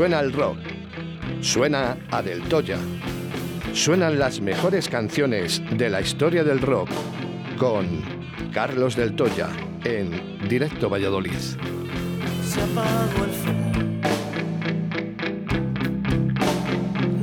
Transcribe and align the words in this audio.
Suena 0.00 0.20
el 0.20 0.32
rock. 0.32 0.56
Suena 1.42 1.98
a 2.10 2.22
Del 2.22 2.40
Toya. 2.44 2.78
Suenan 3.74 4.18
las 4.18 4.40
mejores 4.40 4.88
canciones 4.88 5.60
de 5.72 5.90
la 5.90 6.00
historia 6.00 6.42
del 6.42 6.62
rock 6.62 6.88
con 7.58 8.02
Carlos 8.50 8.96
Del 8.96 9.14
Toya 9.14 9.50
en 9.84 10.48
Directo 10.48 10.88
Valladolid. 10.88 11.34
Se 11.34 12.62
apagó 12.62 13.24
el 13.24 13.30
fuego. 13.30 13.72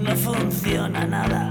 No 0.03 0.15
funciona 0.15 1.07
nada. 1.07 1.49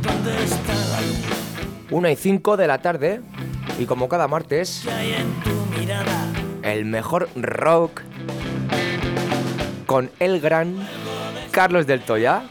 ¿Dónde 0.00 0.44
está 0.44 0.74
la 0.74 1.00
luz? 1.00 1.90
Una 1.90 2.12
y 2.12 2.14
5 2.14 2.56
de 2.56 2.66
la 2.68 2.80
tarde. 2.80 3.20
Y 3.80 3.84
como 3.84 4.08
cada 4.08 4.28
martes, 4.28 4.82
¿Qué 4.84 4.92
hay 4.92 5.12
en 5.14 5.32
tu 5.42 5.50
mirada? 5.50 5.55
El 6.66 6.84
mejor 6.84 7.28
rock 7.36 8.02
con 9.86 10.10
el 10.18 10.40
gran 10.40 10.76
Carlos 11.52 11.86
del 11.86 12.00
Toya. 12.02 12.42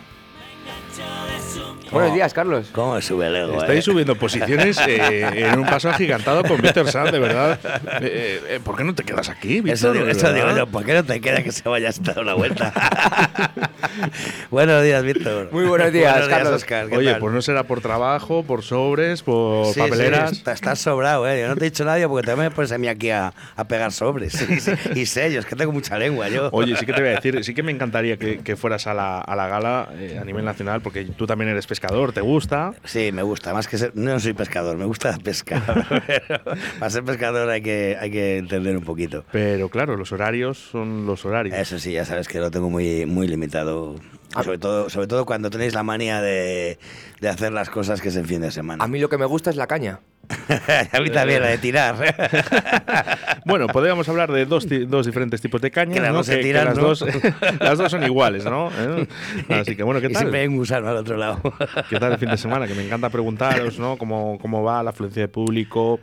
Buenos 1.91 2.14
días, 2.14 2.33
Carlos. 2.33 2.67
¿Cómo 2.73 3.00
sube 3.02 3.28
el 3.28 3.36
ego? 3.36 3.59
Estáis 3.61 3.80
eh? 3.80 3.81
subiendo 3.83 4.16
posiciones 4.16 4.78
eh, 4.88 5.47
en 5.50 5.59
un 5.59 5.66
paso 5.66 5.89
agigantado 5.89 6.44
con 6.44 6.61
Víctor 6.61 6.89
Sanz, 6.92 7.11
de 7.11 7.19
verdad. 7.19 7.59
Eh, 8.02 8.42
eh, 8.50 8.59
¿Por 8.64 8.75
qué 8.75 8.83
no 8.83 8.94
te 8.94 9.03
quedas 9.03 9.30
aquí, 9.30 9.61
Víctor? 9.61 9.73
Eso, 9.73 9.94
digo, 9.94 10.08
eso 10.08 10.33
digo 10.33 10.55
yo, 10.55 10.67
¿por 10.67 10.83
qué 10.83 10.94
no 10.94 11.03
te 11.03 11.22
queda 11.22 11.42
que 11.44 11.52
se 11.52 11.67
vaya 11.69 11.89
a 11.89 11.94
dar 12.02 12.19
una 12.19 12.33
vuelta? 12.33 12.73
Buenos 14.52 14.83
días, 14.83 15.03
Víctor. 15.03 15.50
Muy 15.52 15.66
buenos 15.66 15.92
días, 15.92 16.27
Carlos. 16.27 16.53
Oscar. 16.53 16.89
¿qué 16.89 16.97
Oye, 16.97 17.11
tal? 17.11 17.19
pues 17.22 17.33
no 17.33 17.42
será 17.42 17.64
por 17.64 17.81
trabajo, 17.81 18.44
por 18.44 18.64
sobres, 18.64 19.22
por 19.23 19.67
Sí, 19.67 19.73
sí, 19.75 19.80
papeleras. 19.80 20.31
está- 20.33 20.52
estás 20.53 20.80
sobrado, 20.80 21.27
¿eh? 21.30 21.42
Yo 21.42 21.47
no 21.47 21.55
te 21.55 21.66
he 21.66 21.70
dicho 21.70 21.86
nadie 21.86 22.08
porque 22.08 22.25
también 22.27 22.49
me 22.49 22.55
pones 22.55 22.72
a 22.72 22.77
mí 22.77 22.88
aquí 22.88 23.09
a, 23.11 23.33
a 23.55 23.67
pegar 23.67 23.92
sobres. 23.92 24.33
Sí, 24.33 24.59
sí, 24.59 24.72
Y 24.95 25.05
sellos, 25.05 25.45
que 25.45 25.55
tengo 25.55 25.72
mucha 25.72 25.97
lengua 25.97 26.27
yo. 26.30 26.49
Oye, 26.52 26.76
sí 26.76 26.86
que 26.86 26.93
te 26.93 27.02
voy 27.02 27.11
a 27.11 27.15
decir, 27.15 27.43
sí 27.43 27.54
que 27.54 27.64
me 27.64 27.71
encantaría 27.71 28.17
que, 28.17 28.39
que 28.39 28.55
fueras 28.55 28.87
a 28.87 28.93
la, 28.93 29.20
a 29.20 29.36
la 29.36 29.48
gala 29.48 29.89
eh, 29.98 30.17
a 30.21 30.26
nivel 30.26 30.43
nacional, 30.45 30.81
porque 30.81 31.05
tú 31.05 31.26
también 31.27 31.49
eres 31.49 31.67
pescador, 31.75 32.13
¿te 32.13 32.21
gusta? 32.21 32.73
Sí, 32.86 33.11
me 33.11 33.21
gusta. 33.21 33.53
Más 33.53 33.67
que 33.67 33.77
ser. 33.77 33.91
No 33.95 34.17
soy 34.19 34.33
pescador, 34.33 34.77
me 34.77 34.86
gusta 34.86 35.17
pescar. 35.21 35.86
Pero 36.08 36.41
para 36.80 36.89
ser 36.89 37.03
pescador 37.03 37.49
hay 37.49 37.61
que, 37.61 37.97
hay 37.99 38.09
que 38.11 38.37
entender 38.37 38.77
un 38.77 38.83
poquito. 38.83 39.25
Pero 39.33 39.67
claro, 39.67 39.97
los 39.97 40.13
horarios 40.13 40.58
son 40.58 41.05
los 41.05 41.25
horarios. 41.25 41.58
Eso 41.58 41.77
sí, 41.77 41.91
ya 41.91 42.05
sabes 42.05 42.30
que 42.30 42.39
lo 42.39 42.49
tengo 42.49 42.69
muy, 42.69 43.05
muy 43.05 43.27
limitado. 43.27 43.95
Sobre 44.41 44.58
todo, 44.58 44.89
sobre 44.89 45.08
todo 45.08 45.25
cuando 45.25 45.49
tenéis 45.49 45.73
la 45.73 45.83
manía 45.83 46.21
de, 46.21 46.77
de 47.19 47.30
hacer 47.30 47.52
las 47.52 47.69
cosas 47.69 48.02
que 48.02 48.09
es 48.09 48.15
en 48.15 48.25
fin 48.25 48.42
de 48.42 48.52
semana. 48.52 48.83
A 48.83 48.87
mí 48.87 48.99
lo 48.99 49.09
que 49.09 49.17
me 49.17 49.25
gusta 49.25 49.49
es 49.49 49.55
la 49.57 49.67
caña. 49.67 49.99
A 50.91 50.99
mí 50.99 51.09
también, 51.09 51.41
la 51.41 51.47
de 51.49 51.58
tirar. 51.58 51.95
Bueno, 53.45 53.67
podríamos 53.67 54.09
hablar 54.09 54.31
de 54.31 54.45
dos, 54.45 54.65
dos 54.87 55.05
diferentes 55.05 55.39
tipos 55.39 55.61
de 55.61 55.69
cañas, 55.69 55.93
Que 55.93 56.02
las 56.02 56.11
¿no? 56.11 56.17
dos 56.17 56.30
Que- 56.30 56.39
que 56.39 56.52
las, 56.53 56.75
¿no? 56.75 56.81
dos, 56.81 57.05
las 57.59 57.77
dos 57.77 57.91
son 57.91 58.03
iguales, 58.03 58.43
¿no? 58.43 58.69
¿Eh? 58.75 59.08
Así 59.49 59.75
que 59.75 59.83
bueno, 59.83 60.02
¿qué 60.02 60.08
y 60.08 60.13
tal? 60.13 60.21
siempre 60.21 60.41
hay 60.41 60.47
un 60.47 60.58
gusano 60.58 60.89
al 60.89 60.97
otro 60.97 61.15
lado. 61.15 61.39
¿Qué 61.89 61.99
tal 61.99 62.13
el 62.13 62.17
fin 62.17 62.30
de 62.31 62.37
semana? 62.37 62.65
Que 62.67 62.73
me 62.73 62.83
encanta 62.86 63.09
preguntaros, 63.11 63.77
¿no? 63.77 63.97
¿Cómo, 63.97 64.39
cómo 64.41 64.63
va 64.63 64.81
la 64.81 64.89
afluencia 64.89 65.21
de 65.21 65.27
público? 65.27 65.99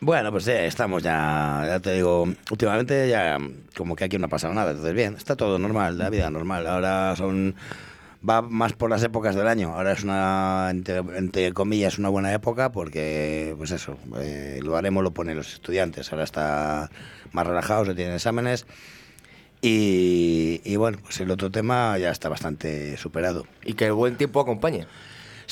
Bueno, 0.00 0.30
pues 0.30 0.46
eh, 0.48 0.66
estamos 0.66 1.02
ya, 1.02 1.62
ya 1.66 1.80
te 1.80 1.94
digo, 1.94 2.28
últimamente 2.50 3.08
ya 3.08 3.38
como 3.74 3.96
que 3.96 4.04
aquí 4.04 4.18
no 4.18 4.26
ha 4.26 4.28
pasado 4.28 4.52
nada, 4.52 4.72
entonces 4.72 4.92
bien, 4.94 5.14
está 5.16 5.34
todo 5.36 5.58
normal, 5.58 5.96
la 5.96 6.10
vida 6.10 6.28
normal. 6.30 6.66
Ahora 6.66 7.16
son, 7.16 7.54
va 8.28 8.42
más 8.42 8.72
por 8.72 8.90
las 8.90 9.02
épocas 9.02 9.34
del 9.34 9.46
año, 9.46 9.74
ahora 9.74 9.92
es 9.92 10.02
una, 10.02 10.70
entre, 10.70 11.52
comillas, 11.52 11.98
una 11.98 12.08
buena 12.08 12.32
época 12.32 12.72
porque, 12.72 13.54
pues 13.58 13.70
eso, 13.70 13.98
eh, 14.18 14.60
lo 14.62 14.76
haremos, 14.76 15.02
lo 15.02 15.12
ponen 15.12 15.36
los 15.36 15.52
estudiantes, 15.52 16.12
ahora 16.12 16.24
está 16.24 16.90
más 17.32 17.46
relajado, 17.46 17.84
se 17.84 17.94
tienen 17.94 18.14
exámenes. 18.14 18.66
Y, 19.60 20.60
y 20.64 20.76
bueno, 20.76 20.98
pues 21.02 21.18
el 21.20 21.30
otro 21.30 21.50
tema 21.50 21.96
ya 21.96 22.10
está 22.10 22.28
bastante 22.28 22.98
superado. 22.98 23.46
Y 23.64 23.72
que 23.72 23.86
el 23.86 23.94
buen 23.94 24.16
tiempo 24.16 24.40
acompañe. 24.40 24.86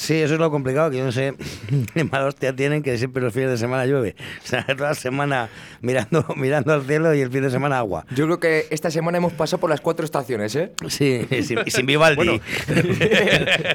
Sí, 0.02 0.14
eso 0.14 0.34
es 0.34 0.40
lo 0.40 0.50
complicado, 0.50 0.90
que 0.90 0.98
yo 0.98 1.04
no 1.04 1.12
sé 1.12 1.34
qué 1.94 2.02
mala 2.04 2.26
hostia 2.26 2.54
tienen 2.56 2.82
que 2.82 2.98
siempre 2.98 3.22
los 3.22 3.32
fines 3.32 3.50
de 3.50 3.56
semana 3.56 3.86
llueve. 3.86 4.16
O 4.42 4.46
sea, 4.46 4.64
toda 4.66 4.88
la 4.90 4.94
semana 4.96 5.48
mirando, 5.80 6.24
mirando 6.36 6.72
al 6.72 6.82
cielo 6.82 7.14
y 7.14 7.20
el 7.20 7.30
fin 7.30 7.42
de 7.42 7.50
semana 7.50 7.78
agua. 7.78 8.04
Yo 8.14 8.24
creo 8.26 8.40
que 8.40 8.66
esta 8.70 8.90
semana 8.90 9.18
hemos 9.18 9.32
pasado 9.32 9.60
por 9.60 9.70
las 9.70 9.80
cuatro 9.80 10.04
estaciones, 10.04 10.56
¿eh? 10.56 10.72
Sí, 10.88 11.24
y 11.30 11.42
sin, 11.44 11.60
y 11.64 11.70
sin 11.70 11.86
Vivaldi. 11.86 12.16
Bueno, 12.16 12.40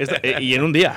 Esto- 0.00 0.16
eh, 0.22 0.36
y 0.40 0.54
en 0.54 0.62
un 0.64 0.72
día. 0.72 0.94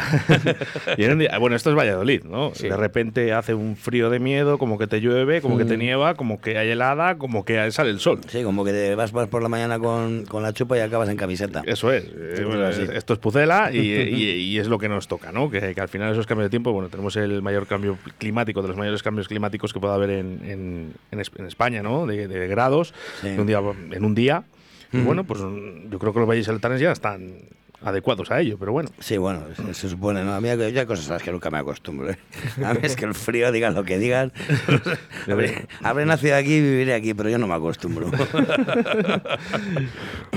y 0.98 1.04
en 1.06 1.12
un 1.14 1.20
día. 1.20 1.38
Bueno, 1.40 1.56
esto 1.56 1.70
es 1.70 1.78
Valladolid, 1.78 2.24
¿no? 2.24 2.54
Sí. 2.54 2.68
De 2.68 2.76
repente 2.76 3.32
hace 3.34 3.54
un 3.54 3.76
frío 3.78 4.10
de 4.10 4.20
miedo, 4.20 4.58
como 4.58 4.78
que 4.78 4.88
te 4.88 5.00
llueve, 5.02 5.42
como 5.42 5.58
que 5.58 5.66
te 5.66 5.78
nieva, 5.78 6.16
como 6.16 6.42
que 6.42 6.58
hay 6.58 6.70
helada, 6.70 7.18
como 7.18 7.46
que 7.46 7.72
sale 7.72 7.90
el 7.90 8.00
sol. 8.00 8.20
Sí, 8.28 8.44
como 8.44 8.66
que 8.66 8.72
te 8.72 8.96
vas, 8.96 9.12
vas 9.12 9.28
por 9.28 9.42
la 9.42 9.50
mañana 9.50 9.80
con, 9.80 10.26
con 10.26 10.44
la 10.44 10.54
chupa 10.54 10.78
y 10.78 10.82
acabas 10.82 11.10
en 11.10 11.18
camiseta. 11.18 11.62
Eso 11.66 11.92
es. 11.92 12.04
Eh, 12.04 12.34
Sí, 12.38 12.44
bueno, 12.44 12.66
así. 12.66 12.84
esto 12.94 13.14
es 13.14 13.20
Pucela 13.20 13.72
y, 13.72 13.78
y- 13.80 14.32
y 14.52 14.60
es 14.60 14.68
lo 14.68 14.78
que 14.80 14.90
nos 14.90 15.08
toca, 15.08 15.21
¿no? 15.32 15.50
Que, 15.52 15.76
que 15.76 15.82
al 15.82 15.90
final 15.90 16.12
esos 16.14 16.26
cambios 16.26 16.46
de 16.46 16.50
tiempo, 16.50 16.72
bueno, 16.72 16.88
tenemos 16.90 17.16
el 17.18 17.42
mayor 17.42 17.68
cambio 17.68 17.98
climático, 18.18 18.62
de 18.62 18.70
los 18.70 18.78
mayores 18.78 19.04
cambios 19.04 19.28
climáticos 19.28 19.74
que 19.74 19.80
pueda 19.82 19.94
haber 19.96 20.10
en, 20.12 20.40
en- 20.46 20.94
en 21.12 21.20
Es- 21.20 21.32
en 21.38 21.46
España, 21.46 21.84
¿no? 21.84 22.08
De, 22.08 22.28
de 22.28 22.48
grados 22.48 22.94
Sí. 23.22 23.30
de 23.30 23.40
un 23.42 23.46
día, 23.48 23.60
en 23.92 24.06
un 24.06 24.16
día. 24.16 24.44
Y 24.94 25.00
bueno, 25.02 25.24
pues 25.24 25.40
yo 25.40 26.00
creo 26.00 26.12
que 26.14 26.20
los 26.20 26.28
valles 26.28 26.50
altanes 26.50 26.82
ya 26.82 26.92
están 26.92 27.34
adecuados 27.84 28.32
a 28.32 28.40
ello, 28.40 28.58
pero 28.58 28.72
bueno. 28.72 28.90
Sí, 29.00 29.18
bueno, 29.18 29.44
se, 29.56 29.74
se 29.74 29.90
supone, 29.90 30.24
¿no? 30.24 30.34
A 30.34 30.42
mí 30.42 30.50
hay, 30.50 30.62
hay 30.62 30.86
cosas 30.86 31.10
a 31.10 31.14
las 31.14 31.24
que 31.24 31.32
nunca 31.32 31.50
me 31.50 31.58
acostumbro. 31.58 32.10
¿eh? 32.10 32.18
A 32.64 32.74
mí 32.74 32.80
es 32.84 32.96
que 32.96 33.06
el 33.06 33.14
frío, 33.14 33.52
digan 33.52 33.74
lo 33.74 33.84
que 33.84 33.98
digan. 33.98 34.32
habré, 35.28 35.68
habré 35.82 36.06
nacido 36.06 36.36
aquí 36.36 36.56
y 36.56 36.62
viviré 36.62 36.94
aquí, 36.94 37.14
pero 37.14 37.30
yo 37.30 37.38
no 37.38 37.48
me 37.48 37.56
acostumbro. 37.56 38.12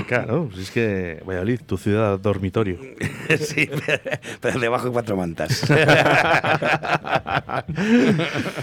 Claro, 0.07 0.49
pues 0.51 0.65
es 0.65 0.71
que 0.71 1.23
Valladolid, 1.25 1.61
tu 1.65 1.77
ciudad 1.77 2.19
dormitorio. 2.19 2.77
sí, 3.39 3.67
pero, 3.85 4.01
pero 4.39 4.59
debajo 4.59 4.85
de 4.85 4.91
cuatro 4.91 5.17
mantas. 5.17 5.65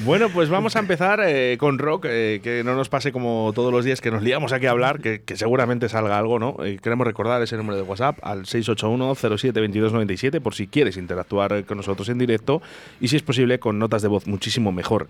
Bueno, 0.05 0.29
pues 0.29 0.49
vamos 0.51 0.77
a 0.77 0.79
empezar 0.79 1.21
eh, 1.25 1.57
con 1.59 1.79
rock, 1.79 2.07
eh, 2.09 2.41
que 2.45 2.63
no 2.63 2.77
nos 2.77 2.89
pase 2.89 3.11
como 3.11 3.51
todos 3.55 3.73
los 3.73 3.85
días 3.85 4.01
que 4.01 4.13
nos 4.13 4.23
liamos 4.23 4.53
aquí 4.53 4.67
a 4.67 4.71
hablar, 4.71 5.01
que, 5.01 5.23
que 5.23 5.37
seguramente 5.37 5.89
salga 5.89 6.17
algo, 6.17 6.39
¿no? 6.39 6.57
Queremos 6.81 7.07
recordar 7.07 7.43
ese 7.43 7.57
número 7.57 7.77
de 7.77 7.83
WhatsApp 7.83 8.19
al 8.23 8.47
681-07-2297 8.77 10.41
por 10.41 10.55
si 10.55 10.67
quieres 10.67 10.97
interactuar 10.97 11.65
con 11.65 11.77
nosotros 11.77 12.09
en 12.09 12.19
directo 12.19 12.63
y 13.01 13.09
si 13.09 13.17
es 13.17 13.23
posible 13.23 13.59
con 13.59 13.79
notas 13.79 14.03
de 14.03 14.09
voz 14.09 14.27
muchísimo 14.27 14.73
mejor. 14.73 15.09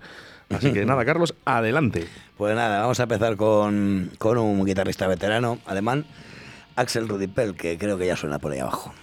Así 0.49 0.71
que 0.71 0.85
nada, 0.85 1.05
Carlos, 1.05 1.35
adelante. 1.45 2.07
Pues 2.37 2.55
nada, 2.55 2.81
vamos 2.81 2.99
a 2.99 3.03
empezar 3.03 3.35
con, 3.35 4.11
con 4.17 4.37
un 4.37 4.65
guitarrista 4.65 5.07
veterano 5.07 5.59
alemán, 5.65 6.05
Axel 6.75 7.07
Rudipel, 7.07 7.55
que 7.55 7.77
creo 7.77 7.97
que 7.97 8.07
ya 8.07 8.15
suena 8.15 8.39
por 8.39 8.51
ahí 8.51 8.59
abajo. 8.59 8.93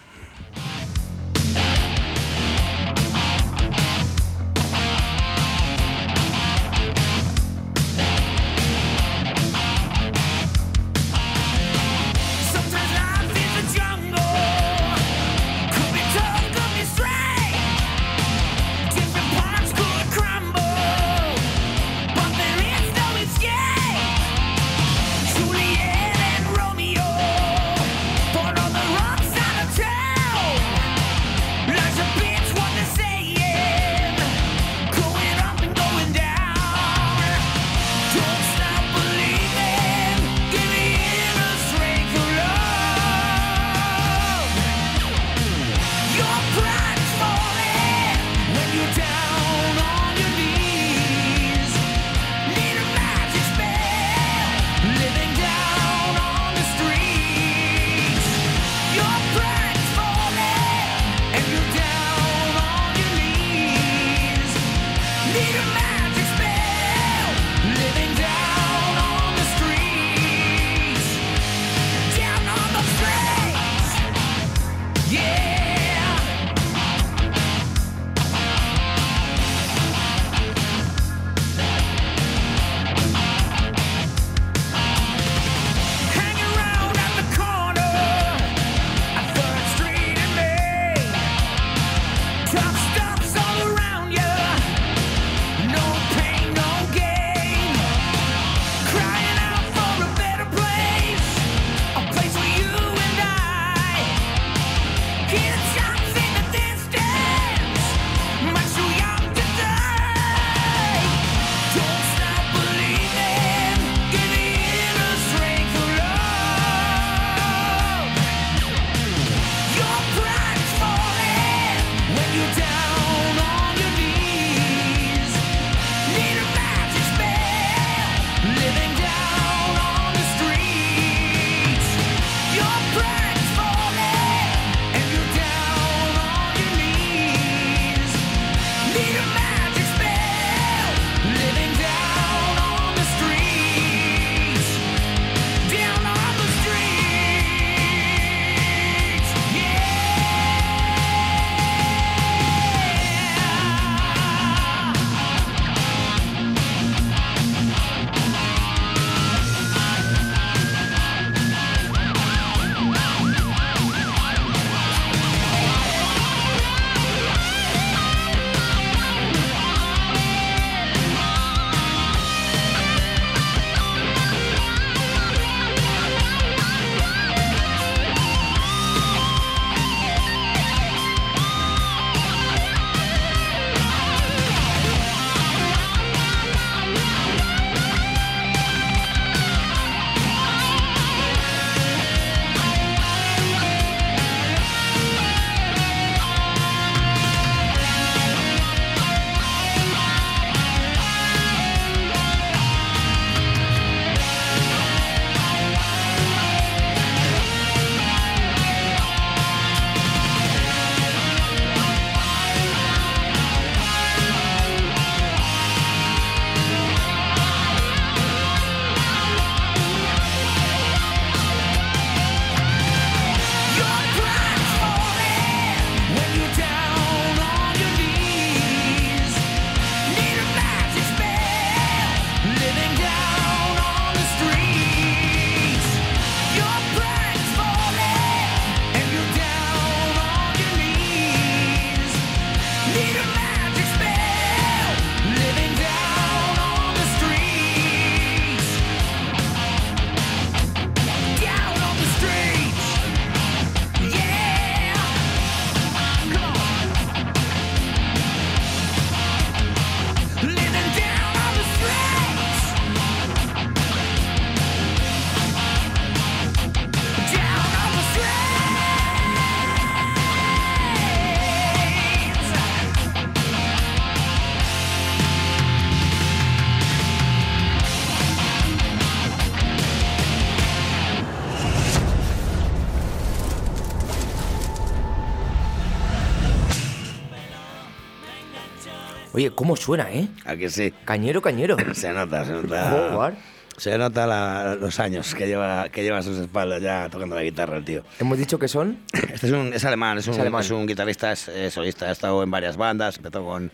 Oye, 289.33 289.51
¿cómo 289.53 289.77
suena, 289.77 290.11
eh? 290.13 290.29
¿A 290.45 290.57
que 290.57 290.69
sí? 290.71 290.93
Cañero, 291.05 291.41
cañero. 291.41 291.77
Se 291.95 292.13
nota, 292.13 292.45
se 292.45 292.53
nota. 292.53 293.33
Se 293.77 293.97
nota 293.97 294.27
la- 294.27 294.75
los 294.75 294.99
años 295.01 295.35
que 295.35 295.47
lleva, 295.47 295.89
que 295.89 296.03
lleva 296.03 296.19
a 296.19 296.23
sus 296.23 296.37
espaldas 296.39 296.83
ya 296.83 297.09
tocando 297.11 297.35
la 297.37 297.43
guitarra 297.43 297.79
el 297.79 297.85
tío. 297.85 298.03
Hemos 298.19 298.37
dicho 298.39 298.59
que 298.59 298.69
son. 298.69 298.99
Este 299.33 299.47
es, 299.47 299.53
un, 299.53 299.73
es 299.73 299.85
alemán, 299.85 300.19
es 300.19 300.27
un, 300.27 300.35
Es 300.35 300.41
alemán. 300.41 300.61
es 300.63 300.71
un 300.71 300.87
guitarrista, 300.87 301.33
es, 301.33 301.49
solista, 301.73 302.07
ha 302.07 302.11
estado 302.13 302.43
en 302.43 302.51
varias 302.51 302.77
bandas, 302.77 303.17
empezó 303.17 303.43
con, 303.45 303.71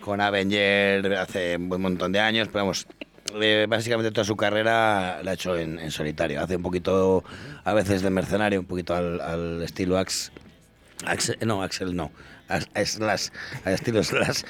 con 0.00 0.20
Avenger 0.20 1.14
hace 1.16 1.56
un 1.56 1.68
montón 1.82 2.12
de 2.12 2.20
años, 2.20 2.48
pero 2.50 2.64
vamos, 2.64 2.86
eh, 3.38 3.66
básicamente 3.68 4.12
toda 4.12 4.24
su 4.24 4.36
carrera 4.36 5.20
la 5.22 5.32
ha 5.32 5.34
hecho 5.34 5.56
en, 5.58 5.78
en 5.78 5.90
solitario. 5.90 6.40
Hace 6.40 6.56
un 6.56 6.62
poquito, 6.62 7.22
a 7.64 7.74
veces 7.74 8.00
de 8.00 8.08
mercenario, 8.10 8.60
un 8.60 8.66
poquito 8.66 8.94
al, 8.94 9.20
al 9.20 9.62
estilo 9.62 9.98
Ax, 9.98 10.30
Axel, 11.04 11.36
no, 11.44 11.62
Axel 11.62 11.94
no, 11.94 12.12
As- 12.54 12.88
Slash, 12.90 13.28
al 13.64 13.74
estilo 13.74 14.02
Slash. 14.02 14.42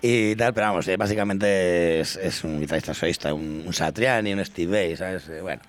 Y 0.00 0.34
tal, 0.36 0.52
pero 0.52 0.66
vamos, 0.68 0.88
eh, 0.88 0.96
básicamente 0.96 2.00
es, 2.00 2.16
es 2.16 2.42
un 2.44 2.60
guitarrista 2.60 2.92
solista, 2.94 3.32
un, 3.34 3.62
un 3.66 3.72
Satriani, 3.72 4.32
un 4.32 4.44
Steve 4.44 4.70
Vai, 4.88 4.96
¿sabes? 4.96 5.28
Eh, 5.28 5.40
Bueno, 5.40 5.62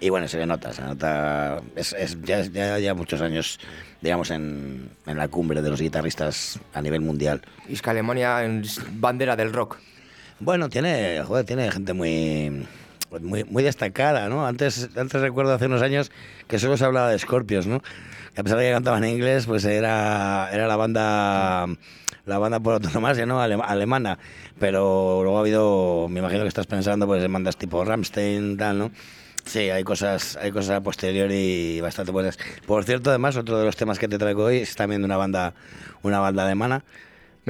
y 0.00 0.08
bueno, 0.10 0.26
se 0.28 0.36
le 0.38 0.46
nota, 0.46 0.72
se 0.72 0.82
nota. 0.82 1.60
Es, 1.76 1.92
es- 1.92 2.20
ya, 2.22 2.42
ya, 2.42 2.78
ya 2.78 2.94
muchos 2.94 3.20
años, 3.20 3.58
digamos, 4.00 4.30
en, 4.30 4.90
en 5.06 5.16
la 5.16 5.28
cumbre 5.28 5.62
de 5.62 5.70
los 5.70 5.80
guitarristas 5.80 6.58
a 6.74 6.82
nivel 6.82 7.00
mundial. 7.02 7.42
Y 7.68 7.74
es 7.74 7.82
que 7.82 7.90
Alemania 7.90 8.44
es 8.44 8.80
bandera 8.92 9.36
del 9.36 9.52
rock. 9.52 9.78
Bueno, 10.40 10.68
tiene, 10.68 11.22
joder, 11.24 11.44
tiene 11.44 11.70
gente 11.70 11.92
muy, 11.92 12.66
muy, 13.20 13.44
muy 13.44 13.62
destacada, 13.62 14.28
¿no? 14.28 14.46
Antes, 14.46 14.90
antes 14.96 15.20
recuerdo 15.20 15.54
hace 15.54 15.66
unos 15.66 15.82
años 15.82 16.10
que 16.46 16.58
solo 16.58 16.76
se 16.76 16.84
hablaba 16.84 17.10
de 17.10 17.18
Scorpions, 17.18 17.66
¿no? 17.66 17.82
A 18.36 18.42
pesar 18.42 18.58
de 18.58 18.66
que 18.66 18.72
cantaban 18.72 19.02
en 19.04 19.10
inglés, 19.10 19.46
pues 19.46 19.64
era, 19.64 20.48
era 20.52 20.66
la 20.66 20.76
banda 20.76 21.66
la 22.26 22.38
banda 22.38 22.60
por 22.60 22.74
autonomía, 22.74 23.26
¿no? 23.26 23.40
Alema- 23.40 23.64
alemana. 23.64 24.18
Pero 24.58 25.20
luego 25.22 25.38
ha 25.38 25.40
habido, 25.40 26.08
me 26.10 26.20
imagino 26.20 26.42
que 26.42 26.48
estás 26.48 26.66
pensando, 26.66 27.06
pues 27.06 27.22
en 27.24 27.32
bandas 27.32 27.56
tipo 27.56 27.84
Rammstein, 27.84 28.56
tal, 28.56 28.78
¿no? 28.78 28.90
Sí, 29.44 29.70
hay 29.70 29.82
cosas, 29.82 30.36
hay 30.36 30.50
cosas 30.52 30.76
a 30.76 30.80
posteriori 30.82 31.80
bastante 31.80 32.12
buenas. 32.12 32.38
Por 32.66 32.84
cierto, 32.84 33.08
además, 33.10 33.36
otro 33.36 33.58
de 33.58 33.64
los 33.64 33.76
temas 33.76 33.98
que 33.98 34.06
te 34.06 34.18
traigo 34.18 34.44
hoy 34.44 34.58
es 34.58 34.76
también 34.76 35.00
de 35.00 35.06
una 35.06 35.16
banda, 35.16 35.54
una 36.02 36.20
banda 36.20 36.44
alemana. 36.44 36.84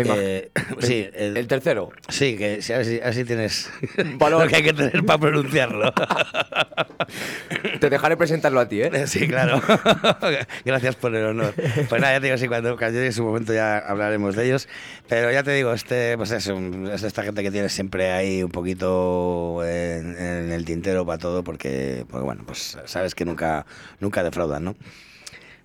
Eh, 0.06 0.50
sí, 0.80 1.08
el- 1.14 1.36
El 1.36 1.46
tercero. 1.48 1.90
Sí, 2.08 2.36
que 2.36 2.60
así, 2.74 3.00
así 3.02 3.24
tienes 3.24 3.70
Valor. 4.18 4.42
lo 4.44 4.48
que 4.48 4.56
hay 4.56 4.62
que 4.62 4.72
tener 4.72 5.04
para 5.04 5.18
pronunciarlo. 5.18 5.92
Te 7.80 7.90
dejaré 7.90 8.16
presentarlo 8.16 8.60
a 8.60 8.68
ti, 8.68 8.82
¿eh? 8.82 9.06
Sí, 9.06 9.26
claro. 9.28 9.60
Gracias 10.64 10.96
por 10.96 11.14
el 11.14 11.24
honor. 11.26 11.54
Pues 11.88 12.00
nada, 12.00 12.14
ya 12.14 12.20
te 12.20 12.26
digo, 12.26 12.38
sí, 12.38 12.48
cuando, 12.48 12.76
cuando 12.76 12.98
llegue 12.98 13.12
su 13.12 13.24
momento 13.24 13.52
ya 13.52 13.78
hablaremos 13.78 14.36
de 14.36 14.46
ellos. 14.46 14.68
Pero 15.08 15.30
ya 15.32 15.42
te 15.42 15.52
digo, 15.52 15.72
este, 15.72 16.16
pues 16.16 16.30
es, 16.32 16.46
un- 16.48 16.90
es 16.92 17.02
esta 17.02 17.22
gente 17.22 17.42
que 17.42 17.50
tiene 17.50 17.68
siempre 17.68 18.12
ahí 18.12 18.42
un 18.42 18.50
poquito 18.50 19.62
en, 19.64 20.16
en 20.18 20.52
el 20.52 20.64
tintero 20.64 21.06
para 21.06 21.18
todo, 21.18 21.42
porque, 21.44 22.04
porque, 22.10 22.24
bueno, 22.24 22.42
pues 22.46 22.76
sabes 22.86 23.14
que 23.14 23.24
nunca, 23.24 23.64
nunca 24.00 24.22
defraudan, 24.22 24.64
¿no? 24.64 24.76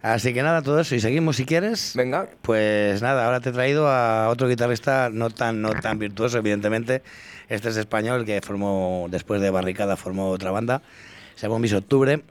Así 0.04 0.34
que 0.34 0.44
nada, 0.44 0.62
todo 0.62 0.80
eso. 0.82 0.94
Y 0.96 1.00
seguimos 1.00 1.38
si 1.38 1.46
quieres. 1.46 1.94
Venga. 1.96 2.28
Pues 2.42 3.02
nada, 3.02 3.26
ahora 3.26 3.40
te 3.40 3.50
he 3.50 3.54
traído 3.54 3.88
a 3.88 4.28
otro 4.30 4.48
guitarrista 4.50 5.10
no 5.12 5.30
tan, 5.30 5.62
no 5.62 5.72
tan 5.74 5.98
virtuoso, 5.98 6.38
evidentemente. 6.38 7.02
Este 7.50 7.70
es 7.70 7.78
español 7.78 8.26
que 8.26 8.42
formó, 8.42 9.08
después 9.10 9.40
de 9.42 9.50
Barricada, 9.50 9.96
formó 9.96 10.30
otra 10.30 10.52
banda. 10.52 10.82
Se 11.36 11.44
llamó 11.48 11.58
Miss 11.58 11.74
Octubre, 11.74 12.22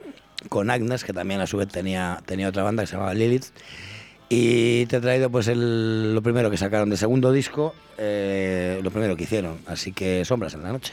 con 0.51 0.71
Agnes, 0.71 1.03
que 1.03 1.13
también 1.15 1.41
a 1.41 1.47
su 1.47 1.57
vez 1.57 1.69
tenía, 1.69 2.21
tenía 2.27 2.49
otra 2.49 2.63
banda 2.63 2.83
que 2.83 2.89
se 2.89 2.93
llamaba 2.93 3.15
Lilith. 3.15 3.47
Y 4.29 4.87
te 4.87 4.97
he 4.97 5.01
traído 5.01 5.31
pues 5.31 5.49
el- 5.49 6.15
lo 6.15 6.23
primero 6.23 6.51
que 6.51 6.57
sacaron 6.59 6.91
de 6.91 6.97
segundo 6.99 7.33
disco, 7.33 7.75
eh, 7.99 8.81
lo 8.83 8.91
primero 8.91 9.17
que 9.17 9.25
hicieron. 9.25 9.59
Así 9.67 9.93
que 9.93 10.25
Sombras 10.25 10.55
en 10.55 10.63
la 10.63 10.73
noche. 10.73 10.93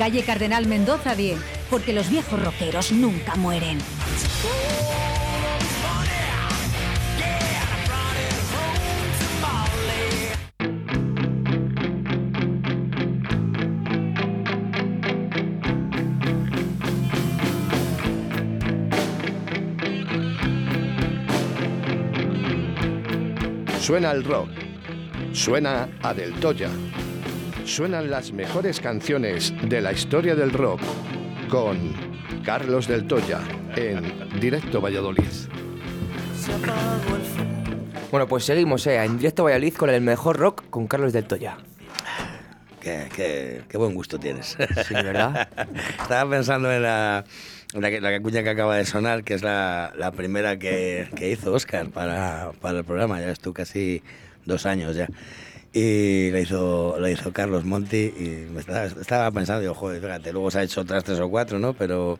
Calle 0.00 0.22
Cardenal 0.22 0.66
Mendoza 0.66 1.14
10. 1.14 1.38
Porque 1.68 1.92
los 1.92 2.08
viejos 2.08 2.42
rockeros 2.42 2.90
nunca 2.90 3.36
mueren. 3.36 3.76
Suena 23.82 24.12
el 24.12 24.24
rock. 24.24 24.48
Suena 25.34 25.90
a 26.02 26.14
Del 26.14 26.32
Toya. 26.40 26.70
Suenan 27.70 28.10
las 28.10 28.32
mejores 28.32 28.80
canciones 28.80 29.52
de 29.68 29.80
la 29.80 29.92
historia 29.92 30.34
del 30.34 30.50
rock 30.52 30.80
con 31.48 31.78
Carlos 32.44 32.88
Del 32.88 33.06
Toya 33.06 33.40
en 33.76 34.02
Directo 34.40 34.80
Valladolid. 34.80 35.22
Bueno, 38.10 38.26
pues 38.26 38.44
seguimos, 38.44 38.84
eh, 38.88 38.96
en 39.04 39.18
directo 39.18 39.44
Valladolid 39.44 39.74
con 39.74 39.88
el 39.90 40.00
mejor 40.00 40.36
rock 40.38 40.64
con 40.68 40.88
Carlos 40.88 41.12
del 41.12 41.24
Toya. 41.26 41.58
Qué, 42.80 43.06
qué- 43.14 43.62
qué 43.68 43.78
buen 43.78 43.94
gusto 43.94 44.18
tienes. 44.18 44.56
Sí, 44.88 44.94
¿verdad? 44.94 45.48
Estaba 46.02 46.28
pensando 46.28 46.72
en 46.72 46.82
la, 46.82 47.24
en 47.72 47.82
la, 47.82 47.90
que- 47.90 48.00
la 48.00 48.20
cuña 48.20 48.42
que 48.42 48.50
acaba 48.50 48.76
de 48.76 48.84
sonar, 48.84 49.22
que 49.22 49.34
es 49.34 49.42
la, 49.42 49.92
la 49.96 50.10
primera 50.10 50.58
que, 50.58 51.08
que 51.14 51.30
hizo 51.30 51.52
Oscar 51.52 51.88
para, 51.90 52.50
para 52.60 52.78
el 52.78 52.84
programa. 52.84 53.20
Ya 53.20 53.26
ves 53.26 53.38
tú 53.38 53.52
casi 53.52 54.02
dos 54.44 54.66
años 54.66 54.96
ya. 54.96 55.06
Y 55.72 56.30
la 56.32 56.40
hizo, 56.40 56.96
la 56.98 57.10
hizo 57.10 57.32
Carlos 57.32 57.64
Monti 57.64 58.12
y 58.18 58.46
me 58.52 58.60
estaba, 58.60 58.86
estaba 58.86 59.30
pensando, 59.30 59.60
digo, 59.60 59.74
joder, 59.74 60.00
fíjate, 60.00 60.32
luego 60.32 60.50
se 60.50 60.58
ha 60.58 60.62
hecho 60.64 60.80
otras 60.80 61.04
tres 61.04 61.20
o 61.20 61.28
cuatro, 61.28 61.58
¿no? 61.60 61.74
Pero 61.74 62.18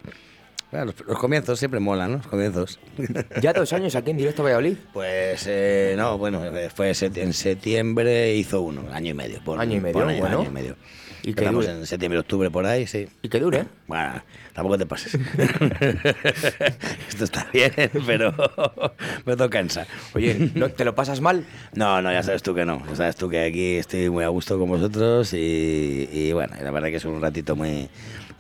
bueno, 0.70 0.86
los, 0.86 1.04
los 1.04 1.18
comienzos 1.18 1.58
siempre 1.58 1.80
molan, 1.80 2.12
¿no? 2.12 2.16
Los 2.18 2.26
comienzos. 2.28 2.78
Ya 3.42 3.52
dos 3.52 3.72
años 3.72 3.96
aquí 3.96 4.12
en 4.12 4.18
directo 4.18 4.42
a 4.42 4.44
Valladolid. 4.44 4.76
Pues 4.92 5.44
eh, 5.48 5.94
no, 5.96 6.16
bueno, 6.16 6.44
eh, 6.44 6.70
fue 6.72 6.92
en 6.92 7.32
septiembre 7.32 8.34
hizo 8.36 8.60
uno, 8.62 8.84
año 8.92 9.10
y 9.10 9.14
medio. 9.14 9.40
pon- 9.44 9.60
Año 9.60 9.76
y 9.78 9.80
medio, 9.80 10.06
ahí, 10.06 10.20
bueno. 10.20 10.40
Año 10.42 10.48
y 10.48 10.52
medio. 10.52 10.76
Y 11.22 11.35
que 11.35 11.48
dure. 11.48 11.70
en 11.70 11.87
septiembre, 11.87 12.18
octubre, 12.20 12.50
por 12.50 12.66
ahí, 12.66 12.87
sí. 12.87 13.09
Y 13.22 13.28
que 13.28 13.40
dure. 13.40 13.64
Bueno, 13.87 14.22
tampoco 14.54 14.78
te 14.78 14.87
pases. 14.87 15.14
Esto 17.09 17.24
está 17.24 17.46
bien, 17.52 17.72
pero 18.06 18.33
me 19.26 19.37
todo 19.37 19.50
cansa. 19.50 19.87
Oye, 20.14 20.50
¿no, 20.54 20.68
¿te 20.70 20.85
lo 20.85 20.94
pasas 20.94 21.20
mal? 21.20 21.44
No, 21.74 22.00
no, 22.02 22.12
ya 22.12 22.22
sabes 22.22 22.42
tú 22.42 22.54
que 22.54 22.64
no. 22.64 22.83
Ya 22.88 22.96
sabes 22.96 23.16
tú 23.16 23.28
que 23.28 23.44
aquí 23.44 23.76
estoy 23.76 24.11
muy 24.11 24.24
a 24.24 24.28
gusto 24.28 24.59
con 24.59 24.68
vosotros 24.68 25.33
y, 25.35 26.09
y 26.12 26.33
bueno, 26.33 26.54
la 26.62 26.70
verdad 26.70 26.88
que 26.88 26.96
es 26.96 27.04
un 27.04 27.20
ratito 27.20 27.56
muy, 27.56 27.88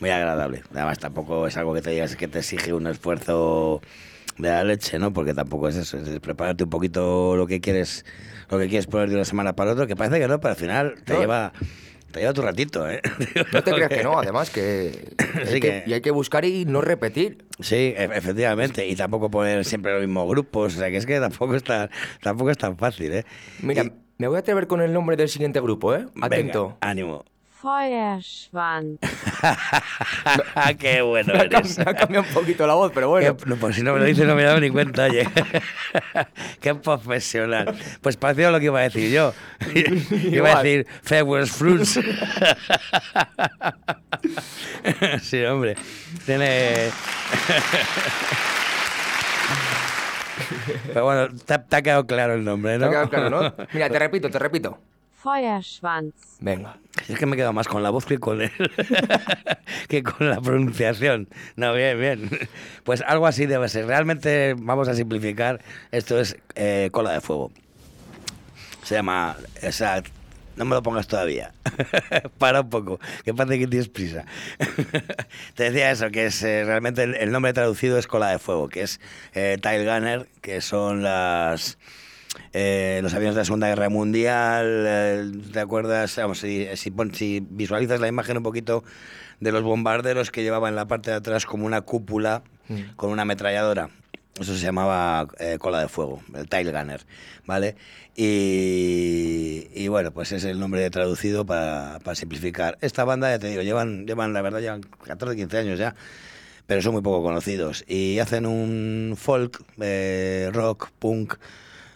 muy 0.00 0.10
agradable. 0.10 0.62
Además, 0.72 0.98
tampoco 0.98 1.46
es 1.46 1.56
algo 1.56 1.74
que 1.74 1.82
te 1.82 1.90
digas 1.90 2.16
que 2.16 2.28
te 2.28 2.38
exige 2.40 2.72
un 2.72 2.86
esfuerzo 2.86 3.80
de 4.38 4.48
la 4.48 4.64
leche, 4.64 4.98
¿no? 4.98 5.12
Porque 5.12 5.34
tampoco 5.34 5.68
es 5.68 5.76
eso, 5.76 5.98
es 5.98 6.20
prepararte 6.20 6.64
un 6.64 6.70
poquito 6.70 7.36
lo 7.36 7.46
que 7.46 7.60
quieres, 7.60 8.04
lo 8.50 8.58
que 8.58 8.68
quieres 8.68 8.86
poner 8.86 9.08
de 9.10 9.16
una 9.16 9.24
semana 9.24 9.54
para 9.54 9.72
otra, 9.72 9.86
que 9.86 9.96
parece 9.96 10.18
que 10.18 10.28
no, 10.28 10.40
pero 10.40 10.52
al 10.52 10.56
final 10.58 10.94
te 11.04 11.12
No. 11.12 11.20
lleva, 11.20 11.52
te 12.10 12.20
lleva 12.20 12.32
tu 12.32 12.42
ratito, 12.42 12.88
¿eh? 12.90 13.00
No 13.52 13.62
te 13.62 13.72
creas 13.72 13.88
que 13.90 14.02
no, 14.02 14.18
además 14.18 14.50
que, 14.50 15.14
Sí 15.18 15.18
hay 15.54 15.54
que- 15.54 15.60
que- 15.60 15.84
y 15.86 15.92
hay 15.94 16.00
que 16.00 16.10
buscar 16.10 16.44
y 16.44 16.64
no 16.64 16.80
repetir. 16.80 17.44
Sí, 17.60 17.94
e- 17.96 18.10
efectivamente, 18.14 18.86
y 18.86 18.96
tampoco 18.96 19.30
poner 19.30 19.64
siempre 19.64 19.92
los 19.92 20.00
mismos 20.00 20.28
grupos, 20.28 20.74
o 20.76 20.78
sea 20.78 20.90
que 20.90 20.96
es 20.96 21.06
que 21.06 21.18
tampoco 21.20 21.54
es 21.54 21.64
tan, 21.64 21.90
tampoco 22.22 22.50
es 22.50 22.58
tan 22.58 22.76
fácil, 22.76 23.12
¿eh? 23.12 23.24
Mira, 23.62 23.84
Y- 23.84 23.92
me 24.18 24.28
voy 24.28 24.36
a 24.36 24.40
atrever 24.40 24.66
con 24.66 24.80
el 24.82 24.92
nombre 24.92 25.16
del 25.16 25.28
siguiente 25.28 25.60
grupo, 25.60 25.94
¿eh? 25.94 26.06
Atento. 26.20 26.64
Venga, 26.64 26.76
ánimo. 26.80 27.24
Feuerschwanz. 27.60 28.98
Qué 30.78 31.02
bueno 31.02 31.32
Me 31.34 31.40
ha, 31.40 31.42
eres. 31.44 31.78
me 31.78 31.84
ha 31.90 31.94
cambiado 31.94 32.26
un 32.26 32.34
poquito 32.34 32.66
la 32.66 32.74
voz, 32.74 32.90
pero 32.94 33.08
bueno. 33.08 33.36
Qué- 33.36 33.46
no, 33.46 33.56
pues 33.56 33.76
si 33.76 33.82
no 33.82 33.92
me 33.94 33.98
lo 34.00 34.04
dices 34.06 34.26
no 34.26 34.34
me 34.34 34.42
he 34.42 34.46
dado 34.46 34.60
ni 34.60 34.70
cuenta, 34.70 35.04
oye. 35.04 35.28
Qué 36.60 36.74
profesional. 36.74 37.76
Pues 38.00 38.16
parecido 38.16 38.48
a 38.48 38.52
lo 38.52 38.58
que 38.60 38.66
iba 38.66 38.78
a 38.80 38.82
decir 38.82 39.10
yo. 39.10 39.32
Iba 40.30 40.58
a 40.58 40.62
decir 40.62 40.86
February 41.02 41.46
Fruits. 41.48 42.00
sí, 45.22 45.44
hombre. 45.44 45.76
Tiene... 46.26 46.90
Pero 50.92 51.04
bueno, 51.04 51.28
te, 51.46 51.54
ha- 51.54 51.62
te 51.62 51.76
ha 51.76 51.82
quedado 51.82 52.06
claro 52.06 52.34
el 52.34 52.44
nombre, 52.44 52.72
¿Te 52.72 52.78
¿no? 52.78 52.86
ha 52.86 52.90
quedado 52.90 53.10
claro, 53.10 53.30
no? 53.30 53.54
Mira, 53.72 53.88
te 53.90 53.98
repito, 53.98 54.30
te 54.30 54.38
repito. 54.38 54.78
Feuerschwanz. 55.22 56.14
Venga. 56.40 56.78
Es 57.08 57.18
que 57.18 57.26
me 57.26 57.34
he 57.34 57.36
quedado 57.36 57.52
más 57.52 57.68
con 57.68 57.82
la 57.82 57.90
voz 57.90 58.06
que 58.06 58.18
con 58.18 58.40
el, 58.40 58.50
que 59.88 60.02
con 60.02 60.30
la 60.30 60.40
pronunciación. 60.40 61.28
No, 61.56 61.74
bien, 61.74 61.98
bien. 61.98 62.30
Pues 62.84 63.02
algo 63.06 63.26
así 63.26 63.46
debe 63.46 63.68
ser. 63.68 63.86
Realmente, 63.86 64.54
vamos 64.58 64.88
a 64.88 64.94
simplificar, 64.94 65.60
esto 65.90 66.18
es 66.18 66.36
eh, 66.54 66.88
cola 66.92 67.12
de 67.12 67.20
fuego. 67.20 67.52
Se 68.82 68.94
llama, 68.94 69.36
o 69.62 69.72
sea, 69.72 70.02
no 70.56 70.64
me 70.64 70.74
lo 70.74 70.82
pongas 70.82 71.06
todavía. 71.06 71.52
Para 72.38 72.62
un 72.62 72.70
poco, 72.70 72.98
que 73.24 73.34
parece 73.34 73.58
que 73.58 73.66
tienes 73.66 73.88
prisa. 73.88 74.24
Te 75.54 75.64
decía 75.64 75.90
eso, 75.90 76.10
que 76.10 76.26
es 76.26 76.42
eh, 76.42 76.64
realmente 76.64 77.02
el, 77.02 77.14
el 77.14 77.30
nombre 77.30 77.52
traducido 77.52 77.98
es 77.98 78.06
cola 78.06 78.30
de 78.30 78.38
fuego, 78.38 78.68
que 78.68 78.82
es 78.82 79.00
eh, 79.34 79.58
Tile 79.60 79.84
Gunner, 79.84 80.28
que 80.40 80.60
son 80.60 81.02
las 81.02 81.78
eh, 82.52 83.00
los 83.02 83.12
aviones 83.14 83.34
de 83.34 83.40
la 83.40 83.44
Segunda 83.44 83.68
Guerra 83.68 83.88
Mundial, 83.88 84.84
eh, 84.86 85.32
¿te 85.52 85.60
acuerdas? 85.60 86.14
Vamos, 86.16 86.38
si, 86.40 86.66
si, 86.76 86.90
pon- 86.90 87.14
si 87.14 87.44
visualizas 87.50 88.00
la 88.00 88.08
imagen 88.08 88.36
un 88.36 88.42
poquito 88.42 88.84
de 89.40 89.52
los 89.52 89.62
bombarderos 89.62 90.30
que 90.30 90.42
llevaban 90.42 90.70
en 90.70 90.76
la 90.76 90.86
parte 90.86 91.10
de 91.10 91.16
atrás 91.16 91.46
como 91.46 91.66
una 91.66 91.80
cúpula 91.82 92.42
con 92.96 93.10
una 93.10 93.22
ametralladora. 93.22 93.90
Eso 94.40 94.54
se 94.56 94.62
llamaba 94.62 95.26
eh, 95.38 95.58
cola 95.58 95.80
de 95.80 95.88
fuego, 95.88 96.22
el 96.34 96.48
Tile 96.48 96.70
Gunner, 96.72 97.04
¿vale? 97.46 97.74
Y, 98.16 99.66
y 99.74 99.88
bueno, 99.88 100.12
pues 100.12 100.32
es 100.32 100.44
el 100.44 100.58
nombre 100.60 100.88
traducido 100.90 101.44
para, 101.44 101.98
para 102.04 102.14
simplificar. 102.14 102.78
Esta 102.80 103.04
banda, 103.04 103.30
ya 103.30 103.38
te 103.38 103.48
digo, 103.48 103.62
llevan, 103.62 104.06
llevan 104.06 104.32
la 104.32 104.40
verdad, 104.42 104.60
llevan 104.60 104.82
14, 104.82 105.36
15 105.36 105.58
años 105.58 105.78
ya 105.78 105.94
pero 106.66 106.82
son 106.82 106.92
muy 106.92 107.02
poco 107.02 107.24
conocidos. 107.24 107.84
Y 107.88 108.20
hacen 108.20 108.46
un 108.46 109.16
folk, 109.18 109.60
rock, 110.52 110.90
punk. 111.00 111.34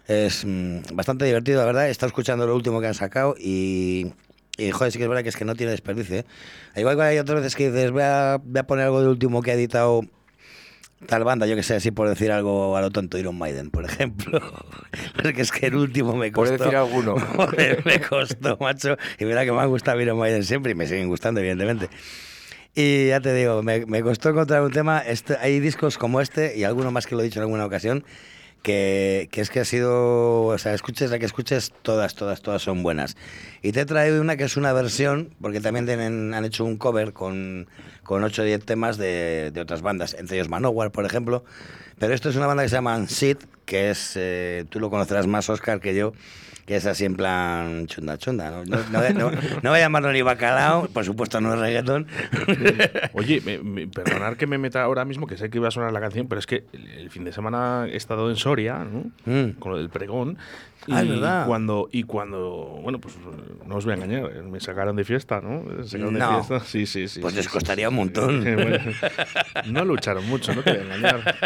Es 0.07 0.45
mm, 0.45 0.95
bastante 0.95 1.25
divertido, 1.25 1.61
la 1.61 1.67
verdad. 1.67 1.89
He 1.89 1.91
estado 1.91 2.09
escuchando 2.09 2.47
lo 2.47 2.55
último 2.55 2.81
que 2.81 2.87
han 2.87 2.95
sacado 2.95 3.35
y, 3.39 4.13
y 4.59 4.71
joder, 4.71 4.93
sí 4.93 4.99
que 4.99 5.05
es 5.05 5.09
verdad 5.09 5.23
que 5.23 5.31
es 5.31 5.37
que 5.37 5.45
no 5.45 5.55
tiene 5.55 5.73
desperdicio. 5.73 6.17
¿eh? 6.19 6.25
Igual 6.77 6.97
que 6.97 7.03
hay 7.03 7.19
otras 7.19 7.41
veces 7.41 7.57
que 7.57 7.71
dices, 7.71 7.91
voy 7.91 8.03
a, 8.03 8.39
voy 8.43 8.59
a 8.59 8.67
poner 8.67 8.85
algo 8.87 9.01
de 9.01 9.09
último 9.09 9.43
que 9.43 9.51
ha 9.53 9.55
editado 9.55 10.03
tal 11.07 11.25
banda, 11.25 11.47
yo 11.47 11.55
que 11.55 11.63
sé, 11.63 11.75
así 11.75 11.91
por 11.91 12.09
decir 12.09 12.33
algo 12.33 12.77
a 12.77 12.81
lo 12.81 12.91
tonto, 12.91 13.19
Iron 13.19 13.37
Maiden, 13.37 13.71
por 13.71 13.85
ejemplo. 13.85 14.41
Porque 15.23 15.43
es 15.43 15.53
que 15.53 15.67
el 15.67 15.77
último 15.77 16.17
me 16.17 16.31
Por 16.31 16.49
costó. 16.49 16.65
decir 16.65 16.77
alguno. 16.77 17.17
Me 17.85 18.01
costó, 18.01 18.57
macho. 18.59 18.97
Y 19.19 19.25
mira 19.25 19.45
que 19.45 19.53
me 19.53 19.61
ha 19.61 19.67
gustado 19.67 20.01
Iron 20.01 20.19
Maiden 20.19 20.45
siempre 20.45 20.73
y 20.73 20.75
me 20.75 20.87
siguen 20.87 21.09
gustando, 21.09 21.41
evidentemente. 21.41 21.89
Y 22.75 23.09
ya 23.09 23.21
te 23.21 23.33
digo, 23.35 23.63
me, 23.63 23.87
me 23.87 24.03
costó 24.03 24.31
encontrar 24.31 24.63
un 24.63 24.73
tema. 24.73 24.99
Este, 25.01 25.37
hay 25.37 25.61
discos 25.61 25.99
como 25.99 26.21
este 26.21 26.57
y 26.57 26.65
alguno 26.65 26.91
más 26.91 27.07
que 27.07 27.15
lo 27.15 27.21
he 27.21 27.25
dicho 27.25 27.39
en 27.39 27.43
alguna 27.45 27.67
ocasión. 27.67 28.05
Que, 28.65 29.29
que 29.31 29.43
es 29.43 29.51
que 29.51 29.61
ha 29.61 29.65
sido, 29.67 30.47
o 30.47 30.57
sea, 30.57 30.73
escuches 30.73 31.11
la 31.11 31.19
que 31.19 31.27
escuches, 31.27 31.71
todas, 31.83 32.15
todas, 32.15 32.41
todas 32.41 32.63
son 32.63 32.83
buenas. 32.83 33.15
Y 33.61 33.73
te 33.73 33.83
he 33.83 33.85
traído 33.85 34.23
una 34.23 34.39
que 34.39 34.45
es 34.45 34.57
una 34.57 34.73
versión, 34.73 35.35
porque 35.43 35.61
también 35.61 35.85
tienen, 35.85 36.33
han 36.33 36.47
hecho 36.47 36.65
un 36.65 36.79
cover 36.79 37.13
con, 37.13 37.69
con 38.05 38.25
8 38.25 38.41
o 38.41 38.45
10 38.47 38.65
temas 38.65 38.97
de, 38.97 39.51
de 39.53 39.61
otras 39.61 39.83
bandas, 39.83 40.17
entre 40.19 40.37
ellos 40.39 40.49
Manowar, 40.49 40.93
por 40.93 41.05
ejemplo. 41.05 41.45
Pero 41.99 42.15
esto 42.15 42.29
es 42.29 42.37
una 42.37 42.47
banda 42.47 42.63
que 42.63 42.69
se 42.69 42.77
llama 42.77 43.07
Sid, 43.07 43.37
que 43.65 43.91
es, 43.91 44.13
eh, 44.17 44.65
tú 44.69 44.81
lo 44.81 44.91
conocerás 44.91 45.27
más, 45.27 45.49
Oscar, 45.49 45.81
que 45.81 45.95
yo, 45.95 46.13
que 46.67 46.77
es 46.77 46.87
así 46.87 47.05
en 47.05 47.15
plan 47.15 47.87
chunda 47.87 48.17
chunda. 48.19 48.51
No, 48.51 48.65
no, 48.65 48.79
no, 48.91 49.11
no- 49.13 49.31
no 49.63 49.71
voy 49.71 49.79
a 49.79 49.83
llamarlo 49.83 50.13
ni 50.13 50.23
bacalao, 50.23 50.87
por 50.89 51.05
supuesto 51.05 51.41
no 51.41 51.53
es 51.55 51.61
reggaetón. 51.61 52.07
Oye, 53.13 53.41
me, 53.45 53.59
me- 53.59 53.87
perdonar 53.87 54.37
que 54.37 54.47
me 54.47 54.59
meta 54.59 54.83
ahora 54.83 55.05
mismo, 55.05 55.27
que 55.27 55.37
sé 55.37 55.51
que 55.51 55.59
iba 55.59 55.69
a 55.69 55.71
sonar 55.71 55.93
la 55.93 56.01
canción, 56.01 56.27
pero 56.29 56.39
es 56.39 56.47
que 56.47 56.65
el, 56.73 56.89
el 56.91 57.11
fin 57.11 57.25
de 57.25 57.33
semana 57.33 57.87
he 57.91 57.97
estado 57.97 58.31
en 58.31 58.37
Soria, 58.37 58.85
¿no? 58.85 59.11
Mm. 59.27 59.53
Con 59.59 59.73
lo 59.73 59.79
del 59.79 59.89
pregón. 59.91 60.39
Y 60.87 60.93
Ah, 60.93 61.03
es 61.03 61.09
verdad. 61.09 61.47
Cuando, 61.47 61.89
y 61.91 62.03
cuando, 62.03 62.79
bueno, 62.83 62.99
pues 63.01 63.15
no 63.67 63.77
os 63.77 63.85
voy 63.85 63.93
a 63.93 63.97
engañar, 63.97 64.31
me 64.45 64.61
sacaron 64.61 64.97
de 64.97 65.05
fiesta, 65.05 65.41
¿no? 65.41 65.63
Me 65.63 65.85
sacaron 65.85 66.15
No. 66.15 66.29
de 66.29 66.35
fiesta. 66.35 66.61
Sí, 66.61 66.87
sí, 66.87 67.09
sí. 67.09 67.21
Pues 67.21 67.33
sí, 67.33 67.37
les 67.39 67.47
sí, 67.47 67.53
costaría 67.53 67.87
sí. 67.87 67.91
un 67.91 67.97
montón. 67.97 68.45
Bueno, 68.55 68.79
no 69.67 69.85
lucharon 69.85 70.27
mucho, 70.29 70.55
no 70.55 70.63
te 70.63 70.73
voy 70.73 70.81
a 70.81 70.83
engañar. 70.85 71.37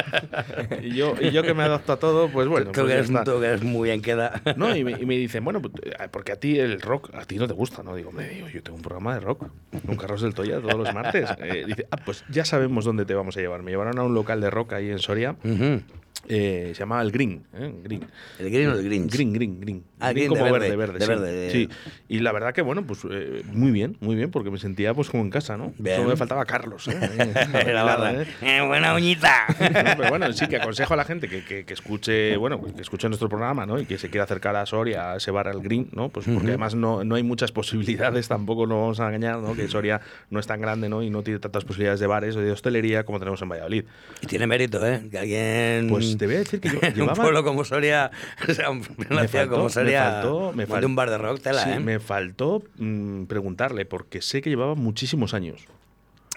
Y 0.82 0.94
yo, 0.94 1.14
y 1.20 1.30
yo 1.30 1.42
que 1.42 1.54
me 1.54 1.62
adapto 1.62 1.92
a 1.92 1.98
todo, 1.98 2.28
pues 2.28 2.48
bueno. 2.48 2.66
tú, 2.66 2.72
pues 2.72 2.86
que 2.86 2.92
eres, 2.92 3.24
tú 3.24 3.40
que 3.40 3.46
eres 3.46 3.62
muy 3.62 3.88
bien 3.88 4.02
queda. 4.02 4.40
No, 4.56 4.74
y 4.74 4.84
me, 4.84 4.92
y 4.92 5.06
me 5.06 5.16
dicen, 5.16 5.44
bueno, 5.44 5.60
pues, 5.62 5.72
eh, 5.84 6.08
porque 6.10 6.32
a 6.32 6.36
ti 6.36 6.58
el 6.58 6.80
rock, 6.80 7.14
a 7.14 7.24
ti 7.24 7.36
no 7.38 7.46
te 7.46 7.54
gusta, 7.54 7.82
¿no? 7.82 7.94
Digo, 7.94 8.10
hombre, 8.10 8.28
digo, 8.28 8.48
yo 8.48 8.62
tengo 8.62 8.76
un 8.76 8.82
programa 8.82 9.14
de 9.14 9.20
rock 9.20 9.46
con 9.86 9.96
Carlos 9.96 10.22
del 10.22 10.34
Toya 10.34 10.60
todos 10.60 10.76
los 10.76 10.92
martes. 10.94 11.28
Eh, 11.38 11.64
dice, 11.66 11.86
ah, 11.90 11.96
pues 12.04 12.24
ya 12.28 12.44
sabemos 12.44 12.84
dónde 12.84 13.04
te 13.04 13.14
vamos 13.14 13.36
a 13.36 13.40
llevar. 13.40 13.62
Me 13.62 13.70
llevaron 13.70 13.98
a 13.98 14.02
un 14.02 14.14
local 14.14 14.40
de 14.40 14.50
rock 14.50 14.72
ahí 14.74 14.90
en 14.90 14.98
Soria, 14.98 15.36
Ujú. 15.44 15.80
Eh, 16.26 16.72
se 16.74 16.80
llama 16.80 17.00
El 17.00 17.10
Green, 17.12 17.42
¿eh? 17.54 17.72
Green. 17.82 18.04
¿El 18.38 18.50
green 18.50 18.68
o 18.68 18.72
el 18.74 18.84
Grinch? 18.84 19.12
Green, 19.12 19.32
green, 19.32 19.60
green. 19.60 19.84
Ah, 20.00 20.10
Green 20.12 20.28
green 20.28 20.38
como 20.40 20.52
verde, 20.52 20.76
verde, 20.76 20.98
verde. 20.98 20.98
de 20.98 21.04
sí. 21.04 21.08
verde, 21.08 21.50
Sí. 21.50 21.68
Y 22.08 22.20
la 22.20 22.32
verdad 22.32 22.52
que, 22.52 22.62
bueno, 22.62 22.86
pues 22.86 23.00
eh, 23.10 23.42
muy 23.52 23.70
bien, 23.70 23.96
muy 24.00 24.14
bien, 24.16 24.30
porque 24.30 24.50
me 24.50 24.58
sentía 24.58 24.92
pues 24.94 25.08
como 25.10 25.22
en 25.22 25.30
casa, 25.30 25.56
¿no? 25.56 25.72
Bien. 25.78 25.96
Solo 25.96 26.08
me 26.10 26.16
faltaba 26.16 26.44
Carlos, 26.44 26.86
¿eh? 26.88 26.92
La 27.72 27.82
barra. 27.84 28.22
¿eh? 28.22 28.26
Eh, 28.42 28.60
buena 28.66 28.94
uñita. 28.94 29.46
No, 29.58 29.94
pero 29.96 30.08
bueno, 30.10 30.32
sí 30.32 30.46
que 30.48 30.56
aconsejo 30.56 30.94
a 30.94 30.96
la 30.96 31.04
gente 31.04 31.28
que, 31.28 31.44
que- 31.44 31.64
que 31.64 31.74
escuche, 31.74 32.36
bueno, 32.36 32.60
que 32.62 32.80
escuche 32.82 33.08
nuestro 33.08 33.28
programa, 33.28 33.64
¿no? 33.66 33.78
Y 33.78 33.86
que 33.86 33.98
se 33.98 34.08
quiera 34.10 34.24
acercar 34.24 34.54
a 34.56 34.66
Soria, 34.66 35.12
a 35.12 35.16
ese 35.16 35.30
bar 35.30 35.48
al 35.48 35.60
Green, 35.62 35.88
¿no? 35.92 36.08
Pues 36.08 36.26
porque 36.26 36.48
además 36.48 36.74
no, 36.74 37.04
no 37.04 37.14
hay 37.14 37.22
muchas 37.22 37.52
posibilidades, 37.52 38.28
tampoco 38.28 38.66
nos 38.66 38.78
vamos 38.80 39.00
a 39.00 39.06
engañar, 39.06 39.38
¿no? 39.38 39.54
Que 39.54 39.68
Soria 39.68 40.00
no 40.30 40.40
es 40.40 40.46
tan 40.46 40.60
grande, 40.60 40.88
¿no? 40.88 41.02
Y 41.02 41.10
no 41.10 41.22
tiene 41.22 41.38
tantas 41.40 41.64
posibilidades 41.64 42.00
de 42.00 42.06
bares 42.06 42.36
o 42.36 42.40
de 42.40 42.50
hostelería 42.52 43.04
como 43.04 43.18
tenemos 43.18 43.40
en 43.42 43.48
Valladolid. 43.48 43.84
Y 44.22 44.26
tiene 44.26 44.46
mérito, 44.46 44.84
¿eh? 44.86 45.02
Que 45.10 45.18
alguien. 45.18 45.88
Pues 45.88 46.07
te 46.16 46.26
voy 46.26 46.36
a 46.36 46.38
decir 46.38 46.60
que 46.60 46.68
yo 46.68 46.78
en 46.80 46.86
un 46.88 46.94
llevaba- 46.94 47.14
pueblo 47.22 47.44
como 47.44 47.64
Soria, 47.64 48.10
o 48.48 48.52
sea, 48.52 48.70
un- 48.70 48.82
una 49.10 49.22
Me 49.22 49.28
ciudad 49.28 49.44
faltó- 49.46 49.50
como 49.50 49.64
me 49.64 49.70
Soria, 49.70 50.04
faltó- 50.22 50.52
me 50.54 50.66
monte 50.66 50.74
fal- 50.74 50.86
un 50.86 50.96
bar 50.96 51.10
de 51.10 51.18
rock, 51.18 51.40
tela, 51.40 51.64
Sí, 51.64 51.70
¿eh? 51.70 51.80
me 51.80 51.98
faltó 52.00 52.62
mm, 52.78 53.24
preguntarle, 53.24 53.84
porque 53.84 54.22
sé 54.22 54.40
que 54.42 54.50
llevaba 54.50 54.74
muchísimos 54.74 55.34
años. 55.34 55.66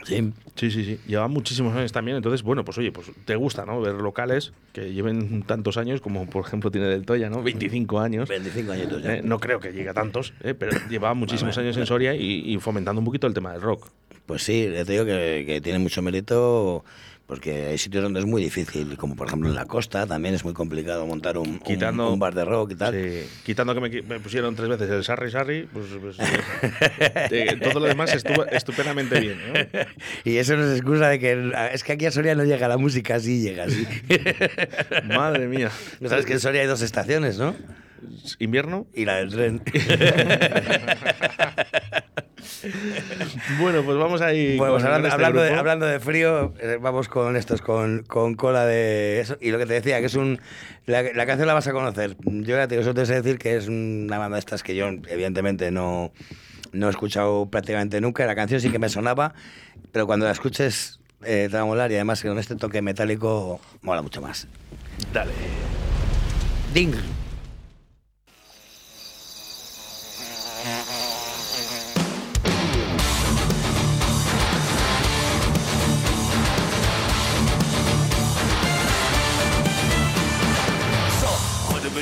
Sí. 0.04 0.34
Sí, 0.56 0.72
sí, 0.72 0.84
sí. 0.84 1.00
Lleva 1.06 1.28
muchísimos 1.28 1.76
años 1.76 1.92
también. 1.92 2.18
Entonces, 2.18 2.42
bueno, 2.42 2.66
pues 2.66 2.76
oye, 2.80 2.92
pues 2.92 3.12
te 3.26 3.36
gusta, 3.36 3.68
¿no? 3.68 3.80
Ver 3.82 3.94
locales 3.94 4.52
que 4.74 4.92
lleven 4.94 5.44
tantos 5.44 5.78
años, 5.78 6.02
como 6.02 6.26
por 6.28 6.44
ejemplo 6.44 6.72
tiene 6.72 6.88
Del 6.88 7.06
Toya, 7.06 7.30
¿no? 7.30 7.44
25 7.44 8.00
años. 8.00 8.28
25 8.28 8.72
añitos 8.72 9.04
ya. 9.04 9.18
Eh, 9.18 9.22
no 9.24 9.40
creo 9.40 9.60
que 9.60 9.72
llegue 9.72 9.90
a 9.90 9.94
tantos, 9.94 10.34
eh, 10.42 10.56
pero 10.56 10.76
lleva 10.90 11.14
muchísimos 11.14 11.56
años 11.60 11.78
en 11.78 11.86
Soria 11.86 12.16
y, 12.16 12.52
y 12.52 12.58
fomentando 12.58 12.98
un 13.00 13.06
poquito 13.06 13.28
el 13.28 13.36
tema 13.36 13.52
del 13.52 13.62
rock. 13.62 13.90
Pues 14.26 14.42
sí, 14.42 14.68
te 14.74 14.86
digo 14.86 15.06
que, 15.06 15.44
que 15.46 15.62
tiene 15.62 15.78
mucho 15.78 16.02
mérito 16.02 16.84
porque 17.32 17.68
hay 17.68 17.78
sitios 17.78 18.04
donde 18.04 18.20
es 18.20 18.26
muy 18.26 18.44
difícil, 18.44 18.98
como 18.98 19.16
por 19.16 19.26
ejemplo 19.28 19.48
en 19.48 19.56
la 19.56 19.64
costa, 19.64 20.06
también 20.06 20.36
es 20.36 20.44
muy 20.44 20.54
complicado 20.54 21.08
montar 21.08 21.38
un, 21.38 21.60
Quitando- 21.60 22.12
un 22.12 22.20
bar 22.20 22.36
de 22.36 22.44
rock 22.44 22.72
y 22.74 22.76
tal. 22.76 22.94
Sí, 22.94 23.26
quitando 23.46 23.74
que 23.74 24.04
me, 24.04 24.20
pusieron 24.20 24.54
tres 24.54 24.68
veces 24.68 24.90
el 24.90 25.02
Sarri 25.06 25.32
Sarri, 25.32 25.66
pues, 25.72 25.86
pues, 26.02 26.18
eh, 27.32 27.58
todo 27.64 27.80
lo 27.80 27.86
demás 27.86 28.14
estuvo 28.14 28.46
estupendamente 28.48 29.18
bien. 29.22 29.38
¿no? 29.48 29.80
Y 30.26 30.40
eso 30.40 30.58
no 30.58 30.66
es 30.66 30.78
excusa 30.78 31.08
de 31.08 31.20
que 31.20 31.54
es 31.72 31.86
que 31.86 31.94
aquí 31.94 32.06
a 32.06 32.12
Soria 32.12 32.36
no 32.36 32.44
llega 32.44 32.68
la 32.68 32.78
música, 32.78 33.18
sí 33.18 33.42
llega, 33.42 33.66
sí. 33.70 33.88
Madre 35.08 35.48
mía. 35.48 35.72
No 36.02 36.10
sabes 36.10 36.26
que 36.26 36.34
en 36.34 36.42
Soria 36.42 36.60
hay 36.60 36.68
dos 36.68 36.82
estaciones, 36.82 37.40
¿no? 37.40 37.56
¿Invierno? 38.40 38.88
Y 38.94 39.06
la 39.06 39.16
del 39.16 39.30
tren. 39.32 39.62
Bueno, 43.60 43.84
pues 43.84 43.98
vamos 43.98 44.22
ahí. 44.22 44.58
Bueno, 44.58 44.74
pues 44.74 44.84
hablando, 44.84 45.08
este 45.08 45.24
de, 45.24 45.32
grupo. 45.32 45.60
hablando 45.60 45.86
de 45.86 46.00
frío, 46.00 46.54
eh, 46.60 46.78
vamos 46.82 47.08
con 47.08 47.36
estos, 47.36 47.62
con, 47.62 48.04
con 48.04 48.36
cola 48.36 48.66
de 48.66 49.20
eso. 49.20 49.38
Y 49.42 49.52
lo 49.52 49.58
que 49.58 49.66
te 49.66 49.74
decía, 49.74 50.00
que 50.00 50.06
es 50.06 50.16
un. 50.16 50.40
La, 50.86 51.04
la 51.04 51.26
canción 51.26 51.48
la 51.48 51.54
vas 51.54 51.68
a 51.68 51.72
conocer. 51.72 52.16
Yo 52.24 52.56
ya 52.56 52.68
te 52.68 52.76
digo, 52.76 52.82
eso 52.82 52.94
te 52.94 53.06
sé 53.06 53.22
decir 53.22 53.38
que 53.38 53.56
es 53.56 53.68
una 53.68 54.18
banda 54.18 54.36
de 54.36 54.40
estas 54.40 54.64
que 54.64 54.76
yo, 54.76 54.88
evidentemente, 54.88 55.72
no, 55.72 56.12
no 56.72 56.88
he 56.88 56.90
escuchado 56.90 57.50
prácticamente 57.50 58.02
nunca. 58.02 58.26
La 58.26 58.36
canción 58.36 58.62
sí 58.62 58.70
que 58.70 58.80
me 58.80 58.90
sonaba, 58.90 59.34
pero 59.92 60.08
cuando 60.08 60.26
la 60.26 60.32
escuches 60.32 61.00
eh, 61.24 61.48
te 61.50 61.56
va 61.56 61.62
a 61.62 61.66
molar 61.66 61.92
y 61.92 61.96
además 61.96 62.22
que 62.22 62.28
con 62.28 62.40
este 62.40 62.56
toque 62.56 62.82
metálico 62.82 63.60
mola 63.82 64.02
mucho 64.02 64.22
más. 64.22 64.48
Dale. 65.14 65.32
Ding. 66.74 66.96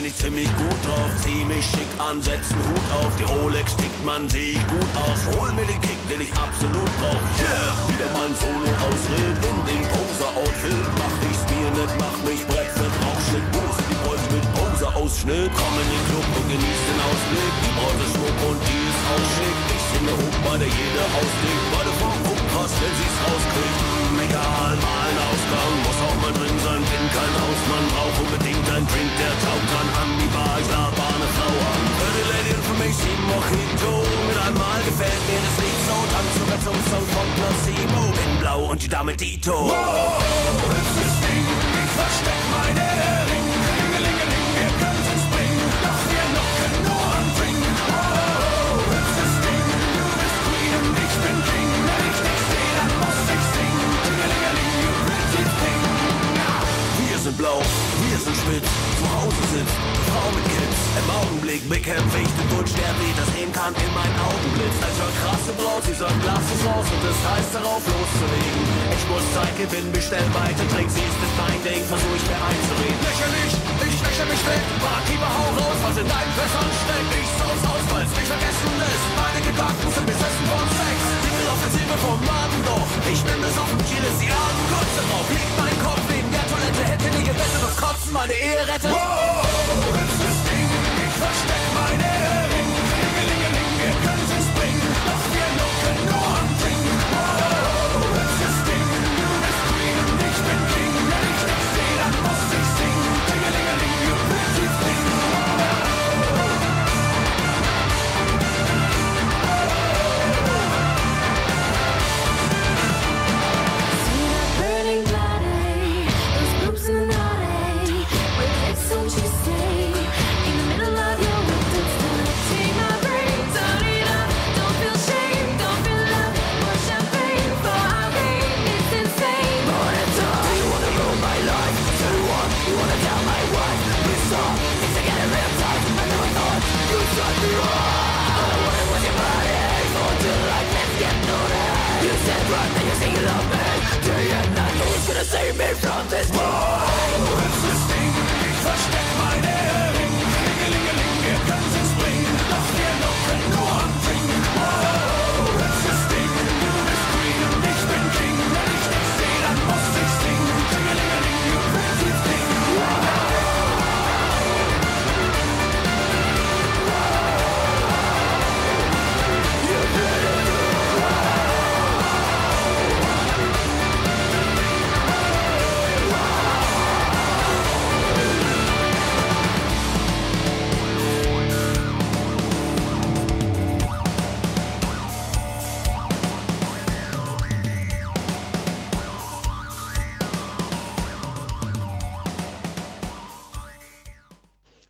Ich 0.10 0.16
ziemlich 0.16 0.50
gut 0.58 0.80
drauf, 0.86 1.12
zieh 1.22 1.46
mich 1.46 1.66
schick 1.66 1.92
an, 2.02 2.22
setz 2.22 2.50
einen 2.50 2.66
Hut 2.66 2.88
auf, 2.98 3.12
die 3.20 3.28
Rolex 3.30 3.76
tickt, 3.76 4.02
man 4.06 4.28
seh 4.30 4.58
gut 4.74 4.92
aus, 5.06 5.22
hol 5.34 5.52
mir 5.54 5.66
den 5.66 5.80
Kick, 5.82 6.00
den 6.10 6.22
ich 6.22 6.34
absolut 6.34 6.90
brauch, 6.98 7.26
yeah, 7.38 7.70
wieder 7.90 8.10
mein 8.18 8.34
Solo 8.34 8.70
ausreden, 8.90 9.38
in 9.38 9.60
dem 9.70 9.86
Poser-Outfit, 9.94 10.86
mach 10.98 11.16
ich's 11.30 11.46
mir 11.54 11.70
nicht, 11.78 11.94
mach 12.02 12.18
mich 12.26 12.42
brett 12.50 12.72
für 12.74 12.90
Rauchschnitt, 12.90 13.46
Boost, 13.54 13.82
die 13.90 14.00
Boys 14.02 14.26
mit 14.34 14.46
Poser-Ausschnitt, 14.58 15.52
komm 15.54 15.74
in 15.78 15.90
den 15.94 16.04
Club 16.10 16.28
und 16.38 16.46
genieß 16.58 16.82
den 16.90 17.00
Ausblick, 17.06 17.54
die 17.62 17.74
Braut 17.78 18.00
schmuck 18.10 18.38
und 18.50 18.60
die 18.66 18.82
ist 18.90 19.04
auch 19.14 19.28
schick, 19.38 19.58
ich 19.78 19.84
singe 19.94 20.14
hoch 20.18 20.38
bei 20.48 20.56
der 20.58 20.72
jede 20.74 21.04
auslegt, 21.18 21.66
beide 21.76 21.92
vom 22.02 22.16
gucken 22.26 22.48
krass, 22.50 22.74
wenn 22.82 22.94
sie's 22.98 23.18
rauskriegt, 23.30 23.99
egal, 24.18 24.74
mal 24.82 25.08
ein 25.10 25.20
Ausgang, 25.30 25.74
muss 25.86 26.00
auch 26.06 26.18
mal 26.24 26.34
drin 26.34 26.58
sein, 26.66 26.82
bin 26.82 27.06
kein 27.14 27.34
Hausmann, 27.42 27.86
brauch 27.94 28.18
unbedingt 28.24 28.68
ein 28.76 28.86
Drink, 28.90 29.12
der 29.22 29.34
taugt 29.44 29.72
an, 29.80 29.88
lade 30.34 31.14
eine 31.14 31.28
Frau 31.38 31.54
an, 31.74 31.82
die 32.16 32.26
Lady 32.32 32.54
für 32.68 32.78
mich, 32.82 32.96
sie 32.96 33.16
Mojito, 33.30 33.94
mit 34.28 34.38
einmal 34.48 34.82
gefällt 34.84 35.24
mir 35.30 35.42
das 35.46 35.58
Lied 35.64 35.80
so, 35.88 35.98
tanz 36.14 36.32
sogar 36.40 36.60
zum 36.66 36.78
Song 36.90 37.06
von 37.14 37.28
Placebo, 37.38 38.02
bin 38.18 38.40
blau 38.40 38.60
und 38.72 38.82
die 38.82 38.90
Dame 38.90 39.16
Dito. 39.16 39.54
Wow, 39.54 40.24
hübsches 40.70 41.16
Ding, 41.24 41.48
ich 41.82 41.92
versteck 42.00 42.44
meine 42.56 42.80
Ring, 42.80 43.19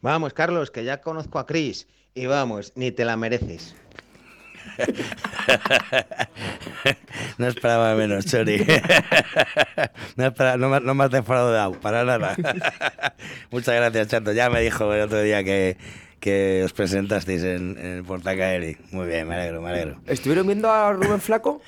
Vamos, 0.10 0.34
Carlos, 0.34 0.72
que 0.72 0.84
ya 0.84 1.02
conozco 1.02 1.38
a 1.38 1.46
Chris. 1.46 1.86
Y 2.16 2.26
vamos, 2.26 2.74
ni 2.76 2.92
te 2.92 3.06
la 3.06 3.16
mereces. 3.16 3.76
No 7.38 7.48
esperaba 7.48 7.94
menos, 7.94 8.26
Chori. 8.26 8.58
No, 10.16 10.26
esperaba- 10.26 10.58
no, 10.58 10.70
me- 10.70 10.80
no 10.80 10.94
me 10.96 11.04
has 11.04 11.12
defraudado, 11.12 11.74
para 11.80 12.04
nada. 12.06 12.36
Muchas 13.52 13.76
gracias, 13.76 14.08
Chato. 14.08 14.32
Ya 14.32 14.50
me 14.50 14.62
dijo 14.62 14.92
el 14.94 15.02
otro 15.02 15.22
día 15.22 15.44
que, 15.44 15.78
que 16.20 16.64
os 16.66 16.74
presentasteis 16.74 17.44
en, 17.44 17.78
en 17.78 17.86
el 17.98 18.04
Portacaeri. 18.04 18.78
Muy 18.92 19.06
bien, 19.08 19.28
me 19.28 19.36
alegro, 19.36 19.62
me 19.62 19.70
alegro. 19.70 20.02
¿Estuvieron 20.08 20.48
viendo 20.48 20.72
a 20.72 20.92
Rubén 20.92 21.22
Flaco? 21.22 21.62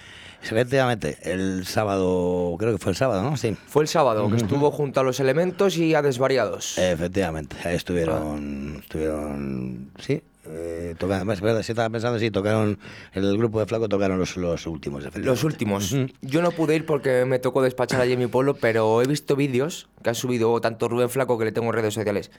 Efectivamente, 0.43 1.17
el 1.23 1.65
sábado, 1.65 2.55
creo 2.57 2.71
que 2.71 2.77
fue 2.77 2.91
el 2.91 2.95
sábado, 2.95 3.21
¿no? 3.23 3.37
Sí. 3.37 3.55
Fue 3.67 3.83
el 3.83 3.87
sábado, 3.87 4.29
que 4.29 4.37
estuvo 4.37 4.71
junto 4.71 4.99
a 4.99 5.03
los 5.03 5.19
elementos 5.19 5.77
y 5.77 5.93
a 5.93 6.01
Desvariados. 6.01 6.77
Efectivamente, 6.77 7.55
ahí 7.63 7.75
estuvieron, 7.75 8.79
estuvieron, 8.81 9.91
sí, 9.99 10.21
eh, 10.47 10.95
tocaron, 10.97 11.27
verdad, 11.27 11.61
sí 11.63 11.71
estaba 11.71 11.89
pensando, 11.89 12.17
sí, 12.19 12.31
tocaron, 12.31 12.77
el 13.13 13.37
grupo 13.37 13.59
de 13.59 13.65
Flaco 13.65 13.87
tocaron 13.89 14.17
los, 14.19 14.35
los 14.37 14.65
últimos. 14.67 15.03
Los 15.17 15.43
últimos. 15.43 15.95
Yo 16.21 16.41
no 16.41 16.51
pude 16.51 16.75
ir 16.75 16.85
porque 16.85 17.25
me 17.25 17.39
tocó 17.39 17.61
despachar 17.61 18.01
allí 18.01 18.13
en 18.13 18.19
mi 18.19 18.27
pueblo, 18.27 18.55
pero 18.55 19.01
he 19.01 19.05
visto 19.05 19.35
vídeos 19.35 19.87
que 20.03 20.09
ha 20.09 20.13
subido 20.15 20.59
tanto 20.61 20.87
Rubén 20.89 21.09
Flaco, 21.09 21.37
que 21.37 21.45
le 21.45 21.51
tengo 21.51 21.67
en 21.67 21.73
redes 21.73 21.93
sociales, 21.93 22.31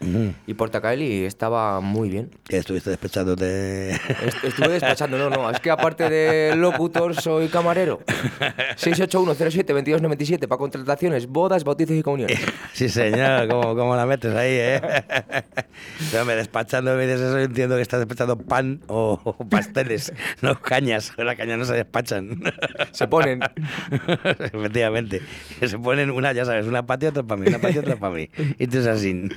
y 0.49 0.55
Portacaeli, 0.55 1.07
y 1.07 1.25
estaba 1.25 1.81
muy 1.81 2.09
bien. 2.09 2.31
Estuviste 2.49 2.91
despechándote... 2.91 3.91
Est- 3.93 4.45
Estuve 4.45 4.69
despachando, 4.71 5.17
no, 5.17 5.31
no, 5.31 5.49
es 5.51 5.61
que 5.61 5.71
aparte 5.71 6.11
de 6.11 6.57
locutor 6.57 7.15
soy 7.15 7.47
camarero. 7.49 8.01
681072297 8.77 10.47
para 10.49 10.59
contrataciones, 10.59 11.27
bodas, 11.27 11.65
bautizos 11.65 11.97
y 11.97 12.03
comuniones. 12.03 12.39
Sí, 12.73 12.89
señor, 12.89 13.49
¿cómo, 13.49 13.77
cómo 13.77 13.95
la 13.95 14.07
metes 14.07 14.35
ahí, 14.35 14.53
eh? 14.55 14.81
No, 16.15 16.25
me 16.25 16.35
despachando, 16.35 16.95
me 16.97 17.07
dices 17.07 17.21
eso, 17.21 17.39
yo 17.39 17.45
entiendo 17.45 17.77
que 17.77 17.83
estás 17.93 18.01
despachando 18.01 18.39
pan 18.39 18.81
o, 18.89 19.21
o 19.23 19.45
pasteles, 19.49 20.13
no 20.41 20.59
cañas. 20.61 21.13
Las 21.19 21.37
cañas 21.37 21.59
no 21.59 21.65
se 21.67 21.75
despachan. 21.75 22.43
Se 22.93 23.07
ponen. 23.07 23.41
Efectivamente. 24.41 25.21
Se 25.61 25.79
ponen 25.79 26.11
una, 26.11 26.33
ya 26.33 26.45
sabes, 26.45 26.67
una 26.67 26.85
para 26.87 26.99
ti, 26.99 27.07
otra 27.07 27.23
para 27.23 27.41
mí, 27.41 27.49
una 27.49 27.59
para 27.59 27.73
ti, 27.73 27.79
otra 27.79 27.97
para 27.97 28.15
mí. 28.15 28.29
Y 28.59 28.67
tú 28.67 28.79
es 28.79 28.87
así. 28.87 29.29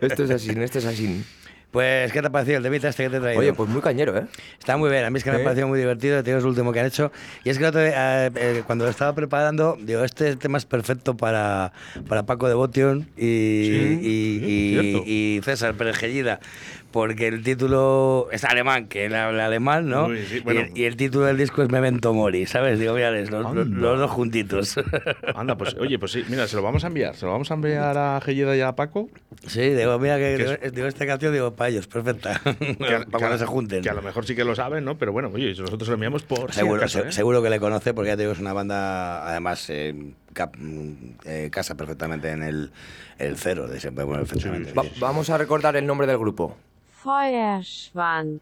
Esto 0.00 0.24
es 0.24 0.30
así, 0.30 0.50
esto 0.50 0.78
es 0.78 0.84
así. 0.86 1.24
Pues, 1.70 2.12
¿qué 2.12 2.20
te 2.20 2.26
ha 2.26 2.30
parecido 2.30 2.58
el 2.58 2.62
temita 2.62 2.90
este 2.90 3.04
que 3.04 3.08
te 3.08 3.16
he 3.16 3.20
traído? 3.20 3.40
Oye, 3.40 3.54
pues 3.54 3.66
muy 3.70 3.80
cañero, 3.80 4.14
¿eh? 4.18 4.26
Está 4.58 4.76
muy 4.76 4.90
bien, 4.90 5.04
a 5.06 5.10
mí 5.10 5.16
es 5.16 5.24
que 5.24 5.30
me 5.30 5.38
¿Eh? 5.38 5.40
ha 5.40 5.44
parecido 5.44 5.68
muy 5.68 5.78
divertido, 5.78 6.22
tío, 6.22 6.36
es 6.36 6.42
el 6.44 6.48
último 6.50 6.70
que 6.70 6.80
han 6.80 6.86
hecho. 6.86 7.10
Y 7.44 7.48
es 7.48 7.58
que 7.58 7.64
eh, 7.66 8.30
eh, 8.34 8.62
cuando 8.66 8.84
lo 8.84 8.90
estaba 8.90 9.14
preparando, 9.14 9.78
digo, 9.80 10.04
este 10.04 10.36
tema 10.36 10.58
es 10.58 10.66
perfecto 10.66 11.16
para, 11.16 11.72
para 12.08 12.26
Paco 12.26 12.46
de 12.46 12.52
Botion 12.52 13.08
y, 13.16 13.22
Sí, 13.64 13.98
y, 14.02 14.44
y- 15.08 15.36
y 15.38 15.40
César 15.42 15.72
Perejellida, 15.74 16.40
porque 16.92 17.26
el 17.26 17.42
título 17.42 18.28
es 18.30 18.44
alemán, 18.44 18.86
que 18.86 19.06
él 19.06 19.14
habla 19.14 19.46
alemán, 19.46 19.88
¿no? 19.88 20.06
Uy, 20.06 20.24
sí, 20.28 20.36
Y 20.36 20.40
bueno. 20.40 20.60
el- 20.60 20.78
y, 20.78 20.84
el 20.84 20.96
título 20.96 21.24
del 21.24 21.36
disco 21.38 21.62
es 21.62 21.70
Memento 21.70 22.12
Mori, 22.14 22.46
¿sabes? 22.46 22.78
Digo, 22.78 22.94
mira, 22.94 23.10
los, 23.10 23.30
los- 23.30 23.46
Anda. 23.46 23.64
los 23.64 23.98
dos 23.98 24.10
juntitos. 24.10 24.76
Anda, 25.34 25.56
pues 25.56 25.74
oye, 25.80 25.98
pues 25.98 26.12
sí, 26.12 26.22
mira, 26.28 26.46
se 26.46 26.54
lo 26.56 26.62
vamos 26.62 26.84
a 26.84 26.86
enviar. 26.88 27.16
Se 27.16 27.26
lo 27.26 27.32
vamos 27.32 27.50
a 27.50 27.54
enviar 27.54 27.98
a 27.98 28.20
Gelleda 28.20 28.56
y 28.56 28.60
a 28.60 28.72
Paco. 28.72 29.08
sí, 29.46 29.70
digo, 29.70 29.98
mira, 29.98 30.18
que, 30.18 30.58
es- 30.62 30.72
digo, 30.72 30.86
esta 30.86 31.06
canción, 31.06 31.32
digo, 31.32 31.52
para 31.54 31.70
ellos, 31.70 31.86
perfecta. 31.88 32.40
Que, 32.82 32.94
a- 32.94 32.98
para 33.00 33.04
que 33.04 33.10
cuando 33.10 33.34
a- 33.34 33.38
se 33.38 33.46
junten. 33.46 33.82
Que 33.82 33.90
a 33.90 33.94
lo 33.94 34.02
mejor 34.02 34.24
sí 34.26 34.36
que 34.36 34.44
lo 34.44 34.54
saben, 34.54 34.84
¿no? 34.84 34.98
Pero 34.98 35.12
bueno, 35.12 35.30
oye, 35.32 35.48
nosotros 35.58 35.88
lo 35.88 35.94
enviamos 35.94 36.22
por 36.22 36.52
si 36.52 36.58
Seguro, 36.60 36.76
acaso, 36.80 37.02
se- 37.02 37.08
¿eh? 37.08 37.12
seguro 37.12 37.42
que 37.42 37.50
le 37.50 37.58
conoce 37.58 37.94
porque 37.94 38.08
ya 38.10 38.16
te 38.16 38.22
digo, 38.22 38.32
es 38.32 38.38
una 38.38 38.52
banda, 38.52 39.26
además, 39.28 39.64
eh, 39.70 39.94
cap- 40.34 40.54
eh, 41.24 41.48
casa 41.50 41.74
perfectamente 41.76 42.30
en 42.30 42.42
el, 42.42 42.70
el 43.18 43.36
cero 43.36 43.66
de 43.68 43.78
ese 43.78 43.90
bueno, 43.90 44.12
perfectamente. 44.24 44.72
Va- 44.72 44.84
vamos 45.00 45.30
a 45.30 45.38
recordar 45.38 45.76
el 45.76 45.86
nombre 45.86 46.06
del 46.06 46.18
grupo. 46.18 46.56
Feuerschwanz. 47.02 48.40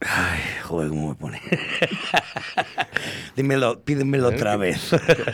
Ay, 0.00 0.40
joder, 0.64 0.90
cómo 0.90 1.08
me 1.08 1.14
pone. 1.14 1.40
Dímelo, 3.36 3.80
pídemelo 3.80 4.28
otra 4.28 4.56
vez. 4.56 4.90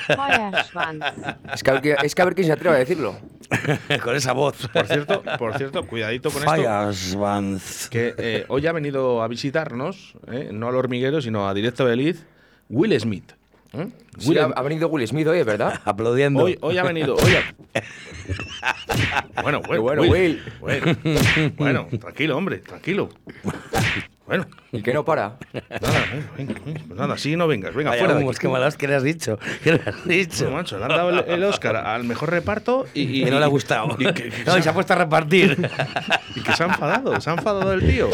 Feuerschwanz. 0.07 1.05
Es 1.53 1.63
que, 1.63 1.71
a 1.71 1.75
ver 1.75 1.83
qui- 1.83 1.97
es 2.05 2.15
que 2.15 2.23
a 2.23 2.25
ver 2.25 2.35
quién 2.35 2.47
se 2.47 2.53
atreve 2.53 2.77
a 2.77 2.79
decirlo. 2.79 3.17
Con 4.03 4.17
esa 4.17 4.33
voz. 4.33 4.69
Por 4.73 4.87
cierto, 4.87 5.23
por 5.39 5.57
cierto, 5.59 5.87
cuidadito 5.87 6.31
con 6.31 6.43
esto. 6.43 6.55
Feuerschwanz. 6.55 7.89
Que 7.91 8.15
eh, 8.17 8.45
hoy 8.49 8.67
ha 8.67 8.73
venido 8.73 9.23
a 9.23 9.29
visitarnos, 9.29 10.15
¿eh? 10.29 10.51
no 10.53 10.69
al 10.69 10.77
hormiguero, 10.77 11.21
sino 11.21 11.47
a 11.49 11.53
Directo 11.55 11.85
Beliz, 11.85 12.25
Will 12.71 12.99
Smith. 12.99 13.33
¿Eh? 13.73 13.89
Sí, 14.19 14.29
Will 14.31 14.39
ha, 14.39 14.63
venido 14.63 14.89
Will 14.89 15.07
Smith 15.07 15.27
hoy, 15.27 15.43
¿verdad? 15.43 15.81
Aplaudiendo. 15.85 16.45
Hoy, 16.45 16.59
hoy 16.61 16.79
ha 16.79 16.83
venido. 16.85 17.17
Hoy 17.17 17.33
ha- 17.35 17.55
bueno, 19.43 19.61
bueno, 19.63 19.83
Bueno, 19.83 20.03
Will. 20.03 20.43
Bueno, 20.61 20.97
bueno, 21.57 21.89
tranquilo, 22.01 22.37
hombre, 22.37 22.59
tranquilo. 22.59 23.09
Bueno, 24.25 24.47
Y 24.71 24.83
que 24.83 24.95
no 24.95 25.05
para. 25.05 25.37
nada, 25.53 26.05
venga, 26.39 26.55
venga, 26.65 26.81
pues 26.87 26.99
nada, 27.01 27.15
así 27.15 27.37
no 27.37 27.49
vengas, 27.49 27.75
venga, 27.75 27.91
Vaya 27.91 28.01
fuera 28.03 28.15
de 28.15 28.23
humos, 28.23 28.37
aquí. 28.37 28.47
qué 28.47 28.53
malas 28.53 28.77
que 28.77 28.87
le 28.89 28.95
has 28.95 29.03
dicho. 29.03 29.39
¿Qué 29.65 29.73
le 29.73 29.81
has 29.85 30.05
dicho? 30.07 30.45
Bueno, 30.45 30.59
macho, 30.59 30.79
le 30.79 30.85
han 30.85 30.91
dado 30.91 31.11
el, 31.11 31.25
el 31.29 31.45
Oscar 31.45 31.77
al 31.77 32.05
mejor 32.05 32.31
reparto 32.31 32.87
y, 32.95 33.03
y- 33.03 33.23
Y 33.27 33.31
no 33.31 33.39
le 33.41 33.45
ha 33.45 33.49
gustado. 33.49 33.97
Y, 33.99 34.05
que, 34.13 34.31
que 34.31 34.45
No, 34.47 34.57
y 34.57 34.63
se 34.63 34.69
ha 34.69 34.73
puesto 34.75 34.93
a 34.93 34.97
repartir. 34.97 35.69
y 36.37 36.41
que 36.41 36.53
se 36.53 36.63
ha 36.63 36.67
enfadado, 36.67 37.21
se 37.21 37.31
ha 37.31 37.33
enfadado 37.35 37.73
el 37.73 37.81
tío. 37.85 38.09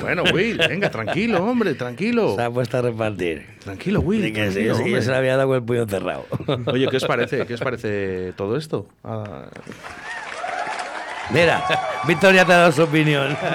Bueno, 0.00 0.24
Will, 0.34 0.58
venga, 0.58 0.90
tranquilo, 0.90 1.44
hombre, 1.44 1.74
tranquilo. 1.74 2.34
Se 2.34 2.42
ha 2.42 2.50
puesto 2.50 2.78
a 2.78 2.82
repartir. 2.82 3.46
Tranquilo, 3.62 4.00
Will. 4.00 4.20
Que 4.32 4.48
sí, 4.48 4.54
tranquilo, 4.54 4.74
sí, 4.74 4.82
hombre. 4.82 5.02
se 5.02 5.10
le 5.12 5.16
había 5.16 5.36
dado 5.36 5.48
con 5.48 5.56
el 5.58 5.62
puño 5.62 5.86
cerrado. 5.86 6.26
Oye, 6.66 6.88
¿qué 6.88 6.96
os 6.96 7.04
parece? 7.06 7.46
¿Qué 7.46 7.54
os 7.54 7.60
parece 7.60 8.32
todo 8.36 8.56
esto? 8.56 8.88
Ah, 9.04 9.44
Mira, 11.30 11.64
Victoria 12.06 12.44
te 12.44 12.52
ha 12.52 12.56
dado 12.58 12.72
su 12.72 12.82
opinión. 12.82 13.34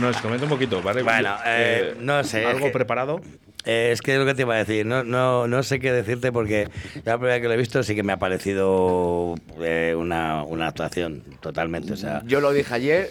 nos 0.00 0.16
comenta 0.18 0.44
un 0.44 0.50
poquito, 0.50 0.82
¿vale? 0.82 1.02
Bueno, 1.02 1.36
eh, 1.46 1.94
no 2.00 2.22
sé, 2.24 2.42
es 2.42 2.46
¿Algo 2.48 2.66
que- 2.66 2.72
preparado? 2.72 3.20
Eh, 3.66 3.90
es 3.92 4.02
que 4.02 4.12
es 4.12 4.18
lo 4.18 4.26
que 4.26 4.34
te 4.34 4.42
iba 4.42 4.54
a 4.54 4.58
decir, 4.58 4.84
no, 4.84 5.04
no, 5.04 5.48
no 5.48 5.62
sé 5.62 5.80
qué 5.80 5.90
decirte 5.90 6.30
porque 6.32 6.68
ya 7.04 7.12
la 7.12 7.18
primera 7.18 7.34
vez 7.36 7.40
que 7.42 7.48
lo 7.48 7.54
he 7.54 7.56
visto 7.56 7.82
sí 7.82 7.94
que 7.94 8.02
me 8.02 8.12
ha 8.12 8.18
parecido 8.18 9.34
eh, 9.62 9.94
una, 9.96 10.42
una 10.42 10.66
actuación 10.68 11.22
totalmente. 11.40 11.94
O 11.94 11.96
sea, 11.96 12.20
Yo 12.26 12.40
lo 12.42 12.52
dije 12.52 12.74
ayer, 12.74 13.10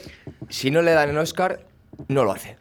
si 0.49 0.69
no 0.69 0.83
le 0.83 0.91
dan 0.91 1.09
el 1.09 1.17
Oscar, 1.17 1.61
no 2.07 2.23
lo 2.23 2.33
hace. 2.33 2.57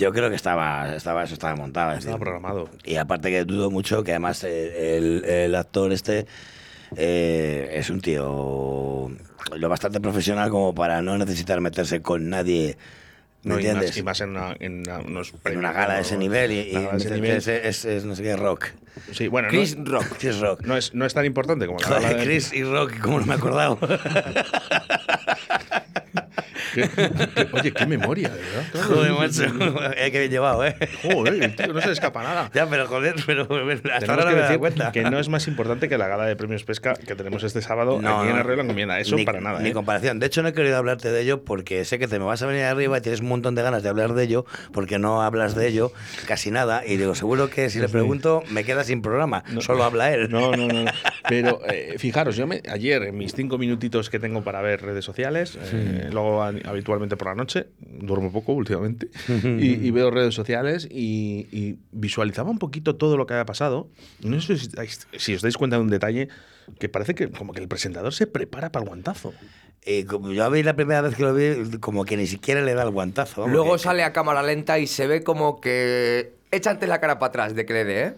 yo 0.00 0.12
creo 0.12 0.30
que 0.30 0.34
estaba, 0.36 0.96
estaba 0.96 1.22
eso 1.22 1.34
estaba 1.34 1.54
montado. 1.54 1.92
es 1.92 1.98
Estaba 1.98 2.16
decir, 2.16 2.24
programado. 2.24 2.68
y 2.84 2.96
aparte 2.96 3.30
que 3.30 3.44
dudo 3.44 3.70
mucho 3.70 4.02
que 4.02 4.10
además 4.10 4.42
eh, 4.42 4.96
el, 4.96 5.24
el 5.24 5.54
actor 5.54 5.92
este 5.92 6.26
eh, 6.96 7.70
es 7.74 7.90
un 7.90 8.00
tío 8.00 9.10
lo 9.56 9.68
bastante 9.68 10.00
profesional 10.00 10.50
como 10.50 10.74
para 10.74 11.02
no 11.02 11.16
necesitar 11.18 11.60
meterse 11.60 12.00
con 12.02 12.28
nadie. 12.30 12.76
¿Me 13.42 13.50
No, 13.50 13.54
y, 13.60 13.66
entiendes? 13.66 13.90
más, 13.90 13.96
y 13.98 14.02
más 14.02 14.20
en 14.22 14.30
una, 14.30 14.56
en 14.58 14.78
una- 14.80 14.98
unos 15.00 15.34
en 15.44 15.58
una 15.58 15.70
gala 15.72 15.96
de 15.96 16.00
ese 16.00 16.16
nivel 16.16 16.50
y, 16.50 16.54
y 16.60 16.76
ese 16.96 17.10
nivel. 17.10 17.32
es, 17.36 17.46
es- 17.48 17.84
es 17.84 18.04
no 18.06 18.16
sé 18.16 18.22
qué 18.22 18.36
rock. 18.36 18.68
Sí, 19.12 19.28
bueno, 19.28 19.48
Chris 19.48 19.76
no, 19.76 19.84
Rock. 19.84 20.06
Chris 20.18 20.38
Rock. 20.40 20.62
no 20.64 20.76
es, 20.78 20.94
no 20.94 21.04
es 21.04 21.12
tan 21.12 21.26
importante 21.26 21.66
como 21.66 21.78
la 21.78 21.88
gala 21.88 22.00
Joder, 22.00 22.16
de- 22.20 22.24
Chris 22.24 22.52
y 22.54 22.62
Rock, 22.64 22.98
como 23.00 23.20
no 23.20 23.26
me 23.26 23.34
he 23.34 23.38
oye, 27.52 27.72
qué 27.72 27.86
memoria, 27.86 28.28
de 28.30 28.40
verdad. 28.40 28.64
Joder, 28.88 29.12
macho. 29.12 29.92
Eh, 29.96 30.10
qué 30.10 30.18
bien 30.20 30.30
llevado, 30.30 30.64
¿eh? 30.64 30.74
Joder, 31.02 31.56
tío, 31.56 31.72
no 31.72 31.80
se 31.80 31.86
le 31.88 31.92
escapa 31.92 32.22
nada. 32.22 32.50
Ya, 32.54 32.68
pero 32.68 32.86
joder, 32.86 33.14
pero 33.26 33.42
hasta 33.42 33.80
Tenemos 33.80 34.08
ahora 34.08 34.24
no 34.24 34.28
que 34.30 34.34
me 34.34 34.40
dado 34.40 34.42
decir 34.48 34.58
cuenta. 34.58 34.92
que 34.92 35.02
no 35.02 35.18
es 35.18 35.28
más 35.28 35.48
importante 35.48 35.88
que 35.88 35.98
la 35.98 36.06
gala 36.08 36.24
de 36.26 36.36
premios 36.36 36.64
pesca 36.64 36.94
que 36.94 37.14
tenemos 37.16 37.42
este 37.42 37.62
sábado 37.62 38.00
No, 38.00 38.20
aquí 38.20 38.28
en 38.28 38.34
no. 38.34 38.40
Arroyo 38.40 38.56
la 38.56 38.62
Encomienda. 38.62 39.00
Eso 39.00 39.16
Ni- 39.16 39.24
para 39.24 39.40
nada. 39.40 39.60
Ni 39.60 39.70
¿eh? 39.70 39.72
comparación. 39.72 40.18
De 40.20 40.26
hecho, 40.26 40.42
no 40.42 40.48
he 40.48 40.52
querido 40.52 40.76
hablarte 40.76 41.10
de 41.10 41.20
ello 41.20 41.42
porque 41.44 41.84
sé 41.84 41.98
que 41.98 42.06
te 42.06 42.18
me 42.18 42.24
vas 42.26 42.42
a 42.42 42.46
venir 42.46 42.64
arriba 42.64 42.98
y 42.98 43.00
tienes 43.00 43.20
un 43.20 43.28
montón 43.28 43.54
de 43.54 43.62
ganas 43.62 43.82
de 43.82 43.88
hablar 43.88 44.14
de 44.14 44.22
ello 44.24 44.44
porque 44.72 44.98
no 44.98 45.22
hablas 45.22 45.54
de 45.54 45.66
ello 45.68 45.92
casi 46.26 46.50
nada. 46.50 46.82
Y 46.86 46.96
digo, 46.96 47.14
seguro 47.14 47.50
que 47.50 47.70
si 47.70 47.80
le 47.80 47.88
pregunto 47.88 48.42
me 48.50 48.62
queda 48.64 48.84
sin 48.84 49.02
programa. 49.02 49.42
Solo 49.60 49.82
habla 49.84 50.12
él. 50.12 50.30
No, 50.30 50.52
no, 50.52 50.68
no. 50.68 50.84
no. 50.84 50.90
Pero 51.28 51.60
eh, 51.68 51.94
fijaros, 51.98 52.36
yo 52.36 52.46
me, 52.46 52.62
ayer 52.70 53.02
en 53.04 53.16
mis 53.16 53.34
cinco 53.34 53.58
minutitos 53.58 54.10
que 54.10 54.18
tengo 54.18 54.42
para 54.44 54.60
ver 54.60 54.82
redes 54.82 55.04
sociales, 55.04 55.58
eh, 55.72 56.08
luego 56.12 56.42
habitualmente 56.64 57.16
por 57.16 57.28
la 57.28 57.34
noche, 57.34 57.66
duermo 57.80 58.32
poco 58.32 58.52
últimamente, 58.52 59.08
y, 59.44 59.86
y 59.86 59.90
veo 59.90 60.10
redes 60.10 60.34
sociales 60.34 60.86
y, 60.90 61.46
y 61.52 61.78
visualizaba 61.92 62.50
un 62.50 62.58
poquito 62.58 62.96
todo 62.96 63.16
lo 63.16 63.26
que 63.26 63.34
había 63.34 63.46
pasado. 63.46 63.88
No 64.22 64.40
sé 64.40 64.56
si, 64.58 64.68
dais- 64.68 65.06
si 65.16 65.34
os 65.34 65.42
dais 65.42 65.56
cuenta 65.56 65.76
de 65.76 65.82
un 65.82 65.90
detalle 65.90 66.28
que 66.78 66.88
parece 66.88 67.14
que 67.14 67.30
como 67.30 67.52
que 67.52 67.60
el 67.60 67.68
presentador 67.68 68.12
se 68.14 68.26
prepara 68.26 68.70
para 68.72 68.82
el 68.84 68.88
guantazo. 68.88 69.32
Y 69.86 70.04
como 70.04 70.32
yo 70.32 70.50
vi 70.50 70.62
la 70.62 70.74
primera 70.74 71.02
vez 71.02 71.14
que 71.14 71.22
lo 71.22 71.34
vi, 71.34 71.78
como 71.78 72.04
que 72.06 72.16
ni 72.16 72.26
siquiera 72.26 72.62
le 72.62 72.72
da 72.74 72.84
el 72.84 72.90
guantazo. 72.90 73.46
Luego 73.46 73.74
que- 73.74 73.80
sale 73.80 74.02
a 74.02 74.12
cámara 74.14 74.42
lenta 74.42 74.78
y 74.78 74.86
se 74.86 75.06
ve 75.06 75.22
como 75.22 75.60
que 75.60 76.32
échate 76.50 76.86
la 76.86 77.00
cara 77.00 77.18
para 77.18 77.28
atrás 77.28 77.54
de 77.54 77.66
que 77.66 77.72
le 77.74 77.84
dé, 77.84 78.02
¿eh? 78.04 78.14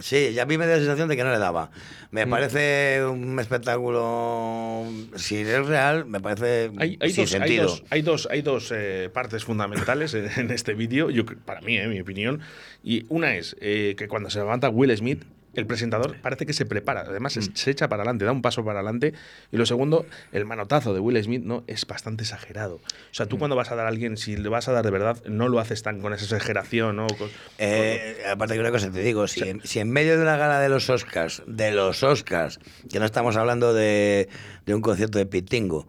Sí, 0.00 0.32
ya 0.32 0.42
a 0.42 0.46
mí 0.46 0.56
me 0.58 0.66
da 0.66 0.72
la 0.74 0.78
sensación 0.78 1.08
de 1.08 1.16
que 1.16 1.24
no 1.24 1.30
le 1.32 1.38
daba. 1.38 1.70
Me 2.10 2.24
Mm. 2.24 2.30
parece 2.30 3.04
un 3.04 3.38
espectáculo. 3.40 4.84
Si 5.16 5.36
es 5.36 5.66
real, 5.66 6.04
me 6.06 6.20
parece 6.20 6.70
Hay, 6.78 6.96
hay 7.00 7.10
sin 7.10 7.24
dos, 7.24 7.34
hay 7.34 7.56
dos, 7.56 7.84
hay 7.90 8.02
dos, 8.02 8.28
hay 8.30 8.42
dos, 8.42 8.72
eh, 8.74 9.10
partes 9.12 9.44
fundamentales 9.44 10.14
en, 10.14 10.28
en 10.36 10.50
este 10.50 10.74
vídeo, 10.74 11.08
para 11.44 11.60
mí, 11.62 11.76
eh, 11.78 11.88
mi 11.88 12.00
opinión. 12.00 12.40
Y 12.82 13.04
una 13.08 13.34
es 13.36 13.56
eh, 13.60 13.94
que 13.98 14.08
cuando 14.08 14.30
se 14.30 14.38
levanta 14.38 14.68
Will 14.68 14.96
Smith, 14.96 15.24
el 15.58 15.66
presentador 15.66 16.16
parece 16.22 16.46
que 16.46 16.52
se 16.52 16.64
prepara, 16.66 17.02
además 17.02 17.36
Mm. 17.36 17.42
se- 17.54 17.70
echa 17.70 17.88
para 17.88 18.02
adelante, 18.02 18.24
da 18.24 18.32
un 18.32 18.42
paso 18.42 18.64
para 18.64 18.80
adelante. 18.80 19.12
Y 19.52 19.56
lo 19.56 19.66
segundo, 19.66 20.06
el 20.32 20.44
manotazo 20.46 20.94
de 20.94 21.00
Will 21.00 21.22
Smith 21.22 21.42
no 21.42 21.64
es 21.66 21.86
bastante 21.86 22.22
exagerado. 22.24 22.76
O 22.76 22.80
sea, 23.14 23.26
Mm. 23.26 23.28
tú 23.28 23.38
cuando 23.38 23.56
vas 23.56 23.70
a 23.70 23.76
dar 23.76 23.86
a 23.86 23.88
alguien, 23.88 24.16
si 24.16 24.36
le 24.36 24.48
vas 24.48 24.68
a 24.68 24.72
dar 24.72 24.84
de 24.84 24.90
verdad, 24.90 25.22
no 25.26 25.48
lo 25.48 25.60
haces 25.60 25.82
tan 25.82 26.00
con 26.00 26.12
esa 26.14 26.24
exageración, 26.24 26.96
¿no? 26.96 27.06
Con- 27.08 27.28
Eh, 27.58 28.22
aparte 28.30 28.54
que 28.54 28.60
una 28.60 28.70
cosa 28.70 28.90
te 28.90 29.00
digo, 29.00 29.26
si, 29.28 29.40
en, 29.48 29.60
si 29.64 29.80
en 29.80 29.90
medio 29.90 30.16
de 30.16 30.22
una 30.22 30.36
gala 30.36 30.60
de 30.60 30.68
los 30.68 30.88
Oscars, 30.90 31.42
de 31.46 31.72
los 31.72 32.02
Oscars, 32.02 32.60
que 32.90 32.98
no 32.98 33.04
estamos 33.04 33.36
hablando 33.36 33.74
de, 33.74 34.28
de 34.66 34.74
un 34.74 34.80
concierto 34.80 35.18
de 35.18 35.26
Pitingo, 35.26 35.88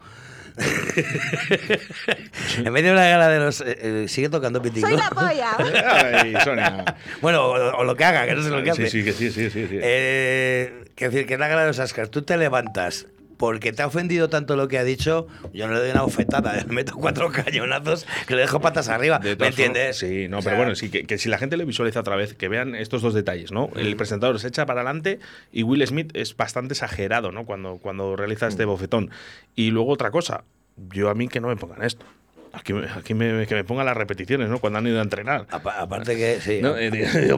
en 2.66 2.74
medio 2.74 2.88
de 2.90 2.94
una 2.94 3.08
gala 3.08 3.28
de 3.30 3.40
los... 3.40 3.62
eh, 3.62 3.78
eh, 3.80 4.06
sigue 4.08 4.30
tocando 4.30 4.62
Pitingo. 4.62 4.88
Ay, 5.16 6.34
Sonia. 6.44 6.96
bueno, 7.22 7.46
o, 7.46 7.78
o 7.80 7.84
lo 7.84 7.96
que 7.96 8.04
haga, 8.06 8.26
que 8.26 8.36
no 8.36 8.44
sé 8.44 8.50
lo 8.50 8.64
que 8.64 8.74
Sí, 8.74 8.82
hace. 8.84 8.90
sí, 8.92 9.04
que 9.04 9.14
sí, 9.14 9.32
sí, 9.32 9.50
sí. 9.50 9.68
sí. 9.68 9.80
Eh, 9.82 10.86
quiero 10.96 11.12
decir, 11.12 11.28
que 11.28 11.34
en 11.36 11.40
la 11.40 11.48
gala 11.48 11.62
de 11.62 11.68
los 11.68 11.80
Oscars 11.80 12.10
tú 12.12 12.22
te 12.24 12.38
levantas 12.38 13.08
porque 13.40 13.72
te 13.72 13.82
ha 13.82 13.88
ofendido 13.88 14.28
tanto 14.30 14.58
lo 14.58 14.68
que 14.68 14.78
ha 14.78 14.84
dicho, 14.84 15.28
yo 15.54 15.66
no 15.66 15.74
le 15.74 15.80
doy 15.80 15.92
una 15.92 16.02
bofetada, 16.02 16.58
le 16.58 16.66
meto 16.66 16.94
cuatro 16.96 17.32
cañonazos 17.32 18.06
que 18.28 18.36
le 18.36 18.42
dejo 18.42 18.60
patas 18.60 18.90
arriba. 18.90 19.20
¿Me 19.20 19.48
entiendes? 19.48 19.98
Sí, 19.98 20.28
no, 20.28 20.40
O 20.40 20.42
pero 20.42 20.58
bueno, 20.58 20.76
sí, 20.76 20.90
que, 20.90 21.06
que 21.06 21.18
si 21.18 21.30
la 21.30 21.38
gente 21.38 21.56
lo 21.56 21.66
visualiza 21.66 22.02
otra 22.02 22.18
vez, 22.18 22.34
que 22.34 22.50
vean 22.50 22.76
estos 22.76 23.02
dos 23.02 23.14
detalles, 23.14 23.54
¿no? 23.54 23.70
El 23.78 23.96
presentador 23.96 24.42
se 24.42 24.50
echa 24.50 24.66
para 24.66 24.82
adelante 24.82 25.20
y 25.54 25.64
Will 25.64 25.88
Smith 25.88 26.12
es 26.16 26.36
bastante 26.36 26.74
exagerado, 26.74 27.32
¿no? 27.32 27.46
Cuando, 27.46 27.78
cuando 27.78 28.18
realiza 28.18 28.46
este 28.48 28.66
bofetón. 28.66 29.10
Y 29.56 29.72
luego 29.72 29.94
otra 29.94 30.12
cosa, 30.12 30.44
yo 30.76 31.10
a 31.10 31.16
mí 31.16 31.30
que 31.30 31.40
no 31.40 31.48
me 31.48 31.56
pongan 31.56 31.82
esto. 31.82 32.06
Aquí, 32.52 32.74
me- 32.74 32.88
aquí 32.88 33.14
me, 33.14 33.46
que 33.46 33.54
me 33.56 33.64
pongan 33.64 33.86
las 33.86 33.96
repeticiones, 33.96 34.50
¿no? 34.50 34.60
Cuando 34.60 34.80
han 34.80 34.88
ido 34.88 35.00
a 35.00 35.04
entrenar. 35.04 35.46
apa- 35.52 35.80
aparte 35.80 36.16
que, 36.16 36.40
sí. 36.42 36.60
No, 36.62 36.76
eh, 36.78 36.90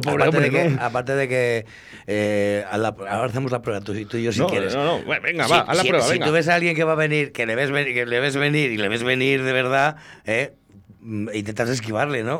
pobre 0.01 0.23
aparte, 0.23 0.27
hombre, 0.29 0.41
de 0.41 0.49
que, 0.51 0.69
¿no? 0.69 0.81
aparte 0.81 1.15
de 1.15 1.27
que 1.27 1.65
eh, 2.07 2.63
a 2.71 2.77
la- 2.77 2.89
ahora 2.89 3.25
hacemos 3.25 3.51
la 3.51 3.61
prueba, 3.61 3.81
tú, 3.81 3.93
tú 4.05 4.17
y 4.17 4.23
yo 4.23 4.31
si 4.31 4.39
no, 4.39 4.47
quieres. 4.47 4.73
no, 4.75 4.99
no, 4.99 5.21
venga, 5.21 5.45
Si- 5.45 5.51
va, 5.51 5.59
haz 5.61 5.77
la 5.77 5.83
si, 5.83 5.89
prueba, 5.89 6.05
si 6.05 6.11
venga. 6.13 6.25
tú 6.27 6.31
ves 6.31 6.47
a 6.47 6.55
alguien 6.55 6.75
que 6.75 6.83
va 6.83 6.93
a 6.93 6.95
venir, 6.95 7.31
que 7.33 7.45
le 7.45 7.55
ves 7.55 7.71
venir, 7.71 7.93
que 7.93 8.05
le 8.05 8.19
ves 8.19 8.35
venir 8.37 8.71
y 8.71 8.77
le 8.77 8.87
ves 8.87 9.03
venir 9.03 9.43
de 9.43 9.51
verdad, 9.53 9.97
¿eh? 10.25 10.53
Mm, 11.03 11.29
intentas 11.33 11.67
esquivarle, 11.69 12.23
¿no? 12.23 12.39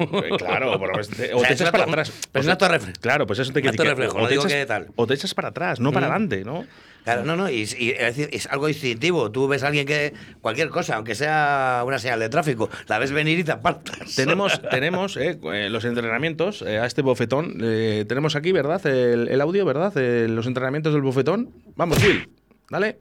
Eh, 0.00 0.30
Claro, 0.36 0.78
pero 0.80 1.00
es- 1.00 1.08
te- 1.08 1.32
o 1.34 1.36
O 1.36 1.40
sea, 1.40 1.48
te 1.48 1.54
echas 1.54 1.68
una 1.68 1.72
para 1.72 1.84
atrás. 1.84 2.12
pero 2.32 2.40
es 2.40 2.46
una 2.46 2.58
torre. 2.58 2.78
Claro, 3.00 3.26
pues 3.26 3.38
eso 3.38 3.52
te 3.52 3.60
Un 3.60 3.62
quiere 3.62 3.68
acto 3.70 3.82
decir 3.84 3.94
que 3.96 4.02
reflejo, 4.02 4.18
o 4.18 4.20
no 4.22 4.26
te 4.26 4.32
digo 4.34 4.42
echas- 4.44 4.52
que 4.52 4.66
tal. 4.66 4.88
O 4.96 5.06
te 5.06 5.14
echas 5.14 5.34
para 5.34 5.48
atrás, 5.48 5.78
no 5.80 5.92
para 5.92 6.08
Mm. 6.08 6.10
adelante, 6.10 6.44
¿no? 6.44 6.64
Claro, 7.04 7.24
no, 7.24 7.34
no, 7.34 7.48
y, 7.48 7.60
y 7.78 7.90
es 7.92 7.98
decir, 8.16 8.28
es 8.30 8.46
algo 8.48 8.68
instintivo. 8.68 9.30
Tú 9.30 9.48
ves 9.48 9.62
a 9.62 9.68
alguien 9.68 9.86
que, 9.86 10.12
cualquier 10.42 10.68
cosa, 10.68 10.96
aunque 10.96 11.14
sea 11.14 11.82
una 11.86 11.98
señal 11.98 12.20
de 12.20 12.28
tráfico, 12.28 12.68
la 12.88 12.98
ves 12.98 13.10
venir 13.10 13.38
y 13.38 13.44
te 13.44 13.52
apartas. 13.52 14.14
Tenemos, 14.16 14.60
tenemos 14.70 15.16
eh, 15.16 15.38
eh, 15.42 15.68
los 15.70 15.84
entrenamientos 15.86 16.60
eh, 16.62 16.78
a 16.78 16.84
este 16.86 17.00
bofetón. 17.02 17.58
eh, 17.62 18.04
tenemos 18.06 18.36
aquí, 18.36 18.52
¿verdad? 18.52 18.84
El, 18.86 19.28
el 19.28 19.40
audio, 19.40 19.64
¿verdad? 19.64 19.94
Los 20.28 20.46
entrenamientos 20.46 20.92
del 20.92 21.02
bofetón. 21.02 21.50
Vamos, 21.76 22.02
Will. 22.02 22.28
Dale. 22.68 22.98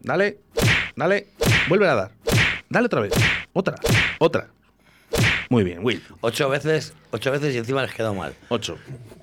Dale. 0.00 0.38
Dale. 0.96 1.26
Vuelve 1.68 1.88
a 1.88 1.94
dar. 1.94 2.10
Dale 2.70 2.86
otra 2.86 3.00
vez. 3.02 3.12
Otra. 3.54 3.76
Otra. 4.18 4.48
Muy 5.48 5.62
bien, 5.64 5.78
Will. 5.82 6.02
Ocho 6.20 6.48
veces, 6.48 6.92
ocho 7.12 7.30
veces 7.30 7.54
y 7.54 7.58
encima 7.58 7.82
les 7.82 7.94
quedó 7.94 8.12
mal. 8.14 8.34
Ocho. 8.48 8.78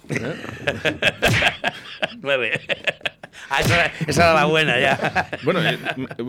Nueve. 2.21 2.59
Ah, 3.49 3.61
esa, 3.61 3.75
era- 3.75 3.93
esa 4.07 4.23
era 4.23 4.33
la 4.33 4.45
buena 4.45 4.79
ya. 4.79 5.29
Bueno, 5.43 5.61
eh, 5.61 5.77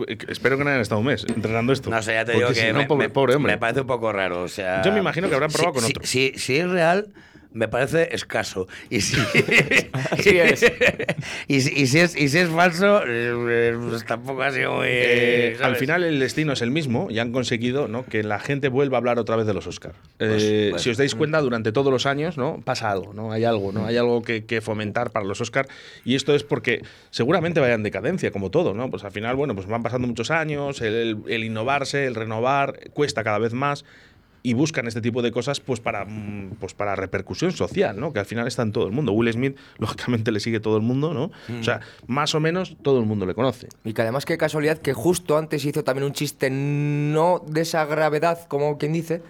eh, 0.07 0.17
espero 0.27 0.57
que 0.57 0.63
no 0.63 0.69
hayan 0.69 0.81
estado 0.81 0.99
un 0.99 1.07
mes 1.07 1.25
entrenando 1.27 1.71
esto. 1.73 1.89
No 1.89 2.01
sé, 2.01 2.13
ya 2.13 2.25
te 2.25 2.33
digo 2.33 2.49
si 2.49 2.55
que 2.61 2.73
no, 2.73 2.79
me, 2.79 2.85
pobre, 2.85 3.07
me- 3.07 3.13
pobre 3.13 3.35
hombre. 3.35 3.53
me 3.53 3.57
parece 3.57 3.81
un 3.81 3.87
poco 3.87 4.11
raro. 4.11 4.41
O 4.43 4.47
sea, 4.47 4.81
Yo 4.83 4.91
me 4.91 4.99
imagino 4.99 5.29
que 5.29 5.35
habrán 5.35 5.49
si- 5.51 5.57
probado 5.57 5.73
con 5.75 5.83
si, 5.83 5.91
otro. 5.91 6.03
Si, 6.05 6.33
si 6.37 6.57
es 6.57 6.69
real, 6.69 7.07
me 7.53 7.67
parece 7.67 8.13
escaso. 8.13 8.67
Y 8.89 9.01
si, 9.01 9.17
Así 10.11 10.37
es. 10.37 10.65
y, 11.47 11.61
si, 11.61 11.73
y 11.81 11.87
si 11.87 11.99
es, 11.99 12.15
y 12.15 12.29
si 12.29 12.39
es 12.39 12.49
falso, 12.49 13.01
eh, 13.07 13.75
pues 13.89 14.05
tampoco 14.05 14.41
ha 14.43 14.51
sido 14.51 14.73
muy. 14.75 14.87
Eh, 14.89 15.57
al 15.61 15.75
final 15.75 16.03
el 16.03 16.19
destino 16.19 16.53
es 16.53 16.61
el 16.61 16.71
mismo 16.71 17.07
y 17.09 17.19
han 17.19 17.31
conseguido 17.31 17.87
¿no? 17.87 18.05
que 18.05 18.23
la 18.23 18.39
gente 18.39 18.69
vuelva 18.69 18.97
a 18.97 18.99
hablar 18.99 19.19
otra 19.19 19.35
vez 19.35 19.45
de 19.45 19.53
los 19.53 19.67
Oscars. 19.67 19.95
Eh, 20.19 20.69
pues- 20.71 20.81
si 20.81 20.89
os 20.89 20.97
dais 20.97 21.15
cuenta, 21.15 21.39
durante 21.41 21.71
todos 21.71 21.91
los 21.91 22.05
años 22.05 22.37
¿no? 22.37 22.61
pasa 22.63 22.91
algo, 22.91 23.13
¿no? 23.13 23.31
hay 23.31 23.43
algo, 23.45 23.71
¿no? 23.71 23.85
hay 23.85 23.97
algo 23.97 24.21
que, 24.21 24.45
que 24.45 24.61
fomentar 24.61 25.11
para 25.11 25.25
los 25.25 25.39
Oscars 25.41 25.69
y 26.05 26.15
esto 26.15 26.35
es 26.35 26.43
porque 26.43 26.81
seguramente 27.11 27.59
vaya 27.59 27.73
en 27.75 27.83
decadencia, 27.83 28.31
como 28.31 28.51
todo. 28.51 28.73
¿no? 28.73 28.89
Pues 28.89 29.03
al 29.03 29.11
final, 29.11 29.35
bueno, 29.35 29.55
pues 29.55 29.67
van 29.67 29.83
pasando 29.83 30.07
muchos 30.07 30.31
años, 30.31 30.81
el, 30.81 30.93
el- 30.95 31.17
el 31.27 31.43
innovarse, 31.43 32.05
el 32.05 32.15
renovar, 32.15 32.79
cuesta 32.93 33.23
cada 33.23 33.37
vez 33.39 33.53
más. 33.53 33.85
Y 34.45 34.53
buscan 34.53 34.87
este 34.87 34.99
tipo 34.99 35.21
de 35.21 35.31
cosas 35.31 35.61
pues 35.61 35.79
para, 35.79 36.05
mm, 36.05 36.57
pues 36.59 36.73
para 36.73 36.95
repercusión 36.95 37.53
social, 37.53 37.97
¿no? 37.97 38.11
Que 38.11 38.19
al 38.19 38.25
final 38.25 38.45
está 38.45 38.61
en 38.61 38.73
todo 38.73 38.85
el 38.85 38.91
mundo. 38.91 39.13
Will 39.13 39.31
Smith, 39.31 39.57
lógicamente, 39.77 40.31
le 40.31 40.39
sigue 40.39 40.59
todo 40.59 40.75
el 40.75 40.83
mundo, 40.83 41.13
¿no? 41.13 41.31
O 41.59 41.63
sea, 41.63 41.79
más 42.07 42.35
o 42.35 42.39
menos 42.39 42.75
todo 42.81 42.99
el 42.99 43.05
mundo 43.05 43.25
le 43.25 43.33
conoce. 43.33 43.69
Y 43.85 43.93
que 43.93 44.01
además 44.01 44.25
qué 44.25 44.37
casualidad 44.37 44.79
que 44.79 44.93
justo 44.93 45.37
antes 45.37 45.63
hizo 45.65 45.83
también 45.83 46.05
un 46.05 46.13
chiste 46.13 46.49
no 46.49 47.41
de 47.47 47.61
esa 47.61 47.85
gravedad, 47.85 48.47
como 48.47 48.77
quien 48.77 48.93
dice, 48.93 49.21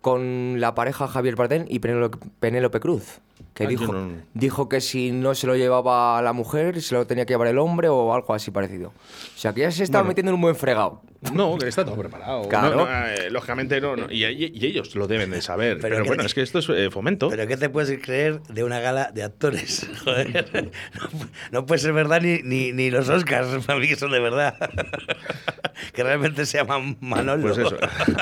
con 0.00 0.60
la 0.60 0.74
pareja 0.74 1.06
Javier 1.06 1.36
Bardem 1.36 1.66
y 1.68 1.78
Penélope 1.78 2.80
Cruz. 2.80 3.20
Que 3.54 3.64
Ah, 3.64 3.68
dijo, 3.68 3.92
no- 3.92 4.12
dijo 4.32 4.68
que 4.68 4.80
si 4.80 5.12
no 5.12 5.34
se 5.34 5.46
lo 5.46 5.54
llevaba 5.56 6.20
la 6.22 6.32
mujer, 6.32 6.80
se 6.80 6.94
lo 6.94 7.06
tenía 7.06 7.26
que 7.26 7.34
llevar 7.34 7.48
el 7.48 7.58
hombre 7.58 7.88
o 7.88 8.14
algo 8.14 8.32
así 8.34 8.50
parecido. 8.50 8.88
O 8.88 9.38
sea 9.38 9.52
que 9.52 9.60
ya 9.60 9.70
se 9.70 9.82
estaba 9.84 10.02
Bueno. 10.02 10.08
metiendo 10.12 10.30
en 10.30 10.34
un 10.36 10.40
buen 10.40 10.56
fregado. 10.56 11.02
No, 11.34 11.56
que 11.58 11.68
está 11.68 11.84
todo 11.84 11.96
preparado. 11.96 12.48
Claro. 12.48 12.70
No, 12.76 12.84
no, 12.86 13.06
eh, 13.06 13.30
lógicamente 13.30 13.80
no, 13.80 13.94
no. 13.94 14.10
Y, 14.10 14.24
y- 14.24 14.52
y 14.54 14.66
ellos 14.66 14.96
lo 14.96 15.06
deben 15.06 15.30
de 15.30 15.40
saber. 15.42 15.78
Pero 15.80 16.02
bueno, 16.04 16.22
es 16.24 16.34
que 16.34 16.40
esto 16.42 16.58
es 16.60 16.68
eh, 16.70 16.88
fomento. 16.90 17.28
Pero 17.28 17.46
¿qué 17.46 17.56
te 17.56 17.68
puedes 17.68 17.96
creer 18.02 18.42
de 18.44 18.64
una 18.64 18.80
gala 18.80 19.12
de 19.12 19.22
actores? 19.22 19.86
Joder, 20.04 20.72
no, 21.00 21.10
no 21.52 21.66
puede 21.66 21.78
ser 21.80 21.92
verdad 21.92 22.20
ni, 22.22 22.40
ni, 22.42 22.72
ni 22.72 22.90
los 22.90 23.08
Oscars, 23.08 23.48
para 23.66 23.78
mí 23.78 23.86
que 23.86 23.96
son 23.96 24.10
de 24.10 24.18
verdad. 24.18 24.56
que 25.92 26.02
realmente 26.02 26.46
se 26.46 26.58
llaman 26.58 26.96
Manolo. 27.00 27.42
Pues 27.42 27.58
eso. 27.58 27.76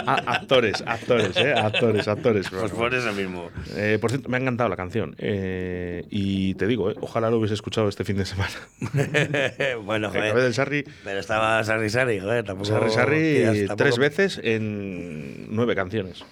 A- 0.07 0.35
actores, 0.35 0.83
actores, 0.87 1.37
¿eh? 1.37 1.55
Actores, 1.55 2.07
actores. 2.09 2.49
Pues 2.51 2.73
por 2.73 2.93
eso 2.95 3.13
mismo. 3.13 3.49
Eh, 3.77 3.99
por 4.01 4.11
cierto, 4.11 4.29
me 4.29 4.37
ha 4.37 4.41
encantado 4.41 4.69
la 4.69 4.77
canción. 4.77 5.15
Eh, 5.23 6.07
y 6.09 6.55
te 6.55 6.67
digo, 6.67 6.91
eh, 6.91 6.95
ojalá 7.01 7.29
lo 7.31 7.37
hubiese 7.39 7.53
escuchado 7.53 7.89
este 7.89 8.05
fin 8.05 8.17
de 8.17 8.25
semana. 8.25 8.55
bueno, 9.85 10.09
joder. 10.09 10.35
del 10.35 10.55
Sarri, 10.55 10.85
Pero 11.05 11.21
estaba 11.21 11.63
Sarri 11.63 11.91
Sarri, 11.91 12.21
joder, 12.21 12.45
tampoco. 12.45 12.67
Sarri, 12.71 12.91
Sarri 12.91 13.35
tías, 13.35 13.57
tampoco- 13.69 13.77
tres 13.77 13.99
veces 13.99 14.41
en 14.43 15.55
nueve 15.55 15.75
canciones. 15.75 16.25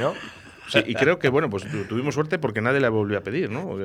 ¿no? 0.00 0.14
Sí, 0.68 0.78
y 0.86 0.94
creo 0.94 1.18
que, 1.18 1.28
bueno, 1.28 1.50
pues 1.50 1.64
tu- 1.70 1.84
tuvimos 1.84 2.14
suerte 2.14 2.38
porque 2.38 2.60
nadie 2.62 2.80
la 2.80 2.88
volvió 2.88 3.18
a 3.18 3.20
pedir, 3.20 3.50
¿no? 3.50 3.76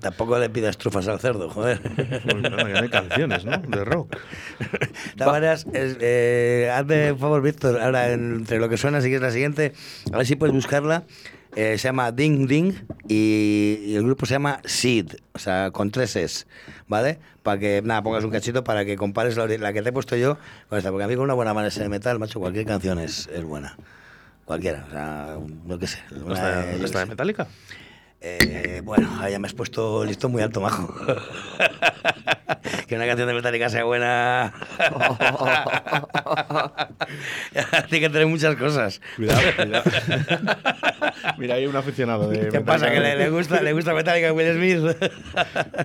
Tampoco 0.00 0.38
le 0.38 0.48
pidas 0.48 0.78
trufas 0.78 1.06
al 1.08 1.20
cerdo, 1.20 1.50
joder. 1.50 1.80
pues 1.82 2.42
nada, 2.42 2.64
que 2.64 2.72
no 2.72 2.78
hay 2.80 2.88
canciones, 2.88 3.44
¿no? 3.44 3.58
De 3.58 3.84
rock. 3.84 4.16
De 4.58 4.88
todas 5.18 5.32
maneras, 5.32 5.66
es, 5.74 5.96
eh, 6.00 6.70
hazme 6.74 7.12
un 7.12 7.18
favor, 7.18 7.42
Víctor, 7.42 7.80
ahora 7.80 8.10
entre 8.12 8.58
lo 8.58 8.68
que 8.68 8.76
suena, 8.78 9.00
si 9.00 9.08
quieres 9.08 9.22
la 9.22 9.30
siguiente, 9.32 9.72
a 10.12 10.16
ver 10.16 10.26
si 10.26 10.36
puedes 10.36 10.54
buscarla. 10.54 11.02
Eh, 11.56 11.78
se 11.78 11.88
llama 11.88 12.10
Ding 12.10 12.48
Ding 12.48 12.74
y, 13.08 13.80
y 13.86 13.94
el 13.94 14.02
grupo 14.02 14.26
se 14.26 14.34
llama 14.34 14.60
Seed, 14.64 15.12
o 15.32 15.38
sea, 15.38 15.70
con 15.70 15.90
tres 15.90 16.16
S, 16.16 16.46
¿vale? 16.88 17.18
Para 17.44 17.60
que, 17.60 17.80
nada, 17.84 18.02
pongas 18.02 18.24
un 18.24 18.30
cachito 18.30 18.64
para 18.64 18.84
que 18.84 18.96
compares 18.96 19.36
la, 19.36 19.72
que 19.72 19.82
te 19.82 19.88
he 19.88 19.92
puesto 19.92 20.16
yo 20.16 20.36
con 20.68 20.78
esta, 20.78 20.90
porque 20.90 21.04
a 21.04 21.06
mí 21.06 21.14
con 21.14 21.24
una 21.24 21.34
buena 21.34 21.54
manera 21.54 21.74
de 21.74 21.88
metal, 21.88 22.18
macho, 22.18 22.40
cualquier 22.40 22.66
canción 22.66 22.98
es, 22.98 23.28
es 23.28 23.44
buena. 23.44 23.76
Cualquiera, 24.44 24.84
o 24.88 24.90
sea, 24.90 25.36
no 25.64 25.78
qué 25.78 25.86
sé. 25.86 25.98
¿No 26.10 26.26
una 26.26 26.64
de 26.64 27.06
Metallica? 27.06 27.46
eh, 28.20 28.80
bueno, 28.84 29.08
ya 29.28 29.38
me 29.38 29.46
has 29.46 29.54
puesto 29.54 30.02
el 30.02 30.08
listón 30.08 30.32
muy 30.32 30.42
alto, 30.42 30.60
majo. 30.60 30.94
que 32.88 32.96
una 32.96 33.06
canción 33.06 33.28
de 33.28 33.34
Metallica 33.34 33.68
sea 33.68 33.84
buena. 33.84 34.52
Tiene 37.88 38.06
que 38.06 38.12
tener 38.12 38.26
muchas 38.26 38.56
cosas. 38.56 39.00
Cuidado, 39.16 39.40
cuidado. 39.56 39.84
Mira, 41.38 41.54
hay 41.54 41.66
un 41.66 41.76
aficionado 41.76 42.28
de 42.28 42.48
¿Qué 42.48 42.60
pasa? 42.60 42.90
¿Que 42.90 43.00
le, 43.00 43.16
le 43.16 43.30
gusta, 43.30 43.60
le 43.62 43.72
gusta 43.72 43.94
Metallica 43.94 44.28
a 44.28 44.32
Will 44.32 44.52
Smith? 44.54 44.96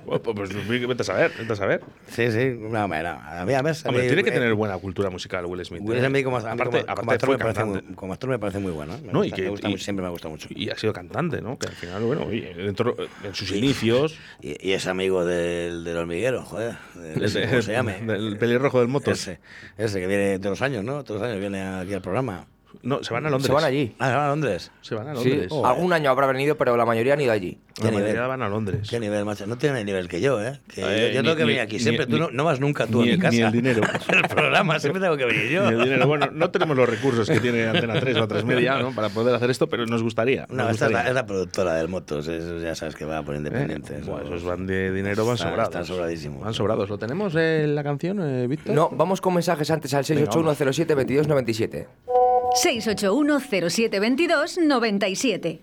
Bueno, 0.06 0.22
pues 0.36 0.50
vete 0.70 1.02
a 1.02 1.06
saber, 1.06 1.32
vete 1.38 1.54
a 1.54 1.56
saber. 1.56 1.82
sí, 2.08 2.32
sí. 2.32 2.56
No, 2.60 2.88
no. 2.88 2.88
A 2.88 3.46
mí, 3.46 3.54
a 3.54 3.62
ver, 3.62 3.76
a 3.76 3.90
Hombre, 3.90 4.04
mí, 4.04 4.08
tiene 4.08 4.24
que 4.24 4.30
eh, 4.30 4.34
tener 4.34 4.54
buena 4.54 4.78
cultura 4.78 5.10
musical 5.10 5.46
Will 5.46 5.64
Smith. 5.66 5.82
Will 5.84 6.04
¿eh? 6.04 6.08
Smith 6.08 6.24
como, 6.24 6.38
aparte, 6.38 6.84
como- 6.86 6.92
aparte 6.92 6.96
como 6.96 7.12
actor 7.12 7.30
me 7.30 7.38
parece 7.38 7.64
muy, 7.64 7.82
como 7.96 8.14
actor 8.14 8.30
me 8.30 8.40
parece 8.40 8.60
muy 8.60 8.72
bueno. 8.72 8.96
¿eh? 8.96 9.00
Me 9.06 9.14
No, 9.14 9.24
y 9.24 9.30
gusta, 9.30 9.36
que 9.36 9.42
me 9.44 9.50
gusta 9.50 9.68
y- 9.68 9.72
mucho, 9.72 9.84
siempre 9.84 10.02
me 10.02 10.08
ha 10.08 10.12
gustado 10.12 10.32
mucho. 10.32 10.48
Y 10.52 10.70
ha 10.70 10.78
sido 10.78 10.94
cantante, 10.94 11.42
¿no? 11.42 11.58
Que 11.58 11.68
al 11.68 11.74
final, 11.76 12.04
bueno, 12.04 12.26
dentro, 12.28 12.96
en 13.24 13.36
sus 13.36 13.52
inicios. 13.52 14.18
Y, 14.42 14.70
y 14.70 14.74
es 14.74 14.88
amigo 14.88 15.26
del, 15.26 15.84
del 15.84 15.98
hormiguero, 15.98 16.44
joder. 16.44 16.76
Del- 17.00 17.24
ese- 17.24 17.48
¿Cómo 17.50 17.62
se 17.62 17.72
llame? 17.72 18.00
Del 18.02 18.38
pelirrojo 18.38 18.80
del 18.80 18.88
motos. 18.88 19.20
Ese, 19.20 19.40
ese 19.78 20.00
que 20.00 20.08
viene 20.08 20.38
todos 20.40 20.52
los 20.60 20.62
años, 20.62 20.84
¿no? 20.84 21.04
Todos 21.04 21.22
los 21.22 21.30
años 21.30 21.40
viene 21.40 21.62
aquí 21.62 21.94
al 21.94 22.02
programa. 22.02 22.46
No, 22.82 23.04
se 23.04 23.14
van 23.14 23.26
a 23.26 23.30
Londres. 23.30 23.48
Se 23.48 23.54
van 23.54 23.64
allí. 23.66 23.94
Ah, 24.00 24.08
¿se 24.10 24.16
van 24.16 24.24
a 24.26 24.28
Londres? 24.30 24.72
Se 24.82 24.96
van 24.96 25.08
a 25.10 25.16
Sí, 25.18 25.30
Londres. 25.30 25.52
algún 25.66 25.92
año 25.92 26.10
habrá 26.10 26.28
venido, 26.28 26.56
pero 26.58 26.78
la 26.78 26.86
mayoría 26.86 27.14
han 27.14 27.22
ido 27.22 27.34
allí. 27.34 27.58
La 27.78 27.86
¿Qué 27.90 27.92
mayoría 27.92 28.14
nivel? 28.14 28.28
van 28.30 28.42
a 28.42 28.50
Londres. 28.50 28.88
¿Qué 28.90 29.00
nivel, 29.00 29.26
macho? 29.26 29.46
No 29.48 29.58
tiene 29.58 29.80
el 29.82 29.86
nivel 29.86 30.08
que 30.08 30.22
yo, 30.22 30.42
¿eh? 30.42 30.60
Que 30.74 30.82
Eh, 30.82 31.08
yo, 31.10 31.16
yo 31.16 31.22
ni- 31.22 31.26
tengo 31.28 31.36
que 31.36 31.44
ni- 31.44 31.48
venir 31.50 31.62
aquí 31.62 31.76
ni- 31.76 31.80
siempre. 31.82 32.06
tú 32.06 32.14
ni- 32.14 32.20
no, 32.20 32.30
no 32.32 32.44
vas 32.46 32.60
nunca 32.62 32.88
tú 32.88 33.02
ni 33.04 33.10
a 33.12 33.14
mi 33.16 33.20
casa. 33.20 33.36
ni 33.36 33.42
el 33.42 33.52
dinero. 33.62 33.82
el 34.14 34.28
programa, 34.30 34.80
siempre 34.80 35.02
tengo 35.02 35.18
que 35.18 35.26
venir 35.26 35.50
yo. 35.50 35.70
Ni 35.72 35.78
el 35.78 35.84
dinero. 35.84 36.08
Bueno, 36.08 36.30
no 36.32 36.50
tenemos 36.52 36.78
los 36.78 36.88
recursos 36.90 37.30
que 37.30 37.40
tiene 37.42 37.68
Antena 37.68 38.00
3 38.00 38.16
o 38.18 38.28
3 38.30 38.46
Media 38.46 38.78
¿no? 38.80 38.92
para 38.96 39.10
poder 39.10 39.36
hacer 39.36 39.50
esto, 39.50 39.68
pero 39.68 39.86
nos 39.86 40.02
gustaría. 40.04 40.46
No, 40.50 40.64
nos 40.64 40.72
esta 40.74 40.86
es 40.86 40.92
la, 40.92 41.00
gustaría. 41.00 41.10
es 41.10 41.16
la 41.16 41.26
productora 41.26 41.74
del 41.76 41.88
Motos, 41.90 42.28
eso 42.30 42.60
ya 42.60 42.76
sabes 42.76 42.96
que 42.96 43.04
va 43.06 43.22
por 43.24 43.36
¿Eh? 43.36 43.40
independientes. 43.40 44.06
Buah, 44.06 44.22
esos 44.24 44.44
van 44.46 44.66
de 44.66 44.92
dinero, 44.94 45.26
van 45.26 45.36
Están- 45.36 45.50
sobrados. 45.50 45.70
están 45.74 45.86
sobradísimos. 45.86 46.44
Van 46.44 46.54
sobrados. 46.54 46.90
¿Lo 46.90 46.98
tenemos 46.98 47.36
en 47.36 47.76
la 47.76 47.84
canción, 47.84 48.20
eh, 48.22 48.48
Víctor? 48.48 48.74
No, 48.74 48.90
vamos 48.90 49.20
con 49.22 49.34
mensajes 49.34 49.70
antes 49.70 49.94
al 49.94 50.06
681072297. 50.06 51.88
681 51.88 52.19
0722 52.56 54.58
97. 54.60 55.60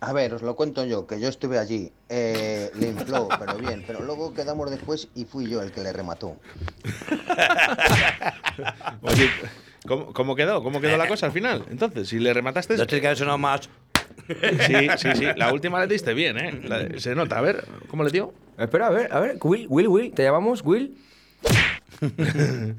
A 0.00 0.12
ver, 0.12 0.34
os 0.34 0.42
lo 0.42 0.54
cuento 0.54 0.84
yo, 0.84 1.06
que 1.06 1.18
yo 1.18 1.28
estuve 1.28 1.58
allí. 1.58 1.90
Eh, 2.08 2.70
le 2.78 2.88
infló, 2.88 3.28
pero 3.38 3.56
bien. 3.56 3.84
Pero 3.86 4.00
luego 4.02 4.34
quedamos 4.34 4.70
después 4.70 5.08
y 5.14 5.24
fui 5.24 5.48
yo 5.48 5.62
el 5.62 5.72
que 5.72 5.82
le 5.82 5.92
remató. 5.92 6.36
Oye, 9.02 9.30
¿cómo, 9.86 10.12
cómo 10.12 10.36
quedó? 10.36 10.62
¿Cómo 10.62 10.80
quedó 10.80 10.96
la 10.96 11.08
cosa 11.08 11.26
al 11.26 11.32
final? 11.32 11.64
Entonces, 11.70 12.08
si 12.08 12.18
le 12.18 12.34
remataste. 12.34 12.76
Los 12.76 12.86
chicos 12.86 13.18
sonado 13.18 13.38
más. 13.38 13.68
Sí, 14.66 14.74
sí, 14.98 15.08
sí. 15.14 15.24
La 15.36 15.52
última 15.52 15.80
le 15.80 15.86
diste 15.86 16.12
bien, 16.14 16.38
¿eh? 16.38 16.60
La- 16.64 16.98
se 16.98 17.14
nota. 17.14 17.38
A 17.38 17.40
ver, 17.40 17.64
¿cómo 17.88 18.04
le 18.04 18.10
dio? 18.10 18.32
Espera, 18.58 18.88
a 18.88 18.90
ver, 18.90 19.12
a 19.12 19.20
ver. 19.20 19.38
Will, 19.42 19.66
Will, 19.68 19.88
Will, 19.88 20.12
¿te 20.12 20.22
llamamos 20.22 20.62
Will? 20.64 20.96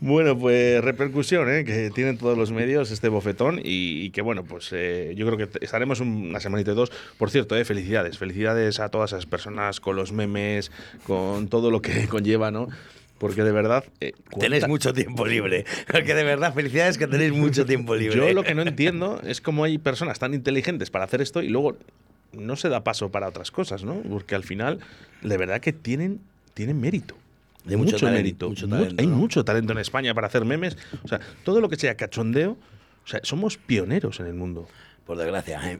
Bueno, 0.00 0.36
pues 0.38 0.82
repercusión 0.82 1.48
¿eh? 1.50 1.64
que 1.64 1.90
tienen 1.90 2.18
todos 2.18 2.36
los 2.36 2.50
medios 2.50 2.90
este 2.90 3.08
bofetón 3.08 3.60
y, 3.62 4.02
y 4.04 4.10
que 4.10 4.20
bueno, 4.22 4.44
pues 4.44 4.70
eh, 4.72 5.14
yo 5.16 5.26
creo 5.30 5.38
que 5.48 5.64
estaremos 5.64 6.00
un- 6.00 6.28
una 6.30 6.40
semanita 6.40 6.72
y 6.72 6.74
dos. 6.74 6.90
Por 7.18 7.30
cierto, 7.30 7.56
eh, 7.56 7.64
felicidades, 7.64 8.18
felicidades 8.18 8.80
a 8.80 8.88
todas 8.88 9.12
esas 9.12 9.26
personas 9.26 9.80
con 9.80 9.94
los 9.96 10.12
memes, 10.12 10.72
con 11.06 11.48
todo 11.48 11.70
lo 11.70 11.80
que 11.82 12.06
conlleva, 12.08 12.50
¿no? 12.50 12.68
Porque 13.18 13.44
de 13.44 13.52
verdad... 13.52 13.84
eh, 14.00 14.12
Tenéis 14.40 14.66
mucho 14.66 14.92
tiempo 14.92 15.24
libre. 15.26 15.64
Porque 15.92 16.14
de 16.14 16.24
verdad, 16.24 16.52
felicidades 16.52 16.98
que 16.98 17.06
tenéis 17.06 17.32
mucho 17.32 17.64
tiempo 17.64 17.94
libre. 17.94 18.16
Yo 18.16 18.32
lo 18.32 18.42
que 18.42 18.54
no 18.56 18.62
entiendo 18.66 19.20
es 19.24 19.40
cómo 19.40 19.62
hay 19.62 19.78
personas 19.78 20.18
tan 20.18 20.34
inteligentes 20.34 20.90
para 20.90 21.04
hacer 21.04 21.20
esto 21.22 21.40
y 21.42 21.48
luego 21.48 21.76
no 22.32 22.56
se 22.56 22.68
da 22.68 22.82
paso 22.82 23.10
para 23.10 23.28
otras 23.28 23.52
cosas, 23.52 23.84
¿no? 23.84 24.02
Porque 24.10 24.34
al 24.34 24.42
final, 24.42 24.80
de 25.22 25.36
verdad 25.36 25.60
que 25.60 25.72
tienen, 25.72 26.18
tienen 26.54 26.80
mérito. 26.80 27.14
De 27.64 27.76
mucho 27.76 27.92
mucho, 27.92 28.06
talento, 28.06 28.18
mérito. 28.22 28.48
mucho 28.48 28.66
Mu- 28.68 28.76
talento, 28.76 28.94
hay 29.02 29.06
¿no? 29.06 29.16
mucho 29.16 29.44
talento 29.44 29.72
en 29.72 29.78
España 29.78 30.14
para 30.14 30.26
hacer 30.26 30.44
memes. 30.44 30.76
O 31.04 31.08
sea, 31.08 31.20
todo 31.44 31.60
lo 31.60 31.68
que 31.68 31.76
sea 31.76 31.96
cachondeo, 31.96 32.52
o 33.04 33.06
sea, 33.06 33.20
somos 33.22 33.56
pioneros 33.56 34.18
en 34.20 34.26
el 34.26 34.34
mundo. 34.34 34.68
Por 35.06 35.16
desgracia, 35.16 35.60
¿eh? 35.72 35.78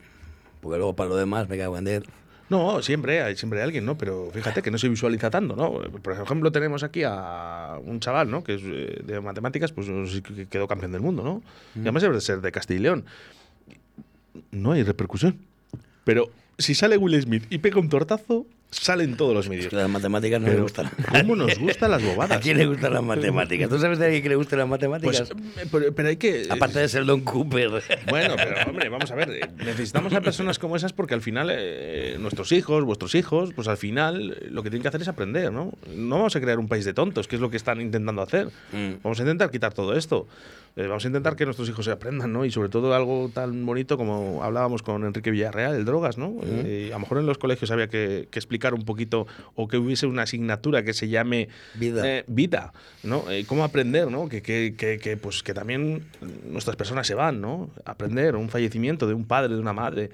Porque 0.60 0.76
luego 0.78 0.94
para 0.94 1.10
lo 1.10 1.16
demás 1.16 1.48
me 1.48 1.58
cago 1.58 1.76
en 1.78 1.84
diez. 1.84 2.02
No, 2.50 2.82
siempre 2.82 3.22
hay, 3.22 3.34
siempre 3.36 3.60
hay 3.60 3.64
alguien, 3.64 3.84
¿no? 3.86 3.96
Pero 3.96 4.30
fíjate 4.32 4.60
que 4.62 4.70
no 4.70 4.76
se 4.76 4.88
visualiza 4.88 5.30
tanto, 5.30 5.56
¿no? 5.56 5.72
Por 6.02 6.12
ejemplo, 6.12 6.52
tenemos 6.52 6.82
aquí 6.82 7.02
a 7.04 7.78
un 7.82 7.98
chaval, 7.98 8.30
¿no? 8.30 8.44
Que 8.44 8.54
es 8.56 8.62
eh, 8.64 9.00
de 9.04 9.20
matemáticas, 9.22 9.72
pues 9.72 9.86
que 10.22 10.46
quedó 10.46 10.68
campeón 10.68 10.92
del 10.92 11.00
mundo, 11.00 11.22
¿no? 11.24 11.42
Y 11.74 11.80
además 11.80 12.02
debe 12.02 12.14
de 12.16 12.20
ser 12.20 12.42
de 12.42 12.52
Castilla 12.52 12.78
y 12.78 12.82
León. 12.82 13.04
No 14.50 14.72
hay 14.72 14.82
repercusión. 14.82 15.38
Pero 16.04 16.30
si 16.58 16.74
sale 16.74 16.96
Will 16.96 17.20
Smith 17.22 17.46
y 17.50 17.58
pega 17.58 17.80
un 17.80 17.88
tortazo, 17.88 18.46
salen 18.72 19.16
todos 19.16 19.34
los 19.34 19.44
Es 19.44 19.50
medios. 19.50 19.68
que 19.68 19.76
las 19.76 19.88
matemáticas 19.88 20.40
no 20.40 20.46
me 20.46 20.52
Pero, 20.52 20.62
gustan. 20.64 20.90
¿Cómo 21.20 21.36
nos 21.36 21.56
gustan 21.58 21.90
las 21.90 22.02
bobadas? 22.04 22.38
¿A 22.38 22.40
quién 22.40 22.58
le 22.58 22.66
gustan 22.66 22.92
las 22.94 23.02
matemáticas? 23.02 23.68
¿Tú 23.68 23.78
sabes 23.78 23.98
de 23.98 24.06
alguien 24.06 24.22
que 24.22 24.28
le 24.30 24.34
gusten 24.36 24.58
las 24.58 24.68
matemáticas? 24.68 25.30
Pues, 25.30 25.68
pero, 25.70 25.94
pero 25.94 26.08
hay 26.08 26.16
que. 26.16 26.46
Aparte 26.50 26.78
de 26.80 26.88
ser 26.88 27.04
Don 27.04 27.20
Cooper. 27.20 27.70
Bueno, 28.08 28.34
pero 28.36 28.70
hombre, 28.70 28.88
vamos 28.88 29.10
a 29.10 29.14
ver. 29.14 29.30
eh, 29.30 29.40
Necesitamos 29.64 30.12
a 30.14 30.20
personas 30.20 30.58
como 30.58 30.74
esas 30.76 30.92
porque 30.92 31.14
al 31.14 31.20
final 31.22 31.50
eh, 31.52 32.16
nuestros 32.18 32.50
hijos, 32.52 32.82
vuestros 32.84 33.14
hijos, 33.14 33.52
pues 33.54 33.68
al 33.68 33.76
final 33.76 34.36
eh, 34.40 34.48
lo 34.50 34.62
que 34.62 34.70
tienen 34.70 34.82
que 34.82 34.88
hacer 34.88 35.02
es 35.02 35.08
aprender, 35.08 35.52
¿no? 35.52 35.72
No 35.94 36.16
vamos 36.16 36.34
a 36.34 36.40
crear 36.40 36.58
un 36.58 36.66
país 36.68 36.84
de 36.84 36.94
tontos, 36.94 37.28
que 37.28 37.36
es 37.36 37.42
lo 37.42 37.50
que 37.50 37.58
están 37.58 37.80
intentando 37.80 38.22
hacer. 38.22 38.46
Mm. 38.72 39.02
Vamos 39.02 39.18
a 39.20 39.22
intentar 39.22 39.50
quitar 39.50 39.72
todo 39.74 39.94
esto. 39.96 40.26
Eh, 40.74 40.86
vamos 40.86 41.04
a 41.04 41.08
intentar 41.08 41.36
que 41.36 41.44
nuestros 41.44 41.68
hijos 41.68 41.84
se 41.84 41.90
aprendan, 41.90 42.32
¿no? 42.32 42.46
Y 42.46 42.50
sobre 42.50 42.70
todo 42.70 42.94
algo 42.94 43.30
tan 43.32 43.66
bonito 43.66 43.98
como 43.98 44.42
hablábamos 44.42 44.82
con 44.82 45.04
Enrique 45.04 45.30
Villarreal, 45.30 45.74
el 45.74 45.84
drogas, 45.84 46.16
¿no? 46.16 46.36
Eh, 46.44 46.88
a 46.92 46.94
lo 46.94 47.00
mejor 47.00 47.18
en 47.18 47.26
los 47.26 47.36
colegios 47.36 47.70
había 47.70 47.88
que, 47.88 48.26
que 48.30 48.38
explicar 48.38 48.72
un 48.72 48.84
poquito 48.86 49.26
o 49.54 49.68
que 49.68 49.76
hubiese 49.76 50.06
una 50.06 50.22
asignatura 50.22 50.82
que 50.82 50.94
se 50.94 51.08
llame 51.08 51.48
Vida. 51.74 52.08
eh, 52.08 52.24
vida, 52.26 52.72
¿no? 53.02 53.30
Eh, 53.30 53.44
cómo 53.46 53.64
aprender, 53.64 54.10
¿no? 54.10 54.30
Que, 54.30 54.40
que, 54.40 54.74
que, 54.76 54.96
que, 54.98 55.18
pues, 55.18 55.42
que 55.42 55.52
también 55.52 56.04
nuestras 56.48 56.76
personas 56.76 57.06
se 57.06 57.14
van, 57.14 57.42
¿no? 57.42 57.68
Aprender 57.84 58.34
un 58.36 58.48
fallecimiento 58.48 59.06
de 59.06 59.12
un 59.12 59.26
padre, 59.26 59.54
de 59.54 59.60
una 59.60 59.74
madre, 59.74 60.10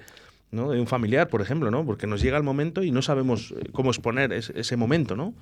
¿no? 0.51 0.71
De 0.71 0.79
un 0.81 0.87
familiar, 0.87 1.29
por 1.29 1.41
ejemplo, 1.41 1.71
¿no? 1.71 1.85
Porque 1.85 2.05
nos 2.05 2.21
llega 2.21 2.35
el 2.35 2.43
momento 2.43 2.83
y 2.83 2.91
no 2.91 3.01
sabemos 3.01 3.51
eh, 3.57 3.69
cómo 3.71 3.91
exponer 3.91 4.33
ese, 4.33 4.59
ese 4.59 4.75
momento, 4.75 5.15
¿no? 5.15 5.33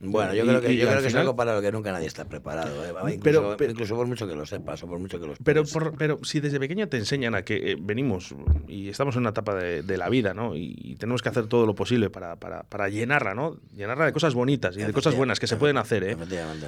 Bueno, 0.00 0.32
yo 0.32 0.44
Y- 0.44 0.46
creo 0.48 0.60
que, 0.60 0.76
yo 0.76 0.86
creo 0.88 1.00
que 1.00 1.08
es 1.08 1.14
algo 1.16 1.34
para 1.34 1.54
lo 1.56 1.60
que 1.60 1.72
nunca 1.72 1.90
nadie 1.90 2.06
está 2.06 2.24
preparado. 2.24 2.84
¿eh? 2.84 2.90
Incluso, 3.14 3.20
Pero- 3.22 3.56
pero- 3.56 3.72
incluso 3.72 3.96
por 3.96 4.06
mucho 4.06 4.28
que 4.28 4.34
lo 4.36 4.46
sepas 4.46 4.80
o 4.84 4.86
por 4.86 4.98
mucho 5.00 5.18
que 5.18 5.26
lo 5.26 5.34
Pero, 5.42 5.64
por- 5.64 5.96
pero 5.96 6.20
si 6.22 6.38
desde 6.38 6.60
pequeño 6.60 6.88
te 6.88 6.98
enseñan 6.98 7.34
a 7.34 7.42
que 7.42 7.72
eh, 7.72 7.76
venimos 7.80 8.34
y 8.68 8.88
estamos 8.88 9.16
en 9.16 9.22
una 9.22 9.30
etapa 9.30 9.54
de, 9.56 9.82
de 9.82 9.98
la 9.98 10.08
vida, 10.08 10.34
¿no? 10.34 10.54
Y, 10.54 10.76
y 10.78 10.94
tenemos 10.96 11.20
que 11.22 11.30
hacer 11.30 11.46
todo 11.48 11.66
lo 11.66 11.74
posible 11.74 12.10
para, 12.10 12.36
para, 12.36 12.62
para 12.62 12.88
llenarla, 12.88 13.34
¿no? 13.34 13.56
Llenarla 13.74 14.06
de 14.06 14.12
cosas 14.12 14.34
bonitas 14.34 14.76
y 14.76 14.82
de 14.82 14.92
cosas 14.92 15.16
buenas 15.16 15.40
que 15.40 15.46
se 15.48 15.56
pueden 15.56 15.78
hacer, 15.78 16.04
¿eh? 16.04 16.16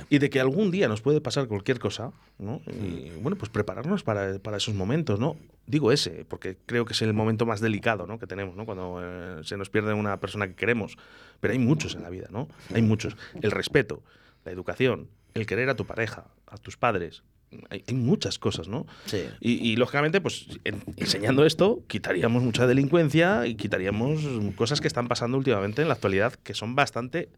Y 0.08 0.18
de 0.18 0.28
que 0.28 0.40
algún 0.40 0.70
día 0.72 0.88
nos 0.88 1.00
puede 1.00 1.20
pasar 1.20 1.46
cualquier 1.46 1.78
cosa, 1.78 2.10
¿no? 2.38 2.60
Y 2.66 3.10
bueno, 3.20 3.36
pues 3.36 3.50
prepararnos 3.50 4.02
para, 4.02 4.38
para 4.40 4.56
esos 4.56 4.74
momentos, 4.74 5.20
¿no? 5.20 5.36
Digo 5.70 5.92
ese, 5.92 6.24
porque 6.28 6.56
creo 6.66 6.84
que 6.84 6.92
es 6.94 7.02
el 7.02 7.12
momento 7.14 7.46
más 7.46 7.60
delicado, 7.60 8.06
¿no? 8.06 8.18
Que 8.18 8.26
tenemos, 8.26 8.56
¿no? 8.56 8.64
Cuando 8.66 8.98
eh, 9.02 9.40
se 9.44 9.56
nos 9.56 9.70
pierde 9.70 9.94
una 9.94 10.18
persona 10.18 10.48
que 10.48 10.54
queremos. 10.54 10.96
Pero 11.40 11.52
hay 11.52 11.58
muchos 11.60 11.94
en 11.94 12.02
la 12.02 12.10
vida, 12.10 12.26
¿no? 12.30 12.48
Hay 12.74 12.82
muchos. 12.82 13.16
El 13.40 13.50
respeto, 13.52 14.02
la 14.44 14.50
educación, 14.52 15.08
el 15.34 15.46
querer 15.46 15.68
a 15.70 15.76
tu 15.76 15.86
pareja, 15.86 16.26
a 16.46 16.56
tus 16.58 16.76
padres. 16.76 17.22
Hay, 17.68 17.84
hay 17.86 17.94
muchas 17.94 18.38
cosas, 18.38 18.68
¿no? 18.68 18.86
Sí. 19.06 19.22
Y, 19.40 19.52
y, 19.70 19.76
lógicamente, 19.76 20.20
pues 20.20 20.46
en- 20.64 20.82
enseñando 20.96 21.44
esto, 21.46 21.82
quitaríamos 21.88 22.42
mucha 22.42 22.66
delincuencia 22.66 23.46
y 23.46 23.54
quitaríamos 23.54 24.20
cosas 24.56 24.80
que 24.80 24.88
están 24.88 25.08
pasando 25.08 25.36
últimamente 25.38 25.82
en 25.82 25.88
la 25.88 25.94
actualidad 25.94 26.34
que 26.34 26.54
son 26.54 26.74
bastante, 26.76 27.28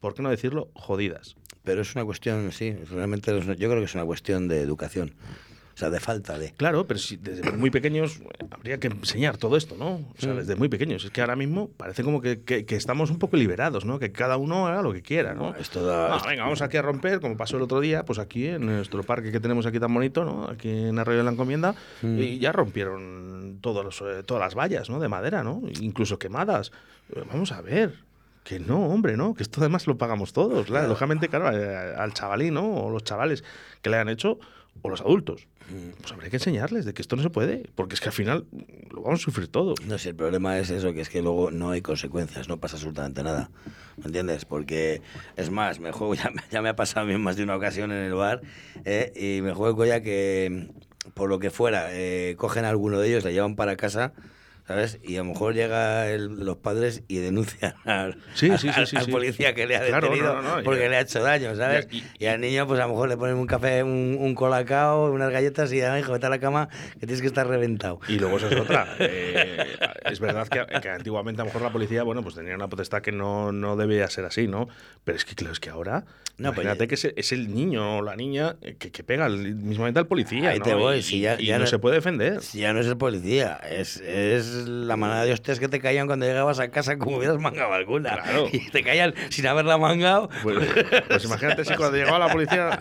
¿por 0.00 0.14
qué 0.14 0.22
no 0.22 0.30
decirlo?, 0.30 0.68
jodidas. 0.74 1.36
Pero 1.62 1.80
es 1.80 1.94
una 1.94 2.04
cuestión, 2.04 2.52
sí, 2.52 2.72
realmente 2.90 3.32
yo 3.38 3.68
creo 3.70 3.78
que 3.78 3.84
es 3.84 3.94
una 3.94 4.04
cuestión 4.04 4.48
de 4.48 4.60
educación. 4.60 5.14
O 5.74 5.76
sea, 5.76 5.90
de 5.90 5.98
falta 5.98 6.38
de. 6.38 6.52
Claro, 6.52 6.86
pero 6.86 7.00
si 7.00 7.16
desde 7.16 7.50
muy 7.50 7.68
pequeños 7.70 8.18
eh, 8.20 8.46
habría 8.52 8.78
que 8.78 8.86
enseñar 8.86 9.36
todo 9.38 9.56
esto, 9.56 9.74
¿no? 9.76 9.94
O 9.96 10.04
sea, 10.18 10.32
Mm. 10.32 10.36
desde 10.36 10.54
muy 10.54 10.68
pequeños. 10.68 11.04
Es 11.04 11.10
que 11.10 11.20
ahora 11.20 11.34
mismo 11.34 11.68
parece 11.76 12.04
como 12.04 12.20
que, 12.20 12.42
que- 12.42 12.64
que 12.64 12.76
estamos 12.76 13.10
un 13.10 13.18
poco 13.18 13.36
liberados, 13.36 13.84
¿no? 13.84 13.98
Que 13.98 14.12
cada 14.12 14.36
uno 14.36 14.68
haga 14.68 14.82
lo 14.82 14.92
que 14.92 15.02
quiera, 15.02 15.34
¿no? 15.34 15.54
Esto 15.56 15.84
da- 15.84 16.10
No, 16.16 16.28
venga, 16.28 16.44
vamos 16.44 16.62
aquí 16.62 16.76
a 16.76 16.82
romper, 16.82 17.20
como 17.20 17.36
pasó 17.36 17.56
el 17.56 17.62
otro 17.64 17.80
día, 17.80 18.04
pues 18.04 18.20
aquí 18.20 18.46
en 18.46 18.66
nuestro 18.66 19.02
parque 19.02 19.32
que 19.32 19.40
tenemos 19.40 19.66
aquí 19.66 19.80
tan 19.80 19.92
bonito, 19.92 20.24
¿no? 20.24 20.48
Aquí 20.48 20.68
en 20.70 20.98
Arroyo 20.98 21.18
de 21.18 21.24
la 21.24 21.32
Encomienda, 21.32 21.74
Mm. 22.02 22.18
y 22.20 22.38
ya 22.38 22.52
rompieron 22.52 23.58
todos 23.60 23.84
los, 23.84 24.00
eh, 24.02 24.22
todas 24.24 24.42
las 24.42 24.54
vallas, 24.54 24.88
¿no? 24.90 25.00
De 25.00 25.08
madera, 25.08 25.42
¿no? 25.42 25.62
Incluso 25.80 26.18
quemadas. 26.18 26.70
Eh, 27.14 27.22
Vamos 27.32 27.50
a 27.52 27.60
ver. 27.60 27.94
Que 28.44 28.60
no, 28.60 28.88
hombre, 28.88 29.16
¿no? 29.16 29.32
Que 29.34 29.42
esto 29.42 29.60
además 29.60 29.86
lo 29.86 29.96
pagamos 29.96 30.34
todos. 30.34 30.66
Claro, 30.66 30.86
lógicamente, 30.88 31.28
claro, 31.28 31.46
al 31.48 32.12
chavalín, 32.12 32.52
¿no? 32.54 32.74
O 32.74 32.90
los 32.90 33.02
chavales 33.02 33.42
que 33.80 33.88
le 33.88 33.96
han 33.96 34.10
hecho, 34.10 34.38
o 34.82 34.90
los 34.90 35.00
adultos. 35.00 35.46
Mm. 35.70 36.00
Pues 36.00 36.12
habría 36.12 36.30
que 36.30 36.36
enseñarles 36.36 36.84
de 36.84 36.92
que 36.92 37.02
esto 37.02 37.16
no 37.16 37.22
se 37.22 37.30
puede, 37.30 37.68
porque 37.74 37.94
es 37.94 38.00
que 38.00 38.08
al 38.08 38.12
final 38.12 38.46
lo 38.90 39.02
vamos 39.02 39.20
a 39.20 39.22
sufrir 39.22 39.48
todo. 39.48 39.74
No 39.86 39.98
sé, 39.98 40.10
el 40.10 40.14
problema 40.14 40.58
es 40.58 40.70
eso, 40.70 40.92
que 40.92 41.00
es 41.00 41.08
que 41.08 41.22
luego 41.22 41.50
no 41.50 41.70
hay 41.70 41.80
consecuencias, 41.80 42.48
no 42.48 42.58
pasa 42.58 42.76
absolutamente 42.76 43.22
nada. 43.22 43.50
¿Me 43.96 44.06
entiendes? 44.06 44.44
Porque, 44.44 45.00
es 45.36 45.50
más, 45.50 45.80
me 45.80 45.92
juego, 45.92 46.14
ya, 46.16 46.32
ya 46.50 46.62
me 46.62 46.68
ha 46.68 46.76
pasado 46.76 47.06
a 47.06 47.08
mí 47.08 47.16
más 47.18 47.36
de 47.36 47.44
una 47.44 47.56
ocasión 47.56 47.92
en 47.92 48.04
el 48.04 48.14
bar, 48.14 48.42
¿eh? 48.84 49.12
y 49.16 49.42
me 49.42 49.54
juego 49.54 49.84
ya 49.86 50.02
que, 50.02 50.68
por 51.14 51.28
lo 51.28 51.38
que 51.38 51.50
fuera, 51.50 51.88
eh, 51.90 52.34
cogen 52.36 52.64
a 52.64 52.70
alguno 52.70 53.00
de 53.00 53.08
ellos, 53.08 53.24
le 53.24 53.32
llevan 53.32 53.56
para 53.56 53.76
casa. 53.76 54.12
¿Sabes? 54.66 54.98
Y 55.02 55.16
a 55.16 55.18
lo 55.18 55.26
mejor 55.26 55.52
llega 55.52 56.08
el- 56.10 56.36
los 56.44 56.56
padres 56.56 57.02
y 57.06 57.18
denuncian 57.18 57.74
al, 57.84 58.16
Sí, 58.34 58.48
al- 58.50 59.06
policía 59.10 59.54
que 59.54 59.66
le 59.66 59.76
ha 59.76 59.82
detenido 59.82 60.34
no, 60.36 60.42
no, 60.42 60.56
no, 60.58 60.62
porque 60.64 60.80
ya- 60.84 60.88
le 60.88 60.96
ha 60.96 61.00
hecho 61.00 61.22
daño, 61.22 61.54
¿sabes? 61.54 61.86
ya- 61.90 61.96
y- 61.98 62.04
Y 62.18 62.26
al 62.26 62.40
niño, 62.40 62.66
pues 62.66 62.80
a 62.80 62.84
lo 62.84 62.90
mejor 62.90 63.10
le 63.10 63.16
ponen 63.18 63.36
un 63.36 63.46
café, 63.46 63.82
un, 63.82 64.16
un 64.18 64.34
colacao, 64.34 65.12
unas 65.12 65.30
galletas 65.30 65.70
y 65.72 65.78
ya, 65.78 65.98
hijo, 65.98 66.12
vete 66.12 66.24
a 66.26 66.30
la 66.30 66.40
cama 66.40 66.70
que 66.94 67.00
tienes 67.06 67.20
que 67.20 67.26
estar 67.26 67.46
reventado. 67.46 68.00
Y 68.08 68.18
luego 68.18 68.38
eso 68.38 68.48
es 68.48 68.56
otra. 68.56 68.88
eh, 69.00 69.66
es 70.10 70.18
verdad 70.20 70.48
que, 70.48 70.64
que 70.80 70.88
antiguamente 70.88 71.42
a 71.42 71.44
lo 71.44 71.48
mejor 71.50 71.60
la 71.62 71.70
policía, 71.72 72.02
bueno, 72.02 72.22
pues 72.22 72.34
tenía 72.34 72.54
una 72.54 72.68
potestad 72.68 73.02
que 73.02 73.12
no, 73.12 73.52
no 73.52 73.76
debía 73.76 74.08
ser 74.08 74.24
así, 74.24 74.48
¿no? 74.48 74.68
Pero 75.04 75.16
es 75.18 75.26
que 75.26 75.34
claro, 75.34 75.52
es 75.52 75.60
que 75.60 75.68
ahora, 75.68 76.04
No, 76.38 76.54
pues 76.54 76.64
imagínate 76.64 76.88
que 76.88 76.94
es, 76.94 77.04
es 77.04 77.32
el 77.32 77.54
niño 77.54 77.98
o 77.98 78.02
la 78.02 78.16
niña 78.16 78.56
que, 78.78 78.90
que 78.90 79.04
pega 79.04 79.28
mismamente 79.28 80.00
al 80.00 80.06
policía, 80.06 80.50
Ahí 80.50 80.58
¿no? 80.58 80.64
te 80.64 80.72
voy, 80.74 80.96
y, 80.98 81.02
si 81.02 81.20
ya- 81.20 81.36
y 81.38 81.46
ya 81.46 81.58
no 81.58 81.64
no- 81.64 81.70
se 81.70 81.78
puede 81.78 81.96
defender. 81.96 82.40
Si 82.40 82.60
ya 82.60 82.72
no 82.72 82.80
es 82.80 82.86
el 82.86 82.96
policía, 82.96 83.56
es, 83.70 83.98
es 83.98 84.53
la 84.66 84.96
manada 84.96 85.24
de 85.24 85.32
hostias 85.32 85.58
que 85.60 85.68
te 85.68 85.80
caían 85.80 86.06
cuando 86.06 86.26
llegabas 86.26 86.58
a 86.60 86.68
casa 86.68 86.96
como 86.98 87.16
hubieras 87.18 87.38
mangado 87.38 87.72
alguna. 87.72 88.14
Claro. 88.22 88.48
Y 88.52 88.70
te 88.70 88.82
caían 88.82 89.14
sin 89.30 89.46
haberla 89.46 89.78
mangado. 89.78 90.28
Pues, 90.42 90.58
pues 91.08 91.24
imagínate 91.24 91.64
si 91.64 91.74
cuando 91.74 91.96
llegaba 91.96 92.18
la 92.18 92.28
policía 92.32 92.68
a, 92.68 92.74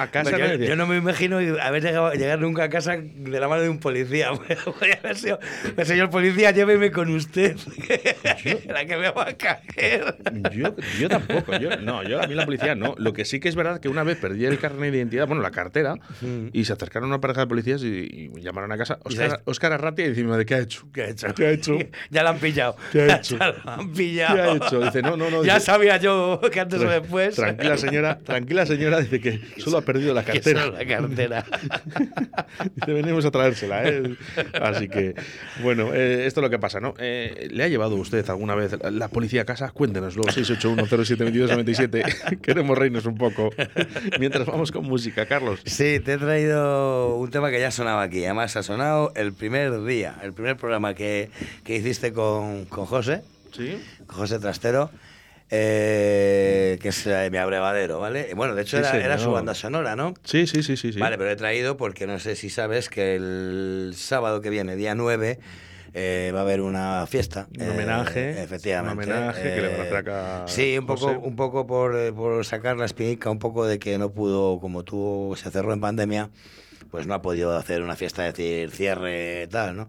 a- 0.00 0.02
a 0.02 0.10
casa... 0.10 0.30
Yo, 0.32 0.38
¿no? 0.38 0.48
Decía, 0.52 0.66
yo 0.68 0.76
no 0.76 0.86
me 0.86 0.96
imagino 0.96 1.38
haber 1.60 1.82
llegado, 1.82 2.12
llegar 2.14 2.38
nunca 2.40 2.64
a 2.64 2.68
casa 2.68 2.96
de 2.96 3.40
la 3.40 3.48
mano 3.48 3.62
de 3.62 3.68
un 3.68 3.78
policía. 3.78 4.30
Podría 4.64 4.98
haber 5.02 5.16
sido, 5.16 5.38
"Pues, 5.74 5.88
señor 5.88 6.10
policía, 6.10 6.50
lléveme 6.50 6.90
con 6.90 7.10
usted. 7.14 7.56
la 8.66 8.84
que 8.84 8.96
me 8.96 9.10
va 9.10 9.28
a 9.28 9.32
caer. 9.36 10.16
Yo, 10.52 10.74
yo 10.98 11.08
tampoco, 11.08 11.56
yo, 11.58 11.76
no, 11.78 12.02
yo 12.02 12.20
a 12.22 12.26
mí 12.26 12.34
la 12.34 12.44
policía 12.44 12.74
no. 12.74 12.94
Lo 12.98 13.12
que 13.12 13.24
sí 13.24 13.40
que 13.40 13.48
es 13.48 13.54
verdad 13.56 13.80
que 13.80 13.88
una 13.88 14.02
vez 14.02 14.18
perdí 14.18 14.44
el 14.46 14.58
carnet 14.58 14.90
de 14.92 14.98
identidad, 14.98 15.26
bueno, 15.26 15.42
la 15.42 15.50
cartera, 15.50 15.94
y 16.52 16.64
se 16.64 16.72
acercaron 16.72 17.08
una 17.08 17.20
pareja 17.20 17.42
de 17.42 17.46
policías 17.46 17.82
y, 17.82 18.30
y 18.34 18.40
llamaron 18.40 18.72
a 18.72 18.78
casa. 18.78 18.98
¿Y 19.08 19.12
Oscar, 19.14 19.42
Oscar 19.44 19.72
Arratia 19.72 20.06
y 20.06 20.10
decimos, 20.10 20.36
¿de 20.36 20.46
qué 20.46 20.54
ha 20.54 20.58
hecho? 20.58 20.86
¿Qué 20.92 21.02
ha 21.02 21.08
hecho? 21.08 21.34
¿Qué 21.34 21.46
ha 21.46 21.50
hecho? 21.50 21.78
Ya 22.10 22.22
la 22.22 22.30
han 22.30 22.38
pillado. 22.38 22.76
¿Qué 22.92 23.02
ha 23.02 23.16
hecho? 23.16 23.38
Ya 23.38 23.54
la 23.64 23.74
han 23.74 23.90
¿Qué 23.92 23.96
pillado. 23.96 24.52
ha 24.52 24.56
hecho? 24.56 24.80
Dice, 24.80 25.02
no, 25.02 25.16
no, 25.16 25.30
no. 25.30 25.44
Ya 25.44 25.54
dice, 25.54 25.66
sabía 25.66 25.96
yo 25.96 26.40
que 26.52 26.60
antes 26.60 26.80
o 26.80 26.88
después. 26.88 27.34
Tranquila 27.36 27.76
señora, 27.78 28.18
tranquila 28.18 28.66
señora, 28.66 29.00
dice 29.00 29.20
que 29.20 29.40
solo 29.58 29.78
ha 29.78 29.82
perdido 29.82 30.12
la 30.14 30.24
cartera. 30.24 30.64
solo 30.64 30.76
la 30.78 30.86
cartera. 30.86 31.44
Dice, 32.74 32.92
venimos 32.92 33.24
a 33.24 33.30
traérsela, 33.30 33.88
¿eh? 33.88 34.14
Así 34.60 34.88
que, 34.88 35.14
bueno, 35.62 35.92
eh, 35.94 36.26
esto 36.26 36.40
es 36.40 36.42
lo 36.42 36.50
que 36.50 36.58
pasa, 36.58 36.80
¿no? 36.80 36.94
Eh, 36.98 37.48
¿Le 37.50 37.64
ha 37.64 37.68
llevado 37.68 37.96
usted 37.96 38.28
alguna 38.28 38.54
vez 38.54 38.76
la- 38.82 38.90
la 38.90 39.08
policía 39.08 39.42
a 39.42 39.44
casa? 39.44 39.70
Cuéntenoslo, 39.70 40.22
681072297. 40.24 42.40
Queremos 42.40 42.76
reírnos 42.78 43.06
un 43.06 43.16
poco. 43.16 43.50
Mientras 44.18 44.46
vamos 44.46 44.72
con 44.72 44.84
música, 44.84 45.26
Carlos. 45.26 45.60
Sí, 45.64 46.00
te 46.00 46.14
he 46.14 46.18
traído 46.18 47.16
un 47.16 47.30
tema 47.30 47.50
que 47.50 47.60
ya 47.60 47.70
sonaba 47.70 48.02
aquí. 48.02 48.24
Además, 48.24 48.56
ha 48.56 48.62
sonado 48.62 49.12
el 49.16 49.32
primer 49.32 49.82
día, 49.84 50.16
el 50.22 50.32
primer 50.32 50.56
programa 50.56 50.81
que, 50.94 51.30
que 51.64 51.76
hiciste 51.76 52.12
con, 52.12 52.64
con 52.66 52.86
José, 52.86 53.22
¿Sí? 53.56 53.82
con 54.06 54.16
José 54.18 54.38
Trastero, 54.38 54.90
eh, 55.54 56.78
que 56.80 56.88
es 56.88 57.06
eh, 57.06 57.28
mi 57.30 57.38
abrevadero, 57.38 58.00
¿vale? 58.00 58.32
Bueno, 58.34 58.54
de 58.54 58.62
hecho 58.62 58.78
Sí, 58.78 58.84
era, 58.84 59.04
era 59.04 59.18
su 59.18 59.30
banda 59.30 59.54
sonora, 59.54 59.96
¿no? 59.96 60.14
Sí, 60.24 60.46
sí, 60.46 60.62
sí, 60.62 60.76
sí. 60.76 60.92
sí. 60.92 60.98
Vale, 60.98 61.18
pero 61.18 61.30
he 61.30 61.36
traído 61.36 61.76
porque 61.76 62.06
no 62.06 62.18
sé 62.18 62.36
si 62.36 62.48
sabes 62.50 62.88
que 62.88 63.16
el 63.16 63.92
sábado 63.96 64.40
que 64.40 64.50
viene, 64.50 64.76
día 64.76 64.94
9, 64.94 65.38
eh, 65.94 66.32
va 66.34 66.38
a 66.40 66.42
haber 66.42 66.62
una 66.62 67.06
fiesta. 67.06 67.48
Un 67.60 67.68
homenaje, 67.70 68.30
eh, 68.30 68.42
efectivamente. 68.42 69.04
un 69.06 69.12
homenaje 69.12 69.42
que 69.54 69.60
le 69.60 69.68
van 69.68 69.80
a 69.80 69.82
hacer 69.82 69.96
acá 69.96 70.44
a 70.44 70.48
Sí, 70.48 70.78
un 70.78 70.86
poco, 70.86 71.08
José. 71.08 71.18
un 71.18 71.36
poco 71.36 71.66
por, 71.66 71.94
eh, 71.96 72.12
por 72.12 72.44
sacar 72.46 72.76
la 72.78 72.86
espinica, 72.86 73.28
un 73.30 73.38
poco 73.38 73.66
de 73.66 73.78
que 73.78 73.98
no 73.98 74.10
pudo, 74.10 74.58
como 74.58 74.84
tú 74.84 75.34
se 75.36 75.50
cerró 75.50 75.74
en 75.74 75.80
pandemia, 75.80 76.30
pues 76.92 77.08
no 77.08 77.14
ha 77.14 77.22
podido 77.22 77.56
hacer 77.56 77.82
una 77.82 77.96
fiesta, 77.96 78.22
decir 78.22 78.70
cierre, 78.70 79.48
tal, 79.48 79.76
¿no? 79.76 79.88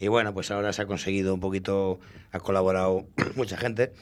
Y 0.00 0.08
bueno, 0.08 0.34
pues 0.34 0.50
ahora 0.50 0.72
se 0.72 0.82
ha 0.82 0.86
conseguido 0.86 1.32
un 1.34 1.40
poquito, 1.40 2.00
ha 2.32 2.40
colaborado 2.40 3.06
mucha 3.36 3.56
gente. 3.56 3.92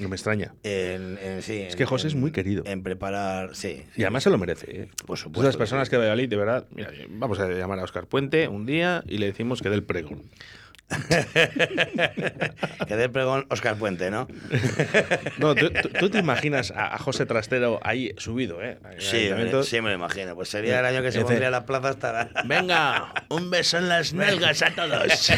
No 0.00 0.08
me 0.08 0.16
extraña. 0.16 0.54
En, 0.64 1.18
en- 1.22 1.40
sí, 1.42 1.60
Es 1.60 1.76
que 1.76 1.86
José 1.86 2.08
es 2.08 2.14
muy 2.16 2.30
querido. 2.32 2.64
En 2.66 2.82
preparar, 2.82 3.54
sí. 3.54 3.84
Y 3.96 4.02
además 4.02 4.24
se 4.24 4.30
lo 4.30 4.38
merece. 4.38 4.82
¿eh? 4.82 4.88
Por 5.06 5.16
Es 5.16 5.22
supuesto. 5.22 5.46
las 5.46 5.56
personas 5.56 5.88
que 5.88 5.96
de 5.96 6.36
verdad, 6.36 6.66
mira, 6.74 6.90
vamos 7.10 7.38
a 7.38 7.48
llamar 7.48 7.78
a 7.78 7.84
Oscar 7.84 8.06
Puente 8.06 8.48
un 8.48 8.66
día 8.66 9.02
y 9.06 9.18
le 9.18 9.26
decimos 9.26 9.62
que 9.62 9.68
dé 9.70 9.76
el 9.76 9.84
pregón. 9.84 10.22
que 12.86 12.96
dé 12.96 13.08
pregón 13.08 13.46
Oscar 13.50 13.76
Puente, 13.76 14.10
¿no? 14.10 14.28
No, 15.38 15.54
tú, 15.54 15.70
tú- 15.70 15.88
tú 15.98 16.10
te 16.10 16.18
imaginas 16.18 16.70
a, 16.70 16.94
a 16.94 16.98
José 16.98 17.26
Trastero 17.26 17.80
ahí 17.82 18.12
subido, 18.18 18.62
¿eh? 18.62 18.78
Ahí 18.84 18.96
Sí, 18.98 19.30
me, 19.34 19.62
sí, 19.64 19.80
me 19.80 19.88
lo 19.88 19.94
imagino. 19.94 20.34
Pues 20.34 20.48
sería 20.50 20.80
el 20.80 20.86
año 20.86 21.02
que 21.02 21.10
se 21.12 21.20
pondría 21.22 21.50
la 21.50 21.64
plaza 21.66 21.88
hasta 21.90 22.12
la... 22.12 22.30
Venga, 22.44 23.12
un 23.30 23.50
beso 23.50 23.78
en 23.78 23.88
las 23.88 24.12
nalgas 24.12 24.62
a 24.62 24.70
todos. 24.74 25.30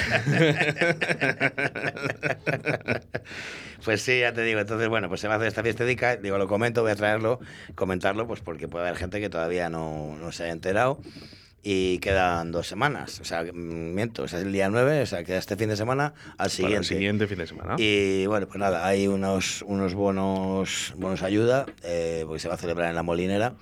Pues 3.84 4.02
sí, 4.02 4.20
ya 4.20 4.32
te 4.32 4.42
digo. 4.42 4.60
Entonces, 4.60 4.88
bueno, 4.88 5.08
pues 5.08 5.20
se 5.20 5.28
va 5.28 5.34
a 5.34 5.36
hacer 5.36 5.48
esta 5.48 5.62
fiestedica. 5.62 6.16
Digo, 6.16 6.38
lo 6.38 6.48
comento, 6.48 6.82
voy 6.82 6.92
a 6.92 6.96
traerlo, 6.96 7.40
comentarlo, 7.74 8.26
pues 8.26 8.40
porque 8.40 8.68
puede 8.68 8.86
haber 8.86 8.98
gente 8.98 9.20
que 9.20 9.28
todavía 9.30 9.68
no, 9.68 10.16
no 10.20 10.32
se 10.32 10.44
haya 10.44 10.52
enterado. 10.52 10.98
Y 11.62 11.98
quedan 11.98 12.52
dos 12.52 12.68
semanas. 12.68 13.18
O 13.20 13.24
sea, 13.24 13.42
miento, 13.52 14.22
o 14.22 14.28
sea, 14.28 14.38
es 14.38 14.44
el 14.46 14.52
día 14.52 14.68
9, 14.68 15.02
o 15.02 15.06
sea, 15.06 15.24
queda 15.24 15.38
este 15.38 15.56
fin 15.56 15.68
de 15.68 15.76
semana 15.76 16.14
al 16.32 16.36
Para 16.36 16.48
siguiente. 16.50 16.76
el 16.78 16.84
siguiente 16.84 17.26
fin 17.26 17.38
de 17.38 17.46
semana. 17.48 17.74
Y 17.78 18.24
bueno, 18.26 18.46
pues 18.46 18.58
nada, 18.58 18.86
hay 18.86 19.08
unos, 19.08 19.62
unos 19.62 19.94
bonos, 19.94 20.94
bonos 20.96 21.22
ayuda, 21.24 21.66
eh, 21.82 22.22
porque 22.24 22.38
se 22.38 22.48
va 22.48 22.54
a 22.54 22.58
celebrar 22.58 22.88
en 22.90 22.94
la 22.94 23.02
Molinera, 23.02 23.54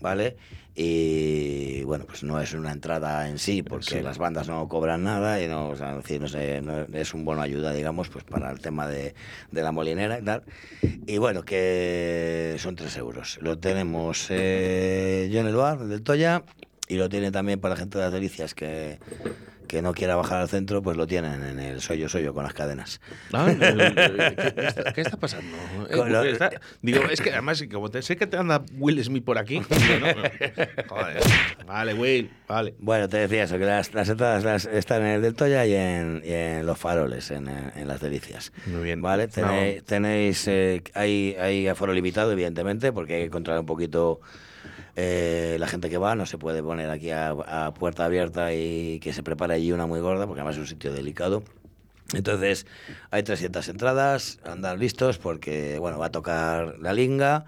¿vale? 0.00 0.36
Y 0.74 1.84
bueno, 1.84 2.04
pues 2.04 2.22
no 2.24 2.38
es 2.40 2.52
una 2.52 2.70
entrada 2.72 3.28
en 3.30 3.38
sí, 3.38 3.62
porque 3.62 3.84
Sí. 3.98 4.00
las 4.02 4.18
bandas 4.18 4.46
no 4.48 4.68
cobran 4.68 5.04
nada 5.04 5.40
y 5.40 5.46
no, 5.48 5.68
o 5.70 5.76
sea, 5.76 5.92
es 5.92 5.96
decir, 6.02 6.20
no, 6.20 6.28
sé, 6.28 6.60
no- 6.60 6.82
es 6.92 7.14
un 7.14 7.24
bono 7.24 7.40
ayuda, 7.42 7.72
digamos, 7.72 8.08
pues 8.10 8.24
para 8.24 8.50
el 8.50 8.58
tema 8.58 8.86
de, 8.88 9.14
de 9.52 9.62
la 9.62 9.72
Molinera 9.72 10.18
y 10.18 10.22
tal. 10.22 10.42
Y 11.06 11.16
bueno, 11.16 11.44
que 11.44 12.56
son 12.58 12.74
tres 12.76 12.96
euros. 12.98 13.38
Lo 13.40 13.56
tenemos 13.58 14.26
eh, 14.30 15.30
yo 15.32 15.40
en 15.40 15.46
el 15.46 15.54
bar 15.56 15.78
del 15.78 16.02
Toya 16.02 16.42
y 16.88 16.96
lo 16.96 17.08
tiene 17.08 17.30
también 17.32 17.60
para 17.60 17.74
la 17.74 17.80
gente 17.80 17.98
de 17.98 18.04
las 18.04 18.12
delicias 18.12 18.54
que 18.54 18.98
que 19.66 19.82
no 19.82 19.94
quiera 19.94 20.14
bajar 20.14 20.42
al 20.42 20.48
centro, 20.48 20.80
pues 20.80 20.96
lo 20.96 21.08
tienen 21.08 21.42
en 21.42 21.58
el 21.58 21.80
soyo 21.80 22.08
soyo 22.08 22.32
con 22.32 22.44
las 22.44 22.54
cadenas. 22.54 23.00
Ah, 23.32 23.48
¿qué, 23.58 24.54
qué 24.54 24.66
está, 24.68 24.92
qué 24.92 25.00
está 25.00 25.16
pasando? 25.16 25.56
Eh, 25.90 25.96
Con 25.96 26.12
lo- 26.12 26.22
está- 26.22 26.50
digo, 26.82 27.02
es 27.10 27.20
que 27.20 27.32
además, 27.32 27.64
como 27.72 27.90
te, 27.90 28.00
sé 28.02 28.16
que 28.16 28.28
te 28.28 28.36
anda 28.36 28.62
Will 28.78 29.02
Smith 29.02 29.24
por 29.24 29.38
aquí. 29.38 29.58
no, 29.58 29.66
joder, 30.88 31.20
vale, 31.66 31.94
Will, 31.94 32.30
vale. 32.46 32.74
Bueno, 32.78 33.08
te 33.08 33.16
decía 33.16 33.42
eso, 33.42 33.58
que 33.58 33.64
las, 33.64 33.92
las 33.92 34.08
entradas 34.08 34.44
las- 34.44 34.66
están 34.66 35.02
en 35.02 35.08
el 35.16 35.22
del 35.22 35.34
Toya 35.34 35.66
y 35.66 35.74
en, 35.74 36.22
y 36.24 36.30
en 36.32 36.64
los 36.64 36.78
faroles, 36.78 37.32
en, 37.32 37.48
en 37.48 37.88
las 37.88 38.00
delicias. 38.00 38.52
Muy 38.66 38.84
bien. 38.84 39.02
Vale, 39.02 39.26
tenéis 39.84 40.46
eh, 40.46 40.80
hay, 40.94 41.34
hay 41.40 41.66
aforo 41.66 41.92
limitado, 41.92 42.30
evidentemente, 42.30 42.92
porque 42.92 43.14
hay 43.16 43.24
que 43.24 43.30
controlar 43.30 43.60
un 43.62 43.66
poquito 43.66 44.20
eh, 44.96 45.56
la 45.60 45.68
gente 45.68 45.88
que 45.90 45.98
va, 45.98 46.14
no 46.14 46.26
se 46.26 46.38
puede 46.38 46.62
poner 46.62 46.90
aquí 46.90 47.10
a, 47.10 47.28
a 47.30 47.74
puerta 47.74 48.04
abierta 48.04 48.52
y 48.54 48.98
que 49.00 49.12
se 49.12 49.22
prepare 49.22 49.54
allí 49.54 49.72
una 49.72 49.86
muy 49.86 50.00
gorda, 50.00 50.26
porque 50.26 50.40
además 50.40 50.56
es 50.56 50.60
un 50.62 50.66
sitio 50.66 50.92
delicado. 50.92 51.42
Entonces, 52.14 52.66
hay 53.10 53.22
300 53.22 53.68
entradas, 53.68 54.38
andar 54.44 54.78
listos 54.78 55.18
porque, 55.18 55.78
bueno, 55.78 55.98
va 55.98 56.06
a 56.06 56.12
tocar 56.12 56.78
la 56.78 56.92
linga, 56.92 57.44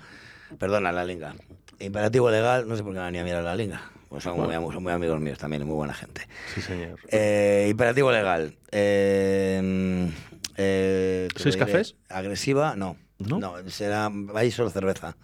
perdona, 0.58 0.92
la 0.92 1.04
linga. 1.04 1.34
Imperativo 1.78 2.30
legal, 2.30 2.68
no 2.68 2.76
sé 2.76 2.82
por 2.82 2.92
qué 2.92 2.98
van 2.98 3.14
a 3.16 3.22
mirar 3.24 3.44
la 3.44 3.54
linga. 3.54 3.82
Pues 4.08 4.24
son, 4.24 4.36
muy, 4.40 4.54
son 4.72 4.82
muy 4.82 4.92
amigos 4.92 5.20
míos 5.20 5.38
también, 5.38 5.64
muy 5.64 5.76
buena 5.76 5.94
gente. 5.94 6.22
Sí, 6.54 6.60
señor. 6.62 6.98
Eh, 7.08 7.68
imperativo 7.70 8.10
legal. 8.10 8.56
Eh, 8.72 10.10
eh, 10.56 11.28
te 11.32 11.42
¿Seis 11.42 11.56
lo 11.56 11.64
diré. 11.64 11.72
cafés? 11.72 11.96
Agresiva, 12.08 12.74
no. 12.74 12.96
¿No? 13.18 13.40
será. 13.68 14.10
Ahí 14.34 14.50
solo 14.50 14.70
cerveza. 14.70 15.16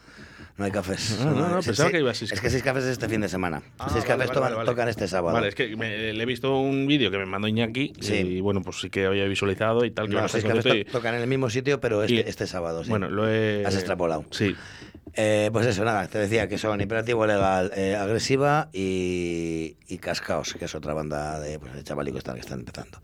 No 0.57 0.65
hay 0.65 0.71
cafés. 0.71 1.19
No, 1.25 1.33
no, 1.49 1.59
es- 1.59 1.67
pensaba 1.67 1.91
que 1.91 1.99
iba 1.99 2.11
a 2.11 2.15
seis 2.15 2.31
Es 2.33 2.41
que 2.41 2.49
seis 2.51 2.63
cafés 2.63 2.85
es 2.85 2.91
este 2.91 3.09
fin 3.09 3.21
de 3.21 3.29
semana. 3.29 3.63
Ah, 3.79 3.89
seis 3.91 4.05
vale, 4.05 4.07
cafés 4.07 4.19
vale, 4.19 4.27
tocan, 4.29 4.43
vale, 4.43 4.55
vale. 4.57 4.67
tocan 4.71 4.89
este 4.89 5.09
sábado. 5.09 5.35
Vale, 5.35 5.49
es 5.49 5.55
que 5.55 5.77
me- 5.77 6.13
le 6.13 6.23
he 6.23 6.27
visto 6.27 6.57
un 6.59 6.87
vídeo 6.87 7.11
que 7.11 7.19
me 7.19 7.27
mandó 7.27 7.49
Iñaki 7.49 7.93
Sí. 8.01 8.15
y 8.15 8.41
bueno, 8.41 8.63
pues 8.63 8.81
sí 8.81 8.89
que 8.91 9.07
había 9.07 9.25
visualizado 9.25 9.85
y 9.85 9.91
tal. 9.91 10.09
Que 10.09 10.15
No, 10.15 10.29
seis 10.29 10.45
cafés 10.45 10.87
tocan 10.93 11.15
en 11.17 11.23
el 11.23 11.27
mismo 11.27 11.51
sitio, 11.51 11.81
pero 11.81 12.03
este, 12.03 12.15
Y- 12.15 12.19
este 12.21 12.47
sábado. 12.47 12.85
sí. 12.85 12.91
Bueno, 12.91 13.09
lo 13.11 13.29
he. 13.29 13.65
Has 13.67 13.75
extrapolado. 13.75 14.25
Sí. 14.31 14.55
Eh, 15.17 15.51
pues 15.53 15.65
eso, 15.67 15.85
nada, 15.85 16.09
te 16.09 16.19
decía 16.19 16.49
que 16.49 16.59
son 16.59 16.81
Imperativo 16.81 17.25
Legal, 17.25 17.71
eh, 17.77 17.95
Agresiva 17.95 18.69
y, 18.73 19.77
y 19.87 19.99
Cascaos, 19.99 20.55
que 20.55 20.65
es 20.65 20.75
otra 20.75 20.93
banda 20.93 21.39
de, 21.39 21.59
pues, 21.61 21.73
de 21.73 21.85
chavalicos 21.85 22.25
que 22.25 22.41
están 22.41 22.59
empezando. 22.61 22.99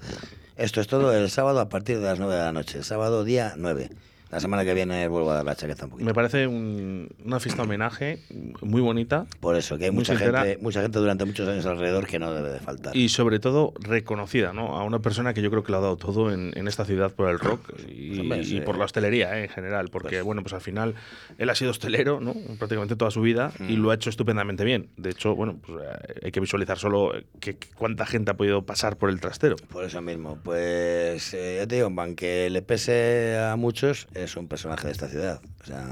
Esto 0.57 0.81
es 0.81 0.89
todo 0.89 1.15
el 1.17 1.31
sábado 1.31 1.61
a 1.61 1.69
partir 1.69 1.99
de 1.99 2.05
las 2.05 2.19
9 2.19 2.35
de 2.35 2.41
la 2.41 2.53
noche, 2.53 2.79
el 2.79 2.85
sábado 2.85 3.23
día 3.23 3.55
9, 3.57 3.91
La 4.31 4.39
semana 4.39 4.65
que 4.65 4.75
viene 4.75 5.09
vuelvo 5.09 5.33
a 5.33 5.35
dar 5.37 5.45
la 5.45 5.57
chaqueta 5.57 5.85
un 5.87 5.91
poquito. 5.91 6.07
Me 6.07 6.15
parece 6.15 6.47
un- 6.47 7.09
una 7.25 7.41
fiesta 7.41 7.63
homenaje 7.63 8.21
muy 8.63 8.81
bonita. 8.81 9.27
Por 9.41 9.57
eso, 9.57 9.77
que 9.77 9.87
hay 9.87 9.91
mucha 9.91 10.13
sincera 10.17 10.45
gente, 10.45 10.63
mucha 10.63 10.83
gente 10.83 10.99
durante 11.01 11.25
muchos 11.25 11.49
años 11.49 11.67
alrededor 11.67 12.07
que 12.07 12.19
no 12.21 12.33
debe 12.33 12.51
de 12.51 12.61
faltar. 12.61 12.97
Y 12.97 13.09
sobre 13.09 13.41
todo 13.41 13.73
reconocida, 13.81 14.53
¿no? 14.53 14.77
A 14.79 14.85
una 14.85 15.01
persona 15.01 15.35
que 15.35 15.43
yo 15.43 15.51
creo 15.51 15.65
que 15.65 15.73
lo 15.73 15.79
ha 15.79 15.81
dado 15.81 15.97
todo 15.97 16.33
en, 16.33 16.53
en 16.57 16.69
esta 16.69 16.85
ciudad 16.85 17.13
por 17.13 17.29
el 17.29 17.39
rock 17.41 17.73
y, 17.89 18.21
Hombre, 18.21 18.39
y 18.39 18.45
sí. 18.45 18.61
por 18.61 18.79
la 18.79 18.85
hostelería 18.85 19.37
¿eh? 19.39 19.45
en 19.45 19.49
general. 19.49 19.89
Porque, 19.91 20.23
bueno, 20.23 20.43
pues 20.43 20.53
al 20.55 20.61
final 20.61 20.95
él 21.39 21.51
ha 21.51 21.55
sido 21.57 21.73
hostelero, 21.73 22.21
¿no? 22.21 22.35
Prácticamente 22.59 22.95
toda 22.97 23.11
su 23.11 23.23
vida 23.23 23.53
y 23.59 23.77
Mm. 23.77 23.83
lo 23.83 23.91
ha 23.91 23.95
hecho 23.95 24.11
estupendamente 24.11 24.65
bien. 24.65 24.91
De 24.97 25.11
hecho, 25.11 25.35
bueno, 25.35 25.59
pues 25.67 25.83
eh, 25.83 26.21
hay 26.27 26.31
que 26.31 26.39
visualizar 26.41 26.79
solo 26.79 27.13
que, 27.41 27.57
que 27.57 27.67
cuánta 27.75 28.07
gente 28.07 28.31
ha 28.31 28.35
podido 28.35 28.63
pasar 28.63 28.97
por 28.97 29.11
el 29.11 29.21
trastero. 29.21 29.57
Por 29.73 29.85
eso 29.85 30.01
mismo, 30.01 30.39
pues 30.45 31.35
eh, 31.35 31.57
ya 31.61 31.67
te 31.67 31.75
digo, 31.77 31.93
aunque 31.97 32.49
le 32.51 32.63
pese 32.63 33.37
a 33.39 33.57
muchos, 33.57 34.07
es 34.25 34.37
un 34.37 34.49
personaje 34.49 34.87
de 34.87 34.93
esta 34.93 35.09
ciudad. 35.09 35.41
O 35.63 35.65
sea, 35.65 35.87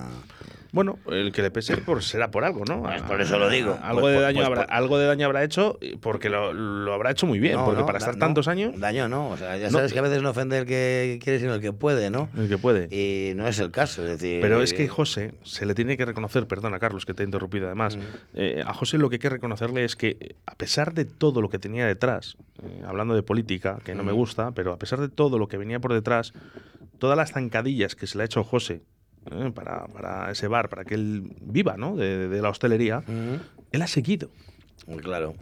Bueno, 0.71 0.99
el 1.11 1.33
que 1.33 1.41
le 1.41 1.51
pese 1.51 1.79
por, 1.79 2.03
será 2.03 2.31
por 2.31 2.45
algo, 2.45 2.65
¿no? 2.67 2.83
Pues 2.83 3.01
por 3.03 3.21
eso 3.23 3.39
lo 3.39 3.49
digo. 3.49 3.79
Algo, 3.83 4.03
Pues 4.03 4.15
de 4.17 4.21
daño 4.21 4.37
pues 4.39 4.47
habrá, 4.49 4.63
algo 4.65 4.99
de 4.99 5.07
daño 5.07 5.25
habrá 5.27 5.43
hecho 5.43 5.79
porque 6.03 6.29
lo, 6.29 6.53
lo 6.53 6.93
habrá 6.93 7.11
hecho 7.11 7.27
muy 7.27 7.39
bien. 7.39 7.55
no, 7.57 7.65
porque 7.65 7.81
no, 7.81 7.87
para 7.87 7.99
da- 7.99 8.05
estar 8.05 8.15
no, 8.17 8.21
tantos 8.21 8.49
años, 8.49 8.79
Daño 8.79 9.09
no, 9.09 9.31
o 9.31 9.37
sea, 9.39 9.57
ya 9.57 9.67
No. 9.71 9.79
sabes 9.79 9.93
que 9.95 9.99
a 9.99 10.03
veces 10.03 10.21
no 10.23 10.31
ofende 10.31 10.59
el 10.59 10.67
que 10.67 11.19
quiere, 11.23 11.39
sino 11.41 11.55
el 11.55 11.61
que 11.63 11.73
puede, 11.73 12.11
¿no? 12.11 12.29
el 12.37 12.49
que 12.49 12.59
puede. 12.59 12.89
Y 12.95 13.35
no 13.35 13.49
es 13.49 13.59
el 13.61 13.71
caso, 13.71 14.03
es 14.05 14.11
decir. 14.21 14.41
Pero 14.43 14.61
es 14.63 14.75
que 14.75 14.89
José 14.89 15.33
se 15.43 15.65
le 15.65 15.75
tiene 15.75 15.97
que 15.97 16.05
reconocer, 16.05 16.47
perdona 16.47 16.79
Carlos 16.79 17.07
que 17.07 17.15
te 17.15 17.23
he 17.23 17.27
interrumpido 17.27 17.67
además, 17.67 17.97
Mm. 17.97 18.01
eh, 18.35 18.63
a 18.67 18.75
José 18.75 18.99
lo 18.99 19.09
que 19.09 19.15
hay 19.17 19.21
que 19.21 19.31
reconocerle 19.31 19.85
es 19.85 19.97
que 19.97 20.17
eh, 20.21 20.35
a 20.47 20.55
pesar 20.55 20.93
de 20.93 21.07
todo 21.07 21.41
lo 21.41 21.49
que 21.49 21.59
tenía 21.59 21.87
detrás, 21.87 22.37
eh, 22.63 22.83
hablando 22.87 23.15
de 23.15 23.23
política, 23.23 23.79
que 23.85 23.95
no 23.95 24.03
me 24.05 24.13
Mm. 24.13 24.17
gusta, 24.17 24.51
pero 24.53 24.73
a 24.75 24.79
pesar 24.79 25.01
de 25.01 25.09
todo 25.09 25.39
lo 25.39 25.49
que 25.49 25.57
venía 25.57 25.81
por 25.81 25.95
detrás, 25.95 26.35
todas 26.99 27.17
las 27.17 27.33
zancadillas 27.33 27.95
que 27.95 28.07
se 28.07 28.19
le 28.19 28.23
ha 28.23 28.27
hecho 28.27 28.45
José 28.45 28.83
eh, 29.31 29.51
para, 29.55 29.87
para 29.87 30.31
ese 30.31 30.49
bar, 30.49 30.69
para 30.69 30.85
que 30.85 30.95
él 30.95 31.37
viva 31.41 31.77
¿no? 31.77 31.97
de, 31.97 32.29
de 32.29 32.43
la 32.43 32.51
hostelería, 32.51 33.03
él 33.73 33.83
ha 33.83 33.87
seguido. 33.87 34.31
Claro. 35.03 35.35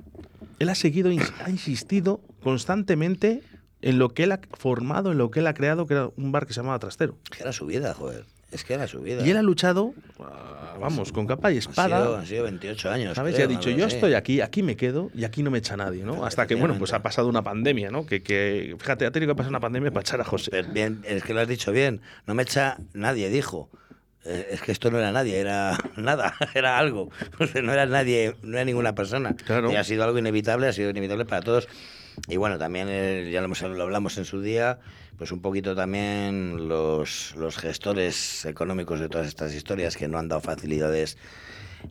Él 0.58 0.68
ha 0.68 0.74
seguido, 0.74 1.10
ha 1.44 1.50
insistido 1.50 2.20
constantemente 2.42 3.42
en 3.82 3.98
lo 3.98 4.08
que 4.10 4.24
él 4.24 4.32
ha 4.32 4.40
formado, 4.54 5.12
en 5.12 5.18
lo 5.18 5.30
que 5.30 5.40
él 5.40 5.46
ha 5.46 5.54
creado, 5.54 5.86
que 5.86 5.94
era 5.94 6.10
un 6.16 6.32
bar 6.32 6.46
que 6.46 6.52
se 6.52 6.60
llamaba 6.60 6.78
Trastero. 6.78 7.16
Que 7.30 7.42
era 7.42 7.52
su 7.52 7.66
vida, 7.66 7.94
joder. 7.94 8.24
Es 8.52 8.64
que 8.64 8.74
era 8.74 8.86
su 8.86 9.00
vida. 9.00 9.26
Y 9.26 9.30
él 9.30 9.36
ha 9.36 9.42
luchado, 9.42 9.92
vamos, 10.80 11.12
con 11.12 11.26
capa 11.26 11.50
y 11.50 11.54
Han 11.54 11.58
espada. 11.58 12.00
sido, 12.02 12.16
han 12.16 12.26
sido 12.26 12.44
28 12.44 12.90
años. 12.90 13.14
¿Sabes? 13.16 13.34
creo, 13.34 13.50
y 13.50 13.54
ha 13.54 13.56
dicho, 13.58 13.70
yo 13.70 13.86
estoy 13.86 14.14
aquí, 14.14 14.40
aquí 14.40 14.62
me 14.62 14.76
quedo 14.76 15.10
y 15.14 15.24
aquí 15.24 15.42
no 15.42 15.50
me 15.50 15.58
echa 15.58 15.76
nadie, 15.76 16.04
¿no? 16.04 16.24
Hasta 16.24 16.46
que, 16.46 16.54
bueno, 16.54 16.76
pues 16.78 16.92
ha 16.92 17.02
pasado 17.02 17.28
una 17.28 17.42
pandemia, 17.42 17.90
¿no? 17.90 18.06
Que, 18.06 18.22
que 18.22 18.76
fíjate, 18.78 19.06
ha 19.06 19.10
tenido 19.10 19.32
que 19.32 19.36
pasar 19.36 19.50
una 19.50 19.60
pandemia 19.60 19.90
para 19.90 20.02
echar 20.02 20.20
a 20.20 20.24
José. 20.24 20.50
Pero 20.50 20.68
bien, 20.72 21.02
es 21.06 21.22
que 21.22 21.34
lo 21.34 21.40
has 21.40 21.48
dicho 21.48 21.72
bien. 21.72 22.00
No 22.26 22.34
me 22.34 22.42
echa 22.44 22.78
nadie, 22.94 23.28
dijo. 23.30 23.68
Eh, 24.24 24.48
Es 24.52 24.60
que 24.62 24.72
esto 24.72 24.90
no 24.90 24.98
era 24.98 25.12
nadie, 25.12 25.38
era 25.38 25.76
nada, 25.96 26.34
era 26.54 26.78
algo. 26.78 27.10
No 27.62 27.72
era 27.72 27.86
nadie, 27.86 28.36
no 28.42 28.56
era 28.56 28.64
ninguna 28.64 28.94
persona. 28.94 29.34
Claro. 29.34 29.70
Y 29.72 29.76
ha 29.76 29.84
sido 29.84 30.04
algo 30.04 30.18
inevitable, 30.18 30.68
ha 30.68 30.72
sido 30.72 30.90
inevitable 30.90 31.24
para 31.24 31.42
todos. 31.42 31.68
Y 32.28 32.36
bueno, 32.36 32.58
también 32.58 32.86
eh, 32.90 33.28
ya 33.32 33.40
lo, 33.40 33.46
hemos- 33.46 33.60
lo 33.62 33.82
hablamos 33.82 34.16
en 34.18 34.24
su 34.24 34.40
día, 34.40 34.78
pues 35.16 35.32
un 35.32 35.40
poquito 35.40 35.74
también 35.74 36.68
los, 36.68 37.34
los 37.36 37.56
gestores 37.56 38.44
económicos 38.44 39.00
de 39.00 39.08
todas 39.08 39.26
estas 39.26 39.54
historias 39.54 39.96
que 39.96 40.08
no 40.08 40.18
han 40.18 40.28
dado 40.28 40.40
facilidades 40.40 41.16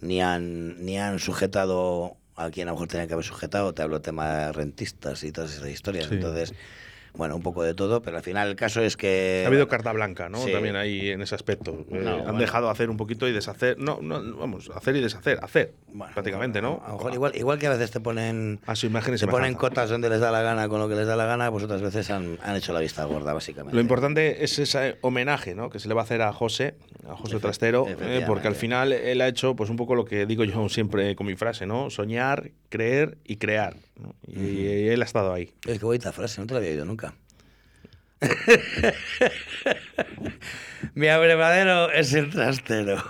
ni 0.01 0.21
han, 0.21 0.83
ni 0.83 0.99
han 0.99 1.19
sujetado 1.19 2.17
a 2.35 2.49
quien 2.49 2.67
a 2.67 2.71
lo 2.71 2.75
mejor 2.75 2.87
tenía 2.87 3.07
que 3.07 3.13
haber 3.13 3.25
sujetado. 3.25 3.73
Te 3.73 3.81
hablo 3.81 4.01
tema 4.01 4.29
de 4.29 4.51
rentistas 4.51 5.23
y 5.23 5.31
todas 5.31 5.53
esas 5.53 5.69
historias. 5.69 6.07
Sí. 6.07 6.15
Entonces, 6.15 6.53
bueno, 7.17 7.35
un 7.35 7.41
poco 7.41 7.63
de 7.63 7.73
todo, 7.73 8.01
pero 8.01 8.17
al 8.17 8.23
final 8.23 8.49
el 8.49 8.55
caso 8.55 8.81
es 8.81 8.97
que... 8.97 9.43
Ha 9.45 9.47
habido 9.47 9.67
carta 9.67 9.91
blanca, 9.91 10.29
¿no? 10.29 10.37
Sí. 10.43 10.51
También 10.51 10.75
ahí 10.75 11.09
en 11.09 11.21
ese 11.21 11.35
aspecto. 11.35 11.85
Eh, 11.91 12.23
han 12.27 12.37
dejado 12.37 12.69
hacer 12.69 12.89
un 12.89 12.97
poquito 12.97 13.27
y 13.27 13.31
deshacer. 13.31 13.77
No, 13.79 13.99
no, 14.01 14.21
vamos, 14.37 14.69
hacer 14.75 14.95
y 14.95 15.01
deshacer, 15.01 15.39
hacer. 15.41 15.73
Bueno, 15.93 16.13
prácticamente, 16.13 16.61
¿no? 16.61 16.81
A 16.85 16.89
lo 16.89 16.97
mejor 16.97 17.13
igual, 17.13 17.35
igual 17.35 17.59
que 17.59 17.67
a 17.67 17.71
veces 17.71 17.91
te 17.91 17.99
ponen, 17.99 18.59
A 18.65 18.75
su 18.75 18.85
imagen 18.87 19.15
y 19.15 19.17
te 19.17 19.27
ponen 19.27 19.53
cotas 19.55 19.89
donde 19.89 20.09
les 20.09 20.19
da 20.19 20.31
la 20.31 20.41
gana 20.41 20.67
con 20.67 20.79
lo 20.79 20.89
que 20.89 20.95
les 20.95 21.07
da 21.07 21.15
la 21.15 21.25
gana, 21.25 21.49
pues 21.51 21.63
otras 21.63 21.81
veces 21.81 22.09
han, 22.11 22.37
han 22.43 22.55
hecho 22.55 22.73
la 22.73 22.79
vista 22.79 23.03
gorda, 23.05 23.33
básicamente. 23.33 23.75
Lo 23.75 23.81
importante 23.81 24.43
es 24.43 24.59
ese 24.59 24.97
homenaje 25.01 25.55
¿no? 25.55 25.69
que 25.69 25.79
se 25.79 25.87
le 25.87 25.93
va 25.93 26.01
a 26.01 26.03
hacer 26.03 26.21
a 26.21 26.33
José, 26.33 26.75
a 27.07 27.15
José 27.15 27.37
Efe- 27.37 27.41
Trastero, 27.41 27.85
eh, 27.87 28.23
porque 28.27 28.47
al 28.47 28.55
final 28.55 28.91
él 28.93 29.21
ha 29.21 29.27
hecho 29.27 29.55
pues 29.55 29.69
un 29.69 29.77
poco 29.77 29.95
lo 29.95 30.05
que 30.05 30.25
digo 30.25 30.43
yo 30.43 30.67
siempre 30.69 31.15
con 31.15 31.27
mi 31.27 31.35
frase, 31.35 31.65
¿no? 31.65 31.89
Soñar, 31.89 32.51
creer 32.69 33.17
y 33.23 33.37
crear. 33.37 33.75
¿no? 33.97 34.13
Y, 34.27 34.39
y 34.41 34.87
él 34.89 35.01
ha 35.01 35.05
estado 35.05 35.31
ahí. 35.33 35.53
Oye, 35.67 35.79
qué 35.79 35.85
bonita 35.85 36.11
frase, 36.11 36.41
no 36.41 36.47
te 36.47 36.53
la 36.53 36.57
había 36.59 36.71
oído 36.71 36.83
nunca. 36.85 37.04
Mi 40.95 41.07
abrevadero 41.07 41.91
es 41.91 42.13
el 42.13 42.29
trastero. 42.29 43.03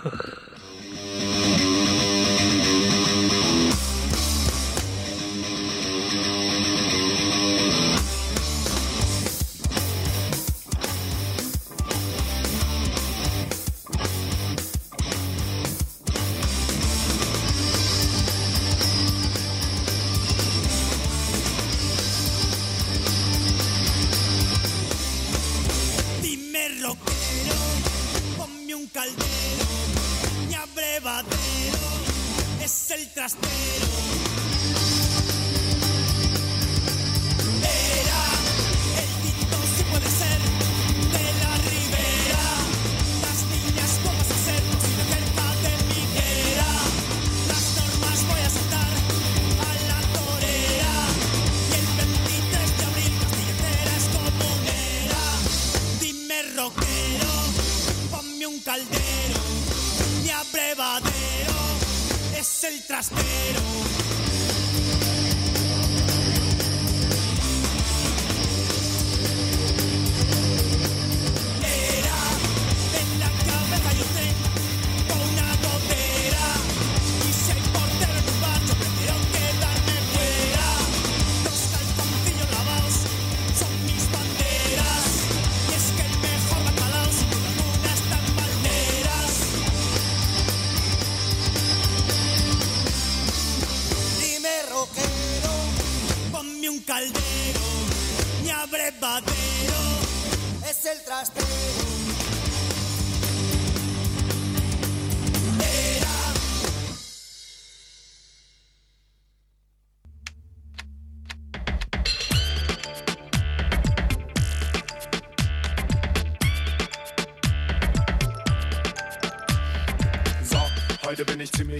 El 62.68 62.82
trastero. 62.82 64.05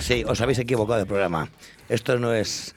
Sí, 0.06 0.22
os 0.26 0.40
habéis 0.40 0.58
equivocado 0.60 1.00
de 1.00 1.06
programa. 1.06 1.48
Esto 1.88 2.18
no 2.18 2.32
es... 2.32 2.74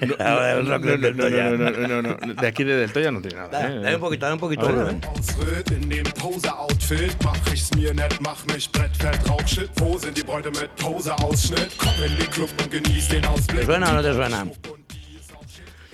No, 0.00 0.08
no, 0.18 0.78
no, 0.78 0.78
no, 0.78 1.16
Toya. 1.16 1.44
no, 1.50 1.70
no, 1.70 2.02
no, 2.02 2.02
no, 2.02 2.34
De 2.34 2.46
aquí 2.46 2.64
de 2.64 2.76
Del 2.76 2.92
Toya 2.92 3.10
no 3.10 3.22
tiene 3.22 3.36
nada. 3.36 3.48
Dale, 3.48 3.76
¿eh? 3.76 3.80
dale 3.80 3.94
un 3.96 4.00
poquito, 4.02 4.26
dale 4.26 4.34
un 4.34 4.40
poquito. 4.40 4.66
A 4.66 4.68
ver, 4.68 4.76
volumen. 4.76 5.00
Ausritt 5.08 5.70
in 5.70 5.88
dem 5.88 6.04
Pose-Outfit, 6.20 7.16
mach 7.24 7.40
ich's 7.54 7.70
mir 7.74 7.94
nett, 7.94 8.20
mach 8.20 8.44
mich 8.52 8.70
brettfett, 8.70 9.26
Rauchshit. 9.26 9.70
Wo 9.80 9.96
sind 9.96 10.14
die 10.18 10.22
Bräute 10.22 10.50
mit 10.50 10.68
Pose-Ausschnitt? 10.76 11.70
Komm 11.78 11.94
in 12.04 12.14
den 12.18 12.28
Club 12.30 12.50
und 12.62 12.70
genieß 12.70 13.08
den 13.08 13.22
¿Te 13.22 13.28
Ausblick. 13.28 13.64
suena 13.64 13.90
o 13.90 13.94
no 13.94 14.02
te 14.02 14.12
suena? 14.12 14.46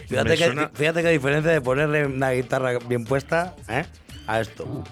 Fíjate 0.09 0.37
que, 0.37 0.45
suena- 0.47 0.71
fíjate 0.75 1.03
que 1.03 1.09
diferencia 1.11 1.53
de 1.53 1.61
ponerle 1.61 2.07
una 2.07 2.33
guitarra 2.33 2.79
bien 2.89 3.05
puesta 3.05 3.55
¿eh? 3.69 3.85
a 4.27 4.41
esto. 4.41 4.83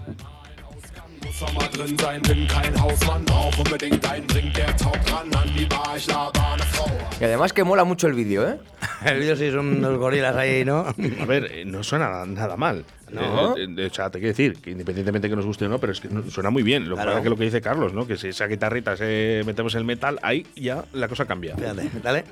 Muss 1.25 1.39
doch 1.41 1.53
mal 1.55 1.69
drin 1.69 1.97
sein, 1.99 2.23
bin 2.23 2.47
kein 2.49 2.81
Hausmann, 2.83 3.25
brauch 3.25 3.57
unbedingt 3.59 4.05
einen 4.11 4.27
Drink, 4.27 4.55
der 4.55 4.75
taugt 4.77 5.13
ran 5.13 5.33
an 5.35 5.51
die 5.57 5.65
Bar, 5.67 5.95
ich 5.97 6.07
laber 6.07 6.53
eine 6.55 6.63
Frau. 6.65 6.91
Y 7.21 7.25
además 7.25 7.53
que 7.53 7.63
mola 7.65 7.85
mucho 7.85 8.07
el 8.07 8.15
vídeo, 8.15 8.49
¿eh? 8.49 8.59
El 9.05 9.19
vídeo 9.21 9.37
sí 9.37 9.51
son 9.51 9.77
unos 9.79 9.99
gorilas 9.99 10.35
ahí, 10.37 10.65
¿no? 10.65 10.81
A 11.21 11.25
ver, 11.27 11.51
eh, 11.53 11.65
no 11.65 11.83
suena 11.83 12.25
nada 12.27 12.57
mal. 12.57 12.85
No. 13.11 13.57
Eh, 13.57 13.67
eh, 13.77 13.89
o 13.91 13.95
sea, 13.95 14.11
te 14.11 14.19
quiero 14.19 14.33
decir 14.33 14.59
que 14.61 14.71
independientemente 14.71 15.29
que 15.29 15.37
nos 15.37 15.45
guste 15.47 15.65
o 15.67 15.69
no, 15.69 15.79
pero 15.79 15.93
es 15.93 16.01
que 16.01 16.09
no- 16.09 16.23
suena 16.31 16.51
muy 16.51 16.63
bien. 16.63 16.85
Lo 16.89 16.97
que 16.97 17.03
Claro. 17.03 17.11
pasa 17.11 17.19
es 17.19 17.23
que 17.25 17.31
lo 17.31 17.37
que 17.37 17.45
dice 17.45 17.61
Carlos, 17.63 17.93
¿no? 17.95 18.07
Que 18.07 18.17
si 18.17 18.29
esa 18.29 18.47
guitarrita 18.47 18.97
se 18.97 19.43
metemos 19.47 19.75
el 19.75 19.85
metal, 19.85 20.19
ahí 20.23 20.47
ya 20.55 20.85
la 20.93 21.09
cosa 21.09 21.25
cambia. 21.27 21.57
Fíjate, 21.57 21.91
dale. 22.03 22.25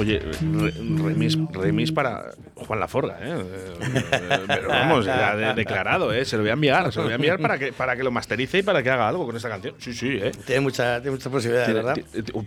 Oye, 0.00 0.18
re- 0.18 0.70
remis, 1.02 1.38
remis 1.52 1.92
para 1.92 2.32
Juan 2.54 2.80
Laforga, 2.80 3.18
¿eh? 3.20 3.44
Eh, 3.82 4.38
Pero 4.46 4.68
vamos, 4.68 5.04
ya 5.04 5.36
de- 5.36 5.54
declarado, 5.54 6.12
¿eh? 6.12 6.24
Se 6.24 6.36
lo 6.36 6.42
voy 6.42 6.50
a 6.50 6.54
enviar, 6.54 6.90
se 6.92 6.98
lo 6.98 7.04
voy 7.04 7.12
a 7.12 7.16
enviar 7.16 7.38
para 7.38 7.58
que, 7.58 7.72
para 7.72 7.96
que 7.96 8.02
lo 8.02 8.10
masterice 8.10 8.58
y 8.58 8.62
para 8.62 8.82
que 8.82 8.90
haga 8.90 9.08
algo 9.08 9.26
con 9.26 9.36
esta 9.36 9.48
canción. 9.48 9.74
Sí, 9.78 9.92
sí, 9.94 10.08
¿eh? 10.20 10.32
Tiene 10.46 10.60
mucha, 10.62 11.00
tiene 11.00 11.16
mucha 11.16 11.30
posibilidad, 11.30 11.64
Tiene- 11.66 11.82
¿verdad? 11.82 11.96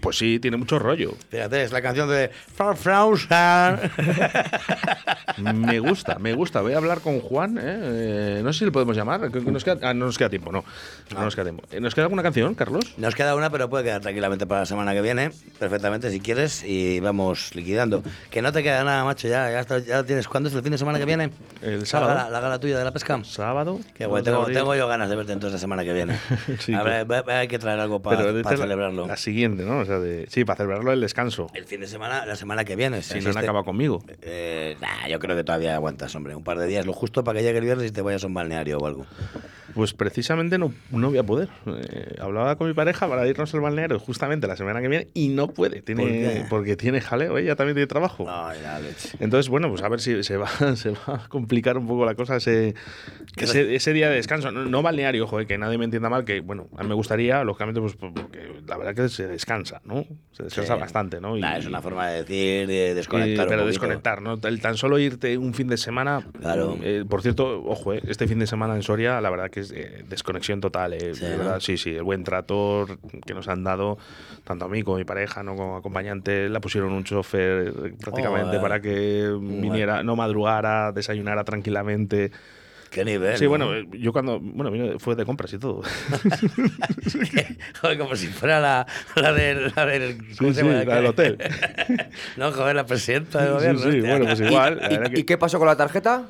pues 0.01 0.17
sí, 0.17 0.39
tiene 0.39 0.57
mucho 0.57 0.79
rollo. 0.79 1.13
Fíjate, 1.29 1.63
es 1.63 1.71
la 1.71 1.81
canción 1.81 2.09
de 2.09 2.29
Frausa. 2.75 3.79
Me 5.37 5.79
gusta, 5.79 6.19
me 6.19 6.33
gusta. 6.33 6.61
Voy 6.61 6.73
a 6.73 6.77
hablar 6.77 6.99
con 7.01 7.19
Juan, 7.19 7.57
¿eh? 7.57 7.61
Eh, 7.63 8.41
no 8.43 8.53
sé 8.53 8.59
si 8.59 8.65
le 8.65 8.71
podemos 8.71 8.95
llamar. 8.95 9.31
Nos 9.43 9.63
queda, 9.63 9.77
ah, 9.81 9.93
no 9.93 10.05
nos 10.05 10.17
queda 10.17 10.29
tiempo, 10.29 10.51
no. 10.51 10.63
No 11.13 11.21
nos 11.23 11.35
queda 11.35 11.45
tiempo. 11.45 11.63
Eh, 11.71 11.79
¿Nos 11.79 11.95
queda 11.95 12.05
alguna 12.05 12.21
canción, 12.23 12.53
Carlos? 12.55 12.93
Nos 12.97 13.15
queda 13.15 13.35
una, 13.35 13.49
pero 13.49 13.69
puede 13.69 13.83
quedar 13.83 14.01
tranquilamente 14.01 14.45
para 14.45 14.61
la 14.61 14.65
semana 14.65 14.93
que 14.93 15.01
viene, 15.01 15.31
perfectamente 15.59 16.11
si 16.11 16.19
quieres, 16.19 16.63
y 16.63 16.99
vamos 16.99 17.42
liquidando. 17.55 18.03
Que 18.31 18.41
no 18.41 18.51
te 18.51 18.63
queda 18.63 18.83
nada, 18.83 19.03
macho, 19.03 19.27
ya, 19.27 19.49
ya, 19.51 19.59
está- 19.59 19.79
ya 19.79 19.97
lo 19.97 20.05
tienes. 20.05 20.27
¿Cuándo 20.27 20.49
es 20.49 20.55
el 20.55 20.61
fin 20.63 20.71
de 20.71 20.77
semana 20.77 20.97
que 20.99 21.05
viene? 21.05 21.31
El 21.61 21.85
sábado. 21.85 22.09
La 22.13 22.17
gala, 22.23 22.29
la 22.31 22.39
gala 22.39 22.59
tuya 22.59 22.77
de 22.77 22.83
la 22.83 22.91
pesca. 22.91 23.19
Sábado. 23.23 23.79
Qué 23.93 24.05
guay, 24.05 24.23
tengo, 24.23 24.75
yo 24.75 24.87
ganas 24.87 25.09
de 25.09 25.15
verte 25.15 25.33
entonces 25.33 25.53
la 25.53 25.59
semana 25.59 25.83
que 25.83 25.93
viene. 25.93 26.17
Sí, 26.59 26.73
A 26.73 26.83
ver, 26.83 27.05
pero- 27.07 27.23
va- 27.25 27.39
hay 27.39 27.47
que 27.47 27.59
traer 27.59 27.79
algo 27.79 28.01
para 28.01 28.23
celebrarlo. 28.57 29.07
La 29.07 29.17
siguiente, 29.17 29.63
¿no? 29.63 29.79
O 29.79 29.85
sea, 29.85 29.99
de, 29.99 30.27
sí, 30.29 30.45
para 30.45 30.57
celebrarlo 30.57 30.91
el 30.93 31.01
descanso. 31.01 31.47
El 31.53 31.65
fin 31.65 31.81
de 31.81 31.87
semana, 31.87 32.25
la 32.25 32.35
semana 32.35 32.63
que 32.65 32.75
viene. 32.75 33.01
Si 33.01 33.19
no 33.19 33.29
han 33.31 33.37
acabado 33.37 33.65
conmigo. 33.65 34.03
Eh, 34.21 34.77
nah, 34.81 35.07
yo 35.07 35.19
creo 35.19 35.35
que 35.35 35.43
todavía 35.43 35.75
aguantas, 35.75 36.13
hombre. 36.15 36.35
Un 36.35 36.43
par 36.43 36.57
de 36.59 36.67
días, 36.67 36.85
lo 36.85 36.93
justo 36.93 37.23
para 37.23 37.39
que 37.39 37.43
llegue 37.45 37.59
el 37.59 37.65
viernes 37.65 37.87
y 37.89 37.91
te 37.91 38.01
vayas 38.01 38.23
a 38.23 38.27
un 38.27 38.33
balneario 38.33 38.77
o 38.77 38.87
algo. 38.87 39.05
Pues 39.73 39.93
precisamente 39.93 40.57
no, 40.57 40.73
no 40.91 41.09
voy 41.09 41.17
a 41.17 41.23
poder. 41.23 41.49
Eh, 41.65 42.15
hablaba 42.19 42.55
con 42.57 42.67
mi 42.67 42.73
pareja 42.73 43.07
para 43.07 43.27
irnos 43.27 43.53
al 43.53 43.61
balneario 43.61 43.99
justamente 43.99 44.47
la 44.47 44.55
semana 44.55 44.81
que 44.81 44.87
viene 44.87 45.07
y 45.13 45.29
no 45.29 45.47
puede. 45.47 45.81
Tiene. 45.81 46.45
Porque 46.49 46.75
tiene 46.75 47.01
jaleo, 47.01 47.37
ella 47.37 47.55
también 47.55 47.75
tiene 47.75 47.87
trabajo. 47.87 48.25
Ay, 48.29 48.59
la 48.61 48.79
leche. 48.79 49.09
Entonces, 49.19 49.49
bueno, 49.49 49.69
pues 49.69 49.81
a 49.81 49.89
ver 49.89 49.99
si 50.01 50.23
se 50.23 50.37
va, 50.37 50.47
se 50.75 50.91
va 50.91 51.23
a 51.25 51.27
complicar 51.29 51.77
un 51.77 51.87
poco 51.87 52.05
la 52.05 52.15
cosa 52.15 52.35
ese, 52.37 52.75
ese, 53.37 53.75
ese 53.75 53.93
día 53.93 54.09
de 54.09 54.15
descanso. 54.15 54.51
No, 54.51 54.65
no 54.65 54.81
balneario, 54.81 55.25
joder, 55.27 55.47
que 55.47 55.57
nadie 55.57 55.77
me 55.77 55.85
entienda 55.85 56.09
mal, 56.09 56.23
que 56.25 56.41
bueno, 56.41 56.67
a 56.77 56.83
mí 56.83 56.89
me 56.89 56.95
gustaría, 56.95 57.43
lógicamente, 57.43 57.81
pues 57.81 57.95
porque 57.95 58.61
la 58.67 58.77
verdad 58.77 58.93
que 58.95 59.09
se 59.09 59.27
descansa, 59.27 59.81
¿no? 59.85 60.05
Se 60.31 60.43
descansa 60.43 60.75
Sí. 60.75 60.79
bastante, 60.81 61.19
¿no? 61.21 61.37
Y- 61.37 61.41
Nah, 61.41 61.57
es 61.57 61.65
una 61.65 61.81
forma 61.81 62.07
de 62.09 62.23
decir, 62.23 62.67
de 62.67 62.93
desconectar. 62.93 63.47
pero 63.47 63.65
desconectar, 63.65 64.21
¿no? 64.21 64.39
El 64.43 64.61
tan 64.61 64.77
solo 64.77 64.99
irte 64.99 65.37
un 65.37 65.53
fin 65.53 65.67
de 65.67 65.77
semana. 65.77 66.25
Claro. 66.39 66.77
eh, 66.81 67.03
por 67.07 67.21
cierto, 67.21 67.63
ojo, 67.65 67.93
eh, 67.93 68.01
este 68.07 68.27
fin 68.27 68.39
de 68.39 68.47
semana 68.47 68.75
en 68.75 68.83
Soria, 68.83 69.19
la 69.21 69.29
verdad 69.29 69.49
que 69.49 69.62
es 69.63 69.71
eh, 69.71 70.03
desconexión 70.07 70.61
total. 70.61 70.93
eh, 70.93 71.15
Sí, 71.15 71.25
de 71.25 71.31
¿no? 71.31 71.37
verdad, 71.39 71.59
sí, 71.59 71.77
sí. 71.77 71.95
El 71.95 72.03
buen 72.03 72.23
trato 72.23 72.85
que 73.25 73.33
nos 73.33 73.47
han 73.47 73.63
dado, 73.63 73.97
tanto 74.43 74.65
a 74.65 74.69
mí 74.69 74.83
como 74.83 74.95
a 74.95 74.99
mi 74.99 75.05
pareja, 75.05 75.41
¿no? 75.43 75.55
Como 75.55 75.77
acompañante, 75.77 76.49
la 76.49 76.61
pusieron 76.61 76.91
un 76.93 77.03
chofer 77.03 77.67
eh, 77.67 77.93
prácticamente 77.99 78.57
Joder. 78.57 78.61
para 78.61 78.81
que 78.81 79.35
viniera, 79.41 80.03
no 80.03 80.15
madrugara, 80.15 80.91
desayunara 80.91 81.43
tranquilamente. 81.43 82.31
Qué 82.91 83.03
nivel. 83.03 83.35
Sí, 83.39 83.45
¿no? 83.45 83.49
bueno, 83.49 83.73
eh, 83.73 83.87
yo 83.93 84.13
cuando. 84.13 84.39
Bueno, 84.39 84.69
vino- 84.69 84.99
fue 84.99 85.15
de 85.15 85.25
compras 85.25 85.51
y 85.53 85.57
todo. 85.57 85.81
Joder, 87.81 87.97
como 87.97 88.15
si 88.15 88.27
fuera 88.27 88.59
la, 88.59 88.85
la 89.15 89.33
del. 89.33 89.73
La 89.75 89.85
del, 89.87 90.17
¿cómo 90.37 90.51
Sí, 90.51 90.55
se 90.55 90.61
llama? 90.63 90.79
sí, 90.81 90.85
la 90.85 90.95
del 90.97 91.05
hotel. 91.07 91.37
no, 92.37 92.51
joder, 92.51 92.75
la 92.75 92.85
presidenta 92.85 93.39
del 93.39 93.47
Sí, 93.49 93.53
gobierno. 93.55 93.79
sí, 93.81 93.87
hostia. 93.87 94.09
bueno, 94.09 94.25
pues 94.25 94.39
igual. 94.41 94.75
verdad 94.75 95.07
¿Y, 95.07 95.11
que- 95.13 95.19
y 95.21 95.23
qué 95.23 95.37
pasó 95.39 95.57
con 95.57 95.67
la 95.67 95.75
tarjeta? 95.75 96.25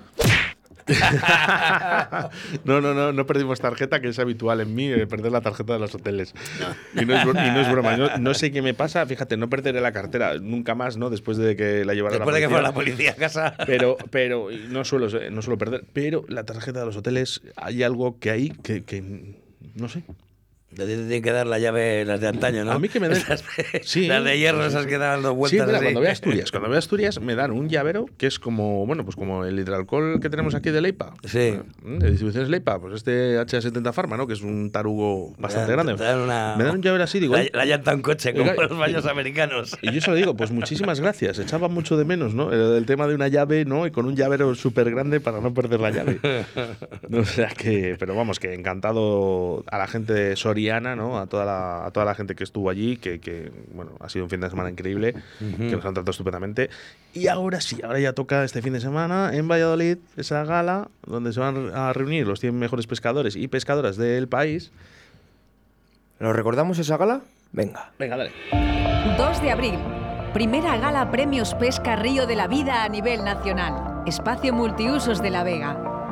no, 2.66 2.82
no, 2.82 2.94
no, 2.94 3.14
no 3.14 3.26
perdimos 3.26 3.60
tarjeta, 3.60 4.02
que 4.02 4.10
es 4.10 4.20
habitual 4.20 4.62
en 4.62 4.76
mí, 4.76 4.88
eh, 4.88 5.08
perder 5.08 5.32
la 5.32 5.42
tarjeta 5.42 5.74
de 5.74 5.80
los 5.80 5.96
hoteles. 5.96 6.34
Y, 6.94 7.06
no 7.06 7.16
es, 7.16 7.24
y 7.26 7.28
no 7.28 7.62
es 7.62 7.72
broma. 7.72 7.98
No, 7.98 8.18
no 8.18 8.34
sé 8.34 8.52
qué 8.52 8.62
me 8.62 8.74
pasa, 8.74 9.06
fíjate, 9.06 9.38
no 9.38 9.50
perderé 9.50 9.82
la 9.82 9.92
cartera 9.92 10.38
nunca 10.40 10.76
más, 10.76 10.98
¿no? 10.98 11.10
Después 11.10 11.38
de 11.38 11.56
que 11.56 11.86
la 11.86 11.94
llevara 11.94 12.16
Después 12.16 12.34
de 12.34 12.42
la 12.42 12.48
que 12.48 12.50
fuera 12.50 12.64
la 12.64 12.74
policía 12.74 13.12
a 13.12 13.16
casa. 13.16 13.56
Pero, 13.66 13.98
pero 14.12 14.50
no 14.70 14.84
suelo, 14.84 15.08
no 15.32 15.42
suelo 15.42 15.58
perder. 15.58 15.86
Pero 15.94 16.26
la 16.28 16.44
tarjeta 16.44 16.80
de 16.80 16.86
los 16.86 16.98
hoteles, 16.98 17.42
hay 17.56 17.84
algo 17.84 18.20
que 18.20 18.32
hay 18.32 18.50
que, 18.50 18.84
que 18.84 19.02
no 19.76 19.88
sé. 19.88 20.04
Te 20.76 20.86
tienen 20.86 21.22
que 21.22 21.32
dar 21.32 21.48
la 21.48 21.60
llave, 21.60 22.04
las 22.06 22.20
de 22.20 22.28
antaño, 22.28 22.64
¿no? 22.66 22.72
A 22.72 22.80
mí 22.80 22.90
que 22.90 23.00
me 23.00 23.10
den- 23.10 23.22
Sí. 23.84 24.08
Las 24.08 24.24
de 24.24 24.38
hierro, 24.38 24.66
esas 24.66 24.86
que 24.86 24.98
dan 24.98 25.22
dos 25.22 25.34
Sí, 25.34 25.58
vueltas. 25.58 25.68
mira, 25.68 25.78
así. 25.78 25.84
cuando 25.86 26.00
voy 26.02 26.08
a 26.10 26.12
Asturias, 26.12 26.52
cuando 26.52 26.68
voy 26.70 26.76
a 26.76 26.80
Asturias 26.80 27.22
me 27.22 27.36
dan 27.36 27.52
un 27.52 27.70
llavero 27.70 28.06
que 28.18 28.28
es 28.28 28.40
como, 28.40 28.86
bueno, 28.86 29.04
pues 29.04 29.16
como 29.16 29.46
el 29.46 29.60
hidralcohol 29.60 30.20
que 30.20 30.30
tenemos 30.30 30.56
aquí 30.56 30.70
de 30.72 30.82
Leipa. 30.82 31.14
Sí. 31.24 31.54
Mm, 31.84 31.98
De 32.00 32.10
distribuciones 32.10 32.50
Leipa, 32.50 32.80
pues 32.80 32.96
este 32.96 33.38
H70 33.40 33.94
Pharma, 33.94 34.18
¿no? 34.18 34.28
Que 34.28 34.34
es 34.34 34.42
un 34.42 34.72
tarugo 34.72 35.34
bastante 35.38 35.76
dan- 35.76 35.86
grande. 35.86 35.96
te 35.96 36.04
dan 36.04 36.20
una- 36.20 36.56
Me 36.58 36.64
dan 36.64 36.76
un 36.76 36.82
llavero 36.82 37.04
así, 37.04 37.20
digo. 37.20 37.36
La, 37.36 37.46
la 37.54 37.66
llanta 37.66 37.92
a 37.92 37.96
un 37.96 38.02
coche, 38.02 38.34
como 38.34 38.52
los 38.54 38.78
baños 38.78 39.06
americanos. 39.06 39.78
Y 39.82 39.92
yo 39.92 40.02
se 40.02 40.10
lo 40.10 40.16
digo, 40.16 40.36
pues 40.36 40.52
muchísimas 40.52 41.00
gracias. 41.00 41.40
Echaba 41.40 41.68
mucho 41.68 41.98
de 41.98 42.06
menos, 42.06 42.34
¿no? 42.34 42.52
El, 42.52 42.78
el 42.78 42.86
tema 42.86 43.08
de 43.08 43.16
una 43.16 43.28
llave, 43.28 43.66
¿no? 43.66 43.86
Y 43.88 43.92
con 43.92 44.06
un 44.06 44.16
llavero 44.16 44.54
súper 44.56 44.90
grande 44.92 45.20
para 45.20 45.40
no 45.42 45.54
perder 45.54 45.80
la 45.80 45.92
llave. 45.92 46.20
O 47.14 47.26
sea 47.26 47.50
que, 47.50 47.96
pero 48.00 48.16
vamos, 48.16 48.40
que 48.40 48.54
encantado 48.54 49.64
a 49.70 49.78
la 49.78 49.88
gente 49.88 50.36
¿no? 50.96 51.18
A 51.18 51.28
toda 51.28 51.46
la, 51.46 51.86
a 51.86 51.92
toda 51.92 52.06
la 52.06 52.16
gente 52.16 52.36
que 52.36 52.44
estuvo 52.44 52.70
allí, 52.70 52.98
que, 52.98 53.20
que, 53.20 53.52
bueno, 53.74 53.92
ha 54.00 54.10
sido 54.10 54.26
un 54.26 54.30
fin 54.30 54.40
de 54.42 54.50
semana 54.50 54.70
increíble, 54.70 55.14
que 55.40 55.76
nos 55.76 55.86
han 55.86 55.94
tratado 55.94 56.12
estupendamente. 56.12 56.70
Y 57.14 57.28
ahora 57.28 57.62
sí, 57.62 57.80
ahora 57.84 58.00
ya 58.00 58.14
toca 58.14 58.44
este 58.44 58.62
fin 58.62 58.74
de 58.74 58.82
semana 58.82 59.32
en 59.34 59.48
Valladolid, 59.48 59.98
esa 60.18 60.44
gala, 60.46 60.90
donde 61.06 61.34
se 61.34 61.40
van 61.40 61.72
a 61.74 61.94
reunir 61.94 62.28
los 62.28 62.40
100 62.40 62.58
mejores 62.58 62.88
pescadores 62.88 63.36
y 63.36 63.48
pescadoras 63.48 63.98
del 63.98 64.28
país. 64.28 64.72
¿Lo 66.20 66.34
recordamos 66.34 66.80
esa 66.80 66.98
gala? 66.98 67.22
Venga. 67.52 67.92
Venga, 68.00 68.18
dale. 68.18 68.32
2 69.18 69.42
de 69.42 69.52
abril. 69.52 69.80
Primera 70.34 70.78
gala 70.78 71.12
Premios 71.12 71.54
Pesca 71.54 71.96
Río 71.96 72.26
de 72.26 72.36
la 72.36 72.48
Vida 72.48 72.84
a 72.84 72.90
nivel 72.90 73.24
nacional. 73.24 74.02
Espacio 74.08 74.54
Multiusos 74.54 75.22
de 75.22 75.30
La 75.30 75.44
Vega. 75.44 75.93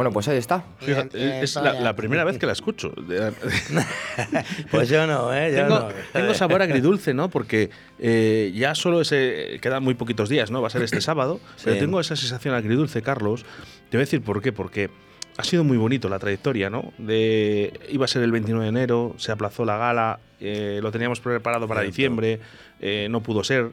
Bueno, 0.00 0.12
pues 0.12 0.28
ahí 0.28 0.38
está. 0.38 0.64
Fíjate, 0.78 1.18
Bien, 1.18 1.30
es 1.42 1.54
la, 1.56 1.74
la 1.74 1.94
primera 1.94 2.24
vez 2.24 2.38
que 2.38 2.46
la 2.46 2.52
escucho. 2.52 2.90
Pues 4.70 4.88
yo 4.88 5.06
no, 5.06 5.30
¿eh? 5.34 5.50
Yo 5.52 5.56
tengo, 5.64 5.78
no. 5.80 5.88
tengo 6.14 6.32
sabor 6.32 6.62
agridulce, 6.62 7.12
¿no? 7.12 7.28
Porque 7.28 7.68
eh, 7.98 8.50
ya 8.54 8.74
solo 8.74 9.02
ese. 9.02 9.58
Quedan 9.60 9.82
muy 9.82 9.92
poquitos 9.92 10.30
días, 10.30 10.50
¿no? 10.50 10.62
Va 10.62 10.68
a 10.68 10.70
ser 10.70 10.80
este 10.80 11.02
sábado. 11.02 11.38
Pero 11.62 11.74
Sí. 11.74 11.80
tengo 11.80 12.00
esa 12.00 12.16
sensación 12.16 12.54
agridulce, 12.54 13.02
Carlos. 13.02 13.44
Te 13.90 13.98
voy 13.98 14.02
a 14.02 14.06
decir 14.06 14.22
por 14.22 14.40
qué. 14.40 14.52
Porque 14.54 14.88
ha 15.36 15.44
sido 15.44 15.64
muy 15.64 15.76
bonito 15.76 16.08
la 16.08 16.18
trayectoria, 16.18 16.70
¿no? 16.70 16.94
De, 16.96 17.78
iba 17.90 18.06
a 18.06 18.08
ser 18.08 18.22
el 18.22 18.32
29 18.32 18.64
de 18.64 18.68
enero, 18.70 19.14
se 19.18 19.32
aplazó 19.32 19.66
la 19.66 19.76
gala, 19.76 20.18
eh, 20.40 20.80
lo 20.82 20.90
teníamos 20.92 21.20
preparado 21.20 21.68
para 21.68 21.80
Cierto. 21.82 21.90
diciembre, 21.94 22.40
eh, 22.80 23.06
no 23.10 23.22
pudo 23.22 23.44
ser. 23.44 23.70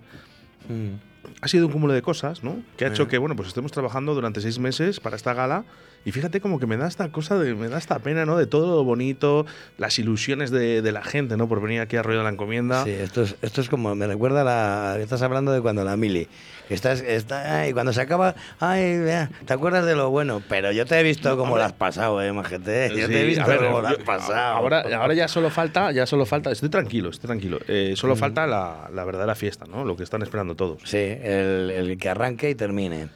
Mm. 0.68 0.96
ha 1.42 1.48
sido 1.48 1.68
un 1.68 1.72
cúmulo 1.72 1.94
de 1.94 2.02
cosas, 2.02 2.44
¿no? 2.44 2.62
Que 2.78 2.84
ha 2.84 2.88
hecho 2.90 3.04
Eh. 3.04 3.08
que, 3.08 3.18
bueno, 3.18 3.36
pues 3.38 3.48
estemos 3.50 3.72
trabajando 3.72 4.14
durante 4.14 4.42
seis 4.42 4.60
meses 4.60 5.00
para 5.00 5.16
esta 5.16 5.34
gala. 5.34 5.64
Y 6.08 6.14
fíjate 6.14 6.40
como 6.40 6.58
que 6.58 6.68
me 6.68 6.78
da 6.78 6.88
esta 6.88 7.10
cosa, 7.12 7.38
de, 7.38 7.54
me 7.54 7.68
da 7.68 7.78
esta 7.78 8.00
pena, 8.00 8.26
¿no? 8.26 8.38
De 8.38 8.48
todo 8.48 8.78
lo 8.78 8.84
bonito, 8.86 9.46
las 9.78 10.00
ilusiones 10.00 10.52
de, 10.52 10.82
de 10.82 10.92
la 10.94 11.04
gente, 11.04 11.36
¿no? 11.36 11.50
Por 11.50 11.62
venir 11.62 11.82
aquí 11.82 11.98
a 11.98 12.02
Ruido 12.02 12.20
de 12.22 12.24
la 12.24 12.30
Encomienda. 12.30 12.86
Sí, 12.86 12.92
esto 12.92 13.24
es, 13.24 13.36
esto 13.42 13.60
es 13.60 13.68
como, 13.68 13.94
me 13.94 14.08
recuerda 14.08 14.40
a 14.40 14.44
la. 14.46 14.98
Estás 15.02 15.22
hablando 15.22 15.52
de 15.52 15.60
cuando 15.60 15.84
la 15.84 15.98
mili. 15.98 16.30
que 16.70 16.74
Estás, 16.76 17.02
está, 17.02 17.60
ay, 17.60 17.74
cuando 17.74 17.92
se 17.92 18.00
acaba, 18.00 18.36
ay, 18.62 19.00
vea, 19.00 19.30
¿te 19.46 19.52
acuerdas 19.54 19.86
de 19.86 19.96
lo 19.98 20.10
bueno? 20.10 20.42
Pero 20.48 20.72
yo 20.72 20.86
te 20.86 20.98
he 20.98 21.04
visto 21.04 21.32
cómo 21.32 21.44
hombre. 21.52 21.60
lo 21.60 21.66
has 21.66 21.74
pasado, 21.74 22.22
eh, 22.22 22.32
majete. 22.32 22.90
Yo 22.96 23.08
Sí, 23.08 23.12
te 23.12 23.22
he 23.22 23.26
visto 23.26 23.46
ver, 23.46 23.58
cómo 23.60 23.82
lo 23.82 23.88
has 23.90 23.98
pasado. 23.98 24.34
Ahora, 24.38 24.86
ahora 24.98 25.14
ya 25.14 25.28
solo 25.28 25.50
falta, 25.50 25.92
ya 25.92 26.06
solo 26.06 26.26
falta, 26.26 26.52
estoy 26.52 26.70
tranquilo, 26.70 27.10
estoy 27.10 27.28
tranquilo. 27.28 27.60
Eh, 27.68 27.96
solo 27.98 28.16
Mm. 28.16 28.18
falta 28.18 28.48
la, 28.48 28.90
la 28.94 29.04
verdadera 29.04 29.36
fiesta, 29.36 29.66
¿no? 29.70 29.84
Lo 29.84 29.98
que 29.98 30.04
están 30.04 30.22
esperando 30.22 30.56
todos. 30.56 30.82
Sí, 30.86 30.96
el, 30.98 31.70
el 31.70 31.98
que 31.98 32.08
arranque 32.08 32.50
y 32.50 32.56
termine. 32.56 33.10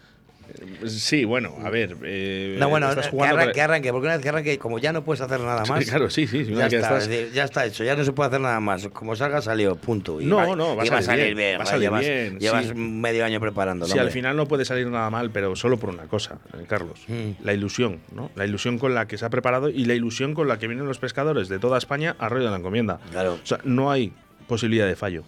Sí, 0.88 1.26
bueno, 1.26 1.56
a 1.64 1.70
ver. 1.70 1.96
eh, 2.04 2.56
No, 2.60 2.70
bueno, 2.70 2.90
estás 2.90 3.10
que 3.10 3.22
arranque, 3.22 3.44
con- 3.46 3.54
que 3.54 3.62
arranque, 3.62 3.92
porque 3.92 4.06
una 4.08 4.16
vez 4.16 4.24
que 4.24 4.30
arranque, 4.30 4.58
como 4.58 4.80
ya 4.80 4.92
no 4.94 5.04
puedes 5.04 5.22
hacer 5.22 5.40
nada 5.40 5.64
Sí, 5.66 5.72
más. 5.72 5.86
claro, 5.86 6.10
sí, 6.10 6.28
sí, 6.28 6.46
Ya 6.46 6.68
que 6.70 6.78
está, 6.78 6.98
estás- 6.98 7.34
ya 7.34 7.44
está 7.44 7.66
hecho, 7.66 7.84
ya 7.84 7.96
no 7.96 8.04
se 8.04 8.12
puede 8.14 8.28
hacer 8.30 8.42
nada 8.42 8.60
más. 8.60 8.88
Como 8.90 9.16
salga, 9.16 9.42
salió, 9.42 9.76
punto. 9.76 10.20
Y 10.22 10.26
No, 10.26 10.38
va- 10.38 10.56
no, 10.56 10.76
va 10.76 10.84
a 10.84 10.86
y 10.86 10.90
va 10.90 10.98
a 10.98 11.02
salir 11.02 11.36
bien, 11.36 11.60
va 11.60 11.64
a 11.64 11.66
salir 11.66 11.84
llevas, 11.84 12.02
bien, 12.02 12.40
Llevas 12.40 12.66
sí. 12.68 12.74
medio 12.74 13.26
año 13.26 13.40
preparándolo. 13.40 13.92
Sí, 13.92 14.00
al 14.00 14.12
final 14.12 14.36
no 14.36 14.48
puede 14.48 14.66
salir 14.66 14.88
nada 14.88 15.10
mal, 15.10 15.30
pero 15.32 15.56
solo 15.56 15.78
por 15.78 15.90
una 15.90 16.04
cosa, 16.04 16.40
eh, 16.54 16.66
Carlos. 16.68 17.00
Mm. 17.08 17.44
La 17.44 17.54
ilusión, 17.54 18.00
¿no? 18.14 18.32
La 18.36 18.46
ilusión 18.46 18.78
con 18.78 18.94
la 18.94 19.08
que 19.08 19.18
se 19.18 19.26
ha 19.26 19.30
preparado 19.30 19.70
y 19.70 19.86
la 19.86 19.94
ilusión 19.94 20.34
con 20.34 20.48
la 20.48 20.60
que 20.60 20.68
vienen 20.68 20.86
los 20.88 21.00
pescadores 21.00 21.48
de 21.50 21.60
toda 21.60 21.78
España 21.78 22.16
a 22.20 22.30
Rollo 22.30 22.46
de 22.46 22.52
la 22.52 22.58
Encomienda. 22.58 23.00
Claro. 23.12 23.40
O 23.42 23.46
sea, 23.46 23.60
no 23.64 23.92
hay 23.92 24.14
posibilidad 24.48 24.88
de 24.88 24.96
fallo. 24.96 25.24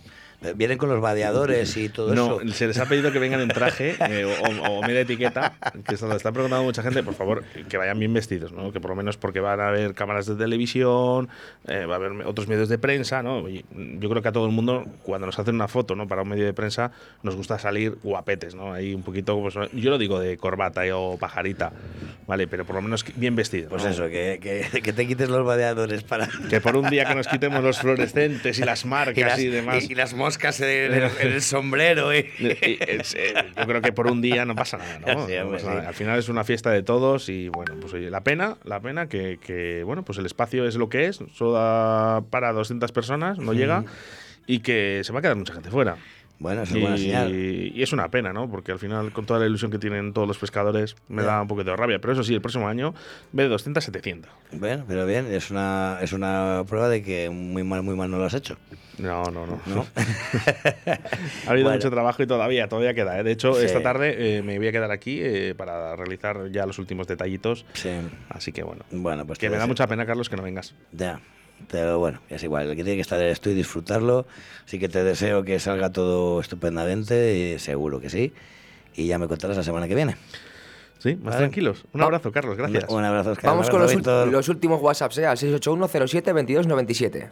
Vienen 0.55 0.77
con 0.77 0.89
los 0.89 0.99
vadeadores 1.01 1.75
y 1.77 1.89
todo 1.89 2.13
No, 2.13 2.41
eso. 2.41 2.53
se 2.53 2.67
les 2.67 2.77
ha 2.79 2.85
pedido 2.85 3.11
que 3.11 3.19
vengan 3.19 3.39
en 3.41 3.47
traje 3.49 3.95
eh, 4.09 4.25
o, 4.25 4.71
o 4.71 4.81
media 4.81 5.01
etiqueta, 5.01 5.53
que 5.87 5.97
se 5.97 6.05
lo 6.07 6.15
está 6.15 6.31
preguntando 6.31 6.63
mucha 6.63 6.83
gente, 6.83 7.03
por 7.03 7.13
favor, 7.13 7.43
que 7.69 7.77
vayan 7.77 7.97
bien 7.99 8.13
vestidos, 8.13 8.51
¿no? 8.51 8.71
Que 8.71 8.79
por 8.79 8.89
lo 8.91 8.95
menos 8.95 9.17
porque 9.17 9.39
van 9.39 9.59
a 9.59 9.69
haber 9.69 9.93
cámaras 9.93 10.25
de 10.25 10.35
televisión, 10.35 11.29
eh, 11.67 11.85
va 11.85 11.93
a 11.93 11.97
haber 11.97 12.25
otros 12.25 12.47
medios 12.47 12.69
de 12.69 12.77
prensa, 12.77 13.23
¿no? 13.23 13.47
Y 13.47 13.63
yo 13.99 14.09
creo 14.09 14.21
que 14.21 14.27
a 14.29 14.31
todo 14.31 14.45
el 14.45 14.51
mundo, 14.51 14.85
cuando 15.03 15.27
nos 15.27 15.39
hacen 15.39 15.55
una 15.55 15.67
foto, 15.67 15.95
¿no? 15.95 16.07
Para 16.07 16.23
un 16.23 16.29
medio 16.29 16.45
de 16.45 16.53
prensa, 16.53 16.91
nos 17.21 17.35
gusta 17.35 17.57
salir 17.59 17.97
guapetes, 18.03 18.55
¿no? 18.55 18.73
Ahí 18.73 18.93
un 18.93 19.03
poquito, 19.03 19.39
pues, 19.41 19.53
yo 19.73 19.89
lo 19.89 19.97
digo 19.97 20.19
de 20.19 20.37
corbata 20.37 20.85
eh, 20.85 20.91
o 20.93 21.17
pajarita, 21.17 21.71
¿vale? 22.27 22.47
Pero 22.47 22.65
por 22.65 22.75
lo 22.75 22.81
menos 22.81 23.05
bien 23.15 23.35
vestido. 23.35 23.69
Pues 23.69 23.83
¿no? 23.83 23.89
eso, 23.89 24.07
que, 24.09 24.39
que, 24.41 24.81
que 24.81 24.93
te 24.93 25.07
quites 25.07 25.29
los 25.29 25.45
vadeadores 25.45 26.03
para. 26.03 26.27
Que 26.49 26.59
por 26.61 26.75
un 26.75 26.89
día 26.89 27.05
que 27.05 27.15
nos 27.15 27.27
quitemos 27.27 27.63
los 27.63 27.79
fluorescentes 27.81 28.59
y 28.59 28.63
las 28.63 28.85
marcas 28.85 29.39
y 29.39 29.43
y, 29.43 29.45
las, 29.45 29.53
demás. 29.53 29.83
y- 29.89 29.91
y 29.91 29.95
las 29.95 30.13
moscas 30.13 30.32
en 30.87 30.93
el, 30.93 31.11
en 31.19 31.31
el 31.33 31.41
sombrero. 31.41 32.11
¿eh? 32.11 32.29
Y 32.39 32.47
eh, 32.47 33.01
yo 33.57 33.65
creo 33.65 33.81
que 33.81 33.91
por 33.93 34.07
un 34.07 34.21
día 34.21 34.45
no 34.45 34.55
pasa 34.55 34.77
nada, 34.77 34.99
¿no? 34.99 35.27
Sí, 35.27 35.33
No 35.35 35.43
hombre, 35.43 35.57
pasa 35.59 35.69
nada. 35.69 35.81
sí. 35.81 35.87
Al 35.87 35.93
final 35.93 36.19
es 36.19 36.29
una 36.29 36.43
fiesta 36.43 36.71
de 36.71 36.83
todos 36.83 37.29
y 37.29 37.49
bueno, 37.49 37.75
pues 37.79 37.93
oye, 37.93 38.09
la 38.09 38.21
pena, 38.21 38.57
la 38.63 38.79
pena 38.79 39.07
que, 39.07 39.39
que, 39.43 39.83
bueno, 39.83 40.03
pues 40.03 40.17
el 40.17 40.25
espacio 40.25 40.67
es 40.67 40.75
lo 40.75 40.89
que 40.89 41.07
es, 41.07 41.19
solo 41.33 41.53
da 41.53 42.21
para 42.29 42.51
200 42.53 42.91
personas, 42.91 43.37
no 43.37 43.53
llega 43.53 43.85
y 44.45 44.59
que 44.59 45.01
se 45.03 45.13
va 45.13 45.19
a 45.19 45.21
quedar 45.21 45.35
mucha 45.37 45.53
gente 45.53 45.69
fuera. 45.69 45.97
Bueno, 46.43 46.63
es 46.63 46.71
y, 46.75 46.81
buena 46.81 46.97
señal. 46.97 47.33
y 47.33 47.81
es 47.81 47.93
una 47.93 48.09
pena, 48.09 48.33
¿no? 48.33 48.49
Porque 48.49 48.73
al 48.73 48.79
final, 48.79 49.13
con 49.13 49.25
toda 49.25 49.39
la 49.39 49.45
ilusión 49.45 49.71
que 49.71 49.79
tienen 49.79 50.11
todos 50.11 50.27
los 50.27 50.37
pescadores, 50.37 50.97
me 51.07 51.23
da 51.23 51.41
un 51.41 51.47
poquito 51.47 51.71
de 51.71 51.77
rabia. 51.77 51.99
Pero 51.99 52.11
eso 52.11 52.21
sí, 52.21 52.33
el 52.33 52.41
próximo 52.41 52.67
año, 52.67 52.93
vez 53.31 53.45
de 53.45 53.49
200, 53.49 53.81
700. 53.81 54.29
Bueno, 54.51 54.83
pero 54.85 55.05
bien, 55.05 55.27
es 55.33 55.49
una, 55.51 55.99
es 56.01 56.11
una 56.11 56.63
prueba 56.67 56.89
de 56.89 57.01
que 57.01 57.29
muy 57.29 57.63
mal, 57.63 57.81
muy 57.81 57.95
mal 57.95 58.11
no 58.11 58.17
lo 58.17 58.25
has 58.25 58.33
hecho. 58.33 58.57
No, 58.97 59.23
no, 59.31 59.47
no. 59.47 59.59
¿No? 59.67 59.85
Ha 61.47 61.51
habido 61.51 61.65
Bueno. 61.65 61.77
mucho 61.77 61.89
trabajo 61.89 62.21
y 62.21 62.27
todavía, 62.27 62.67
todavía 62.67 62.93
queda. 62.93 63.17
¿eh? 63.19 63.23
De 63.23 63.31
hecho, 63.31 63.53
Sí. 63.55 63.65
esta 63.65 63.81
tarde 63.81 64.37
eh, 64.37 64.41
me 64.41 64.57
voy 64.57 64.67
a 64.67 64.71
quedar 64.73 64.91
aquí 64.91 65.19
eh, 65.21 65.55
para 65.57 65.95
realizar 65.95 66.51
ya 66.51 66.65
los 66.65 66.77
últimos 66.77 67.07
detallitos. 67.07 67.65
Sí. 67.73 67.89
Así 68.29 68.51
que 68.51 68.63
bueno. 68.63 68.83
Bueno, 68.91 69.25
pues 69.25 69.39
Que 69.39 69.49
me 69.49 69.55
da 69.57 69.65
mucha 69.65 69.87
pena, 69.87 70.05
Carlos, 70.05 70.29
que 70.29 70.35
no 70.35 70.43
vengas. 70.43 70.75
Ya. 70.91 71.21
Pero 71.69 71.99
bueno, 71.99 72.19
es 72.29 72.43
igual. 72.43 72.69
El 72.69 72.75
que 72.75 72.83
tiene 72.83 72.95
que 72.97 73.01
estar 73.01 73.19
eres 73.19 73.41
tú 73.41 73.49
y 73.49 73.53
disfrutarlo. 73.53 74.25
Así 74.65 74.79
que 74.79 74.89
te 74.89 75.03
deseo 75.03 75.43
que 75.43 75.59
salga 75.59 75.91
todo 75.91 76.39
estupendamente 76.39 77.35
y 77.35 77.59
seguro 77.59 77.99
que 77.99 78.09
sí. 78.09 78.33
Y 78.95 79.07
ya 79.07 79.17
me 79.17 79.27
contarás 79.27 79.57
la 79.57 79.63
semana 79.63 79.87
que 79.87 79.95
viene. 79.95 80.15
Sí, 80.99 81.15
más 81.15 81.33
Vale. 81.33 81.37
tranquilos. 81.37 81.83
Un 81.91 82.01
abrazo, 82.01 82.31
Carlos, 82.31 82.55
gracias. 82.55 82.85
Un 82.87 83.03
abrazo, 83.03 83.31
Oscar. 83.31 83.51
Vamos 83.51 83.69
con 83.69 83.81
los, 83.81 83.93
los 84.31 84.47
últimos 84.47 84.81
WhatsApps, 84.81 85.17
¿eh? 85.17 85.25
Al 85.25 85.37
681-07-2297. 85.37 87.31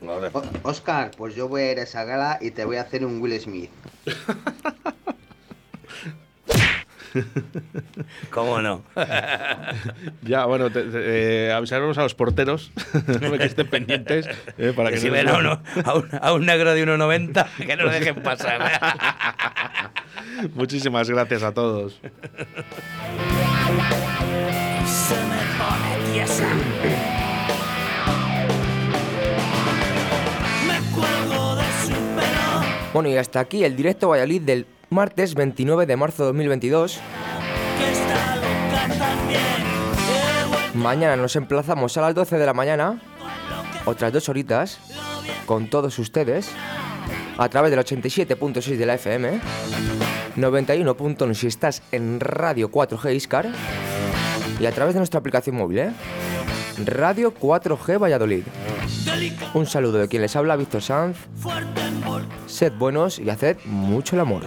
Oscar, 0.63 1.11
pues 1.15 1.36
yo 1.36 1.47
voy 1.47 1.61
a 1.61 1.71
ir 1.71 1.79
a 1.79 1.84
esa 1.84 2.03
gala 2.03 2.38
y 2.41 2.51
te 2.51 2.65
voy 2.65 2.75
a 2.75 2.82
hacer 2.82 3.05
un 3.05 3.21
Will 3.21 3.39
Smith. 3.39 3.69
¿Cómo 8.30 8.62
no? 8.62 8.84
Ya, 10.24 10.45
bueno, 10.45 10.70
te- 10.70 10.84
te- 10.84 11.47
eh, 11.47 11.51
avisaremos 11.53 11.97
a 11.97 12.03
los 12.03 12.16
porteros 12.16 12.72
que 13.38 13.43
estén 13.45 13.68
pendientes 13.68 14.28
eh, 14.57 14.74
para 14.76 14.89
que 14.89 14.95
que, 14.95 15.01
si 15.01 15.07
no 15.07 15.14
ven 15.14 15.30
a, 15.30 15.38
uno, 15.38 15.62
a, 15.84 15.93
un, 15.95 16.09
a 16.22 16.34
un 16.34 16.45
negro 16.45 16.74
de 16.74 16.86
1,90, 16.86 17.47
que 17.66 17.76
no 17.76 17.84
lo 17.86 17.91
dejen 17.91 18.16
pasar. 18.22 18.62
Muchísimas 20.55 21.09
gracias 21.09 21.43
a 21.43 21.53
todos. 21.53 21.99
Bueno, 32.93 33.09
y 33.09 33.16
hasta 33.18 33.39
aquí 33.39 33.64
el 33.64 33.76
directo 33.76 34.09
Valladolid 34.09 34.41
del 34.41 34.66
martes 34.91 35.35
29 35.35 35.85
de 35.85 35.95
marzo 35.95 36.23
de 36.23 36.27
2022. 36.27 36.99
Que 37.77 37.91
está 37.91 38.35
loca 38.35 38.93
también. 38.99 39.41
He 40.43 40.47
vuelto 40.49 40.77
Mañana 40.77 41.15
nos 41.15 41.37
emplazamos 41.37 41.95
a 41.95 42.01
las 42.01 42.13
12 42.13 42.37
de 42.37 42.45
la 42.45 42.53
mañana, 42.53 43.01
otras 43.85 44.11
dos 44.11 44.27
horitas, 44.27 44.79
con 45.45 45.69
todos 45.69 45.97
ustedes, 45.97 46.49
a 47.37 47.47
través 47.47 47.71
del 47.71 47.79
87.6 47.79 48.75
de 48.75 48.85
la 48.85 48.95
FM, 48.95 49.39
91.1 50.35 51.33
si 51.35 51.47
estás 51.47 51.81
en 51.93 52.19
Radio 52.19 52.69
4G 52.69 53.15
Iscar, 53.15 53.47
y 54.59 54.65
a 54.65 54.71
través 54.73 54.93
de 54.93 54.99
nuestra 54.99 55.21
aplicación 55.21 55.55
móvil, 55.55 55.79
¿eh? 55.79 55.91
Radio 56.86 57.34
4G 57.34 58.01
Valladolid. 58.01 58.43
Un 59.53 59.65
saludo 59.65 59.99
de 59.99 60.07
quien 60.07 60.22
les 60.22 60.36
habla, 60.36 60.55
Víctor 60.55 60.82
Sanz. 60.82 61.17
Sed 62.47 62.74
buenos 62.74 63.19
y 63.19 63.30
haced 63.30 63.57
mucho 63.65 64.15
el 64.15 64.22
amor. 64.22 64.43